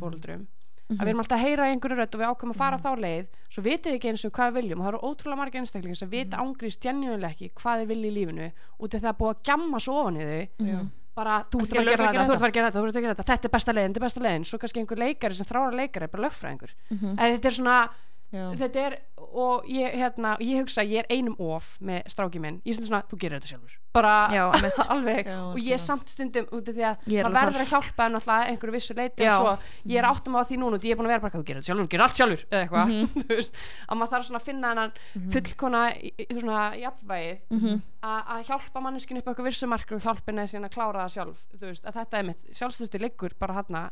[0.85, 0.99] fóruldrum Mhm.
[1.01, 3.25] að við erum alltaf að heyra einhverju rödd og við ákveðum að fara þá leið
[3.49, 5.97] svo vitið við ekki eins og hvað við viljum og það eru ótrúlega margir einstaklingar
[5.97, 6.15] sem Mhm.
[6.15, 9.43] vita ángrís genjúinlega ekki hvað þeir vilja í lífinu út af það er búið að
[9.49, 10.89] gjamma svo ofan í þau Mhm.
[11.15, 12.95] bara þú ert að að gera þetta, þú ert að að gera þetta, þú ert
[12.95, 15.33] að gera þetta þetta er besta leiðin, þetta er besta leiðin svo kannski einhver leikari
[15.33, 17.15] sem þrára leikari, bara lögfræðingur Mhm.
[17.17, 17.89] eða þetta er svona
[18.35, 18.45] Já.
[18.59, 18.97] þetta er,
[19.35, 22.61] og ég, hérna, ég hugsa ég er einum of með stráki minn.
[22.65, 23.79] Ég er stundum svona, þú gerir þetta sjálfur.
[23.95, 24.43] Bara Já,
[24.93, 28.05] alveg, Já, og ég er samt stundum út af því að maður verður að hjálpa
[28.09, 29.53] en alltaf einhverju vissu leiti og svo,
[29.87, 31.61] ég er áttum á því núna og ég er búin að vera bara, þú gerir
[31.61, 33.07] þetta sjálfur, þú gerir allt sjálfur eða eitthvað, Mhm.
[33.25, 33.55] þú veist
[33.87, 34.91] að maður þarf svona að finna hennan
[35.31, 37.81] fullkona í- í- svona jafnvægið Mhm.
[38.05, 41.39] að að hjálpa manneskinu upp á eitthvað vissumarkur og hjálpa henni að klára það sjálf.
[41.55, 43.85] Þú veist, að þetta er mitt, sjálfstöðstu liggur bara hérna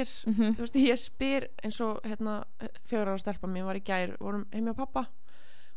[0.00, 0.54] sér Mhm.
[0.56, 2.44] þú veist, ég spyr eins og hérna,
[2.86, 5.06] fjögur ára stelpa mér var í gær, vorum heimi á pappa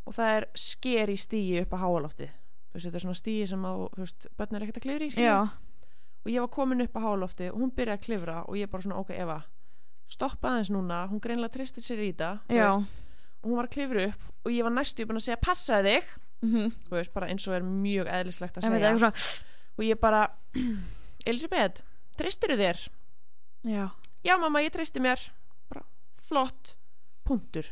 [0.05, 1.77] og það er sker í stíi upp á
[2.73, 5.11] veist, þetta er svona stíi sem að, þú veist, börn er ekkert að klifra í
[6.25, 8.81] og ég var komin upp á háalofti og hún byrjaði að klifra og ég bara
[8.83, 9.43] svona, ok, Eva
[10.07, 12.11] stoppa aðeins núna, hún greinlega tristi sér í
[12.75, 12.87] veist,
[13.43, 16.03] og hún var að klifra upp og ég var næstu búin að segja, passaði þig.
[16.43, 16.71] Mhm.
[16.89, 18.89] þú veist, bara eins og er mjög eðlislegt að segja.
[19.77, 20.27] og ég bara
[21.25, 21.81] Elisabeth,
[22.17, 22.87] tristir þér?
[23.63, 23.89] já
[24.23, 25.19] Já mamma, ég tristi mér.
[25.69, 25.83] Bara,
[26.29, 26.77] flott,
[27.27, 27.67] punktur.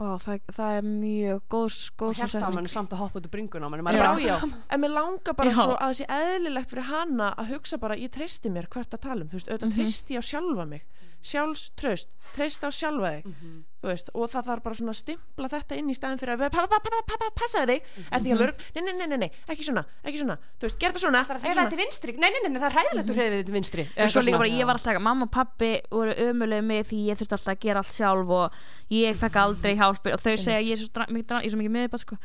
[0.00, 3.26] Ó, það, það er mjög góð, góð og hjarta á mann samt að hoppa út
[3.28, 5.58] úr bringun á mann en mér langar bara Já.
[5.60, 9.02] svo að það sé eðlilegt fyrir hana að hugsa bara, ég tristi mér hvert að
[9.04, 9.76] tala um, þú veist, auðvitað Mhm.
[9.76, 10.86] tristi ég á sjálfa mig
[11.22, 13.64] sjálfströst, treyst á sjálfa þig Mhm.
[13.80, 16.50] þú veist, og það þarf bara svona að stimpla þetta inn í staðin fyrir að
[16.52, 17.82] pappa, pappa, pappa, passaði þig.
[18.12, 20.92] Er því að lörg, nei, nei, nei, nei, ekki svona ekki svona, þú veist, gerð
[20.98, 22.12] það svona, það er þetta til vinstri.
[22.20, 23.86] Nei, nei, nei, það er reyða þetta til vinstri.
[23.96, 27.16] En svo líka bara, ég var alltaf, mamma og pappi voru ömuleg með því ég
[27.16, 28.52] þurfti alltaf að gera allt sjálf og
[28.90, 30.06] ég fekk aldrei hjálp.
[30.12, 32.18] Og þau segja ég er svo, mikið, er miðbætt sko.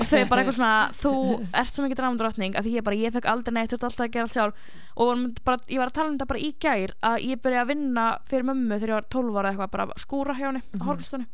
[0.00, 1.12] og þau bara eitthvað svona, þú
[1.52, 4.12] ert svo mikið dramandrottning að því ég bara, ég fekk aldrei neitt, þurfti alltaf að
[4.16, 4.54] gera allt sjálf
[5.00, 7.72] og bara, ég var að tala um þetta bara í gær að ég byrja að
[7.72, 10.84] vinna fyrir mömmu þegar ég var 12 ára eitthvað, bara að skúra hjá henni á
[10.84, 11.26] hálfstunni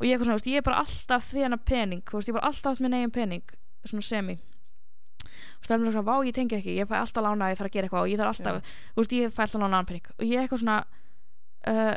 [0.00, 2.50] og ég, svona, veist, ég er bara alltaf því hennar pening, veist, ég er bara
[2.50, 4.36] alltaf átt minn eigin pening svona semi.
[5.60, 7.74] Og stælum svona, vá, ég tengi ekki, ég fæ alltaf lána að ég þarf að
[7.74, 10.08] gera eitthvað og ég þarf alltaf, þú veist, ég fæ alltaf lána annan pening.
[10.16, 10.78] Og ég er eitthvað svona
[11.68, 11.94] uh,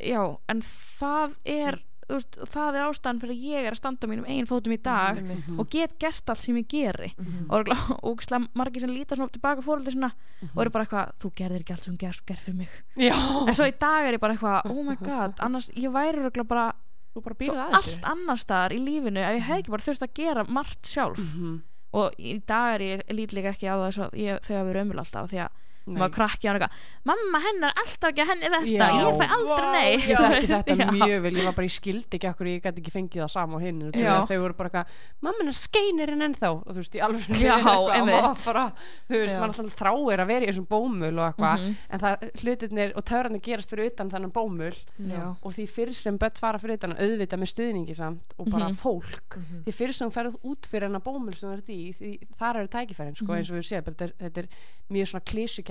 [0.00, 0.22] já,
[0.52, 0.62] en
[1.00, 4.26] það er þú veist, það er ástæðan fyrir að ég er að standa á mínum
[4.30, 5.48] eigin fótum í dag Einmitt.
[5.58, 7.50] og get gert allt sem ég geri Mhm.
[7.50, 7.68] og
[8.02, 10.12] og margir sem líta svona tilbaka fóröldi svona
[10.54, 13.14] og eru bara eitthvað, þú gerðir ekki allt sem gerð, gerð fyrir mig já,
[13.48, 16.72] en svo í dag er ég bara eitthvað, oh my god annars, ég væri bara
[17.16, 19.82] þú bara svo býrð að allt annar staðar í lífinu ef ég hef ekki bara
[19.82, 21.62] þurft að gera margt sjálf Mhm.
[21.92, 24.98] og í dag er ég lítlega ekki á þess að ég, þau hafa verið ömul
[25.00, 25.48] alltaf því að.
[25.86, 26.72] Maður krakki á hann eitthvað
[27.06, 28.88] mamma hennar alltaf ekki að henni þetta Já.
[29.06, 30.06] ég fæ aldrei Vá, neitt.
[30.10, 32.94] ég þekki þetta mjög vel, ég var bara í skildi ekki okkur ég gæti ekki
[32.96, 36.50] fengið það sama og hinn þau voru bara eitthvað, mamma hennar skeinirinn ennþá.
[36.56, 38.64] Og þú veist, í alveg Já, bara,
[39.06, 41.76] þú veist, maður alltaf þráir að vera í þessum bómul og eitthvað Mhm.
[41.90, 44.74] en það, hlutirnir og törnir gerast fyrir utan þannig bómul.
[45.06, 45.36] Já.
[45.42, 48.76] og því fyrr sem börn fara fyrir utan auðvita með stuðningi samt og bara Mhm.
[48.76, 49.38] fólk.
[49.66, 51.34] Því fyrr sem ferð út fyrir hennar bómul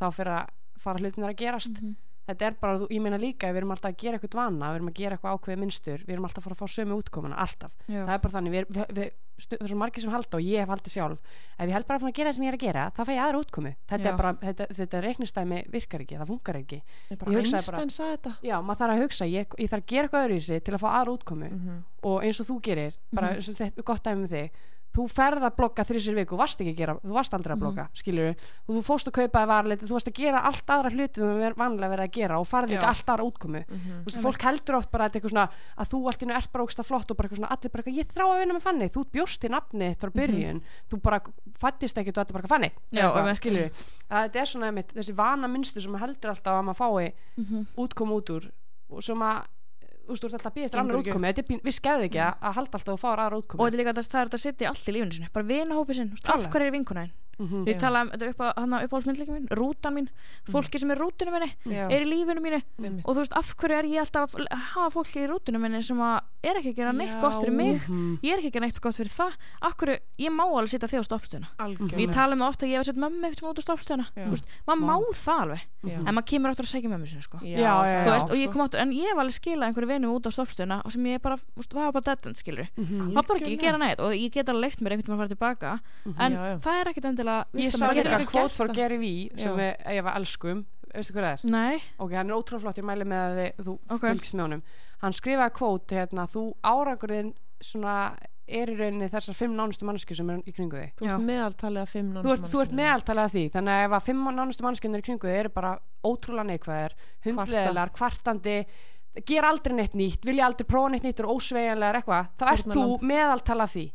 [0.00, 1.76] þá fyrir að fara hlutinir að gerast.
[1.80, 1.96] Mhm.
[2.30, 4.88] þetta er bara, ég meina líka við erum alltaf að gera eitthvað vana, við erum
[4.88, 7.72] að gera eitthvað ákveðið minnstur við erum alltaf að fara að fá sömu útkomuna, alltaf.
[7.88, 8.04] Já.
[8.06, 9.10] það er bara þannig, við, við, við
[9.40, 11.18] það er svo margir sem halda og ég hef haldið sjálf
[11.58, 13.22] ef ég held bara að gera það sem ég er að gera, þá fæ ég
[13.24, 13.72] aðra útkomu.
[13.90, 16.78] Þetta er bara, þetta, þetta reiknistæmi virkar ekki, það funkar ekki.
[17.10, 17.82] Ég Ég hugsaði bara-
[18.44, 20.88] já, maður þarf að hugsa, ég, ég þarf að gera eitthvað öðruvísi til að fá
[21.00, 21.50] aðra útkomu.
[21.50, 21.82] Mhm.
[22.02, 24.50] og eins og þú gerir bara og þetta gott dæmi með þig
[24.90, 27.60] þú ferð að blogga þrísir viku, þú varst ekki að gera þú varst aldrei að
[27.62, 28.30] blogga, mm
[28.66, 31.54] og þú fórst að kaupa varleiti, þú varst að gera allt aðra hluti þú er
[31.54, 32.88] vanlega verið að gera og líka Já.
[32.90, 33.62] allt aðra útkomu.
[33.68, 34.00] Mhm.
[34.00, 35.48] Þú veist, fólk heldur oft bara að svona
[35.78, 38.06] að þú allt í einu ert bara ógsta flott og bara svona allir bara ég
[38.10, 41.20] þrá að vinna með fanni, þú bjóst til nafni frá byrjun, þú bara
[41.60, 42.70] fættist ekkit og þetta er bara fanni
[44.10, 47.66] að þetta er svona einmitt, þessi vana minnstur sem heldur alltaf að maður fái Mhm.
[47.78, 48.50] útkomu út úr
[48.90, 49.44] og sem að
[50.10, 50.96] þú veist, þú ert alltaf að býða eftir annar
[51.44, 53.80] er pín- við skeðu ekki að, halda alltaf og fá aðra og útkomu þetta er
[53.80, 56.18] líka að það er þetta að setja allt í lífinu sinni bara vinahópi sinn, þú
[56.18, 56.74] veist, af hverju er
[57.40, 57.66] vinkunaðin Mhm.
[57.68, 60.08] ég tala um, þetta er upp á hana uppáhaldsmyndleikin mín rútan mín,
[60.50, 61.88] fólki sem er rútunum minni Já.
[61.90, 63.04] er í lífinu mínu Einmitt.
[63.06, 65.96] og þú veist, af hverju er ég alltaf að hafa fólki í rútunum minni sem
[65.98, 67.20] að er ekki að gera neitt Já.
[67.20, 68.18] gott fyrir mig Mhm.
[68.22, 70.88] ég er ekki að gera neitt gott fyrir það af hverju, ég má alveg setja
[70.88, 71.48] þig á stoppstöðuna
[71.98, 74.06] ég tala um ofta að ég hef sett mömmu ekkert út á stoppstöðuna
[74.66, 75.96] maður má það alveg Já.
[76.06, 77.38] en maður kemur aftur að segja mömmu sinni sko.
[77.40, 78.52] Það og ég sko.
[78.52, 81.20] kom áttur, en ég hef alveg skilað einhverju vinum út á stoppstöðuna og sem ég
[81.22, 83.12] bara, veist, var bara dead end skilur Mhm.
[83.14, 85.20] það bara ekki að gera neitt og ég get alveg leift mér einhvern veginn að
[85.20, 85.80] fara tilbaka
[86.18, 86.58] en Já, já.
[86.60, 88.74] það er ekkert endilega ég víst að sá líka kvót það.
[88.80, 89.10] Gary V
[89.44, 91.50] sem við, ég var elskum veistu hvað það er?
[91.54, 94.04] nei, ok, hann er ótrúlega flott, ég mæli með að þið, þú Ok.
[94.08, 94.62] fylgst með honum.
[95.04, 97.32] Hann skrifaði kvót, hérna, þú árangurinn
[97.62, 97.94] svona
[98.50, 100.90] er í rauninni þessar fimm nánustu manneski sem er í kringu þig.
[100.98, 103.44] Þú ert meðaltalið að fimm þú ert, þú ert meðaltalið af því.
[103.54, 105.70] Þannig að ef að fimm nánustu manneskjörnir í kringu þig eru bara
[106.02, 106.96] ótrúlega neikvæðir,
[107.28, 108.56] hundleðilar kvartandi,
[109.26, 112.84] gera aldrei neitt nýtt vilja aldrei prófa neitt nýtt og ósveigjanlegar eitthvað, þá ert þú
[113.10, 113.86] meðaltalið af því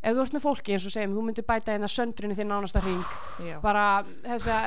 [0.00, 2.82] ef þú ert með fólki eins og segjum, þú myndir bæta hérna söndrinu þinn nánasta
[2.84, 3.04] hring.
[3.48, 3.58] Já.
[3.64, 3.84] bara
[4.24, 4.58] þessa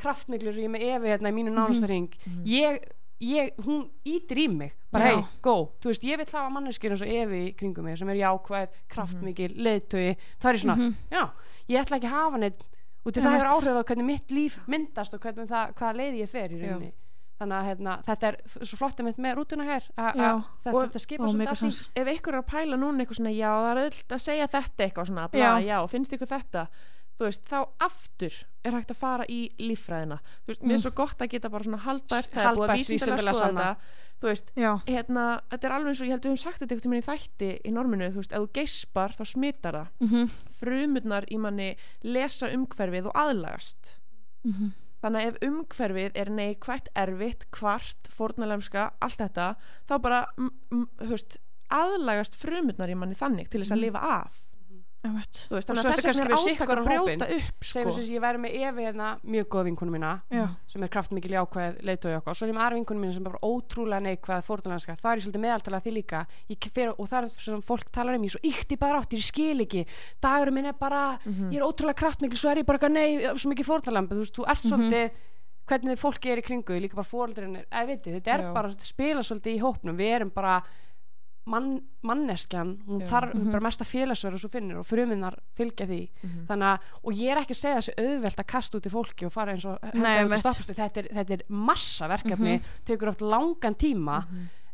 [0.00, 2.14] kraftmiklu sem ég með Evi hérna í mínu nánasta hring.
[2.48, 2.80] Ég,
[3.22, 4.74] ég, hún ítir í mig.
[4.94, 5.16] Bara Já.
[5.16, 8.20] hei, go, þú veist, ég vil hafa manneskir eins og Evi kringum mig sem er
[8.20, 11.24] jákvæð kraftmikil, leiðtögi, það er svona já,
[11.70, 12.66] ég ætla ekki að hafa neitt
[13.04, 16.22] út af það hefur áhrif á hvernig mitt líf myndast og hvernig það, hvaða leiði
[16.22, 16.92] ég fer í rauninni
[17.40, 20.16] þannig að hérna, þetta er svo flott mitt með rútuna hér að-
[20.64, 20.72] þetta,
[21.20, 21.88] og svolítið að því.
[21.96, 24.84] ef einhver er að pæla núna eitthvað svona já það er öll að segja þetta
[24.88, 25.60] eitthvað svona bla, Já.
[25.66, 25.78] já.
[25.90, 26.66] finnst ykkur þetta?
[27.14, 28.32] Þú veist, þá aftur
[28.64, 30.16] er hægt að fara í líffræðina.
[30.42, 32.80] Þú veist, mér er svo gott að geta bara svona haldbært það er búið að
[32.80, 33.76] vísindalega skoða þetta.
[34.20, 36.58] Þú veist, já, hérna, þetta er alveg eins og ég held að við höfum sagt
[36.58, 39.88] þetta einhvern tímann í þætti í norminu, þú veist, ef þú geispar þá smitar það,
[40.00, 44.00] mhm, frumurnar í manni lesa umhverfið og aðlagast.
[44.44, 44.72] Mhm
[45.04, 49.50] þannig að ef umhverfið er neikvætt, erfitt, kvart, fórnalemska, allt þetta
[49.90, 50.22] þá bara,
[51.04, 51.38] veist
[51.74, 54.42] aðlagast frumurnar í manni þannig til þess að lifa af.
[55.04, 58.02] Þú veist, Og þannig svo að þess vegna er átak að brjóta upp segjum sko.
[58.04, 60.44] sem ég væri með Evi hérna mjög góð vinkonu mína Já.
[60.72, 62.30] sem er kraftmikil jákvæð okkar.
[62.32, 65.10] Og svo er ég með aðra vinkonu mína sem er bara ótrúlega neikvæð fórtunarska, það
[65.12, 66.26] er ég svolítið meðaltala því líka.
[66.74, 69.18] Fer, og það er það sem fólk talar um ég svo ykt í bara áttir,
[69.20, 69.86] ég skil ekki.
[70.20, 71.50] Dagurum minn er bara, Mhm.
[71.52, 74.48] ég er ótrúlega kraftmikil svo er ég bara, nei, svo mikið fórtunarlamb þú veist, þú
[74.48, 75.10] ert svolítið
[75.68, 78.52] hvernig fólki er í kringu, líka bara fóreldrin er, eða veitir, þetta er Já.
[78.52, 80.62] bara, þetta spila svolítið í hópnum, við erum bara
[81.44, 83.08] mann, manneskjan hún Já.
[83.10, 86.00] þarf hún er bara mesta félagsverð og svo finnur og fruminnar fylgja því.
[86.22, 86.46] Mhm.
[86.48, 89.26] þannig að, og ég er ekki að segja þessu auðvelt að kasta út í fólki
[89.26, 94.24] og fara eins og Nei, þetta er, þetta er massa verkefni tekur oft langan tíma.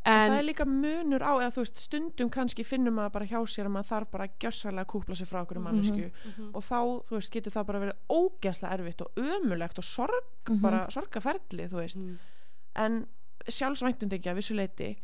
[0.01, 3.41] En það er líka munur á eða þú veist stundum kannski finnum maður bara hjá
[3.45, 6.07] sér að maður þarf bara gjössalega að kúpla sér frá okkur mannesku
[6.55, 10.87] og þá þú veist getur það bara verið ógæslega erfitt og ömulegt og sorg bara
[10.89, 11.99] sorgaferli þú veist.
[12.01, 12.19] Mm.
[12.77, 13.07] en
[13.49, 14.97] sjálfsvæntum ekki að vissu leiti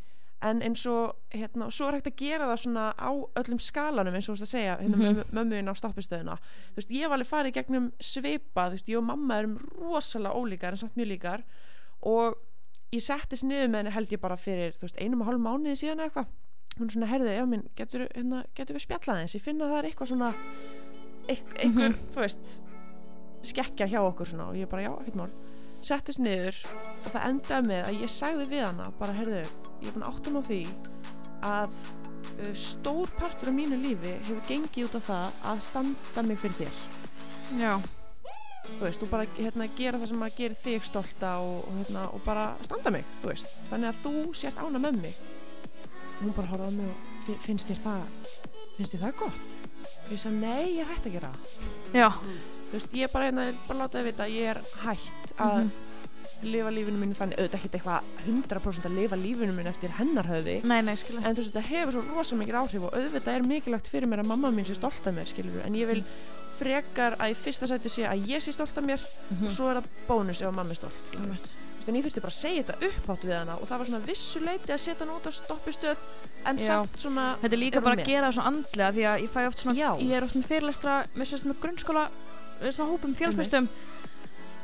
[0.44, 3.10] en eins og hérna, svo er hægt að gera það svona á
[3.40, 6.90] öllum skalanum eins og þú veist að segja hérna, mm mömmuðin á stoppistöðuna þú veist,
[6.92, 10.82] ég hef alveg farið gegnum svipa þú veist, ég og mamma erum rosalega ólíkar en
[10.82, 11.46] samt mjög líkar.
[12.06, 12.36] Og
[12.92, 15.76] ég settist niður með henni held ég bara fyrir þú veist, einum og hálf mánuði
[15.80, 16.28] síðan eitthvað.
[16.76, 19.78] Hún svona herði, já minn, getur, hérna, getur við spjallað eins ég finna að það
[19.78, 20.32] er eitthvað svona
[21.32, 22.50] einhver, þú veist
[23.48, 24.50] skekkja hjá okkur svona.
[24.52, 25.30] Og ég bara, já, ekkert mál.
[25.86, 29.42] Settist niður og það endaði með að ég sagði við hana bara, herðu,
[29.82, 30.60] ég er búin að átta mig á því
[31.46, 31.76] að
[32.46, 36.56] uh, stór partur af mínu lífi hefur gengið út af það að standa mig fyrir
[36.62, 36.80] þér.
[37.60, 37.72] Já,
[38.66, 42.06] þú veist, og bara hérna, gera það sem að gera þig stolta og, og, hérna,
[42.16, 43.60] og bara standa mig, veist.
[43.70, 45.20] Þannig að þú sért ána með mig.
[46.16, 48.02] Og hún bara horfði á mig og "Fi- finnst þér það
[48.76, 49.46] finnst þér það gott?
[50.06, 51.30] Og ég sagði, nei, ég er hætt að gera
[51.94, 52.08] já.
[52.66, 55.70] Þú veist, ég bara, hérna, bara láta þið vita að ég er hætt að
[56.44, 60.56] lifa lífinu mínu þannig, auðvitað ekkert eitthvað 100% að lifa lífinu mínu eftir hennar höfði.
[60.68, 63.46] Nei, nei, skilja en þú veist, þetta hefur svo rosa mikið áhrif og auðvitað er
[63.52, 66.02] mikilvægt fyrir mér að mamma mín sé stolt af mér, skilur en ég vil
[66.56, 69.02] frekar að í fyrsta sæti sé að ég sé stolt af mér
[69.40, 71.10] og svo er það bónus ef að mamma er stolt.
[71.12, 71.56] Þú veist,
[71.86, 74.40] en ég þurfti bara að segja þetta upphátt við hana og það var svona vissu
[74.42, 76.06] leiti að setja hana út á stoppistöð
[76.46, 76.66] en Já.
[76.66, 79.34] samt svona Þetta er líka Er bara að gera það svona andlega því að ég
[79.34, 82.04] fæ oft svona, ég er oft með fyrirlestra með með grunnskóla
[82.56, 83.68] með svona hópum félagsmyndum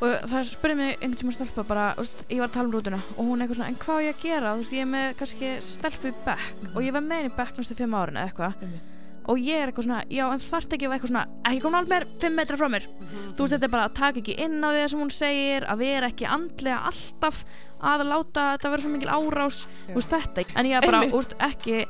[0.03, 2.99] og það spurði mig einhvern tíma stelpa bara, veist, ég var að tala um rútuna
[3.17, 5.13] og hún eitthvað svona, en hvað á ég að gera, þú veist, ég er með
[5.21, 8.33] kannski stelpu í bekk og ég var með henni í bekk næstu fimm árin eða
[8.33, 8.59] eitthvað.
[8.67, 8.99] Einmitt.
[9.23, 11.79] og ég er eitthvað svona, já en þarft ekki að vera eitthvað svona, ekki koma
[11.79, 12.89] alveg meir 5 metra frá mér.
[13.37, 15.85] Þú veist þetta er bara að taka ekki inn á því sem hún segir að
[15.85, 17.45] vera ekki andlega alltaf
[17.93, 19.61] að láta þetta vera svo mikil árás.
[19.87, 21.15] Þú veist þetta, en ég er bara Einmitt.
[21.15, 21.87] þú veist, ekki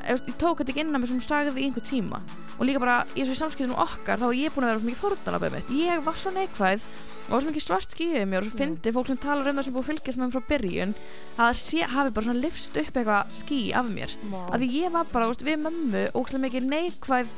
[0.00, 2.22] ég tók þetta ekki inn á mig sem hún sagði í einhver tíma.
[2.60, 5.02] Og líka bara í þessu samskiptum okkar þá er ég búin að vera svo mikið
[5.02, 6.86] fórnalabæð mitt ég var svo neikvæð
[7.30, 9.66] og var svo mikið svart skíðið mér og svo fyndi fólk sem talar um það
[9.68, 12.80] sem búið að fylgjast með mér frá byrjun að það sé, hafi bara svona lifst
[12.82, 14.16] upp eitthvað skí af mér.
[14.50, 17.34] Að því ég var bara, veist, við mömmu ógstlega mikið neikvæð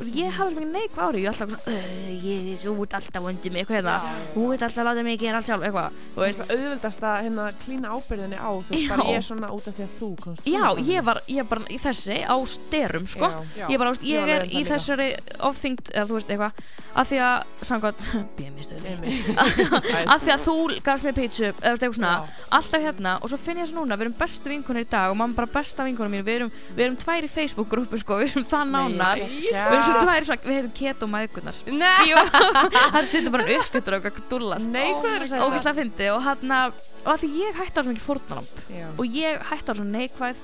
[0.00, 3.22] ég hafði svo mikið neikvæð ári ég var alltaf svona, "Ugh, ég, þú ert alltaf
[3.30, 3.96] undir mig, eitthvað hérna.
[4.34, 5.90] Þú ert alltaf að láta mig gera allt sjálf, eitthvað.
[6.14, 8.88] Þú veist, auðvildast að hérna klína ábyrðinni á þú veist Já.
[8.96, 10.86] bara ég er svona út af því að þú komst já, svona.
[10.90, 13.26] ég var, ég bara í þessi á styrum, sko.
[13.56, 13.66] Já.
[13.68, 15.08] ég bara, þú veist, Ég ég var er í þessari
[15.40, 16.52] ofþyngd, eða þú veist, eitthvað
[16.90, 18.00] að því að, samkvæmt,
[20.10, 22.46] að því að þú gafst mér pítsu eða þú veist, eitthvað svona, Já.
[22.58, 25.16] alltaf hérna og svo finn ég þess núna, við erum bestu vinkonir í dag og
[25.20, 28.46] mamma bara besta vinkonir mín, við erum, við erum tvær í Facebook-grúpu sko, við erum
[28.50, 29.18] það nánar.
[29.20, 32.22] Við erum svo tvær svona, við heitum keto mæðgunar Nei, Jú,
[32.94, 34.70] það sittur bara uppskuttur og eitthvað dúllast.
[34.70, 37.82] Nei, hvað er að og við fyndi og hann og að því ég hætti á
[37.82, 38.86] svo mikið fórnalamp Já.
[38.96, 40.42] og ég hætti á svo neikvæð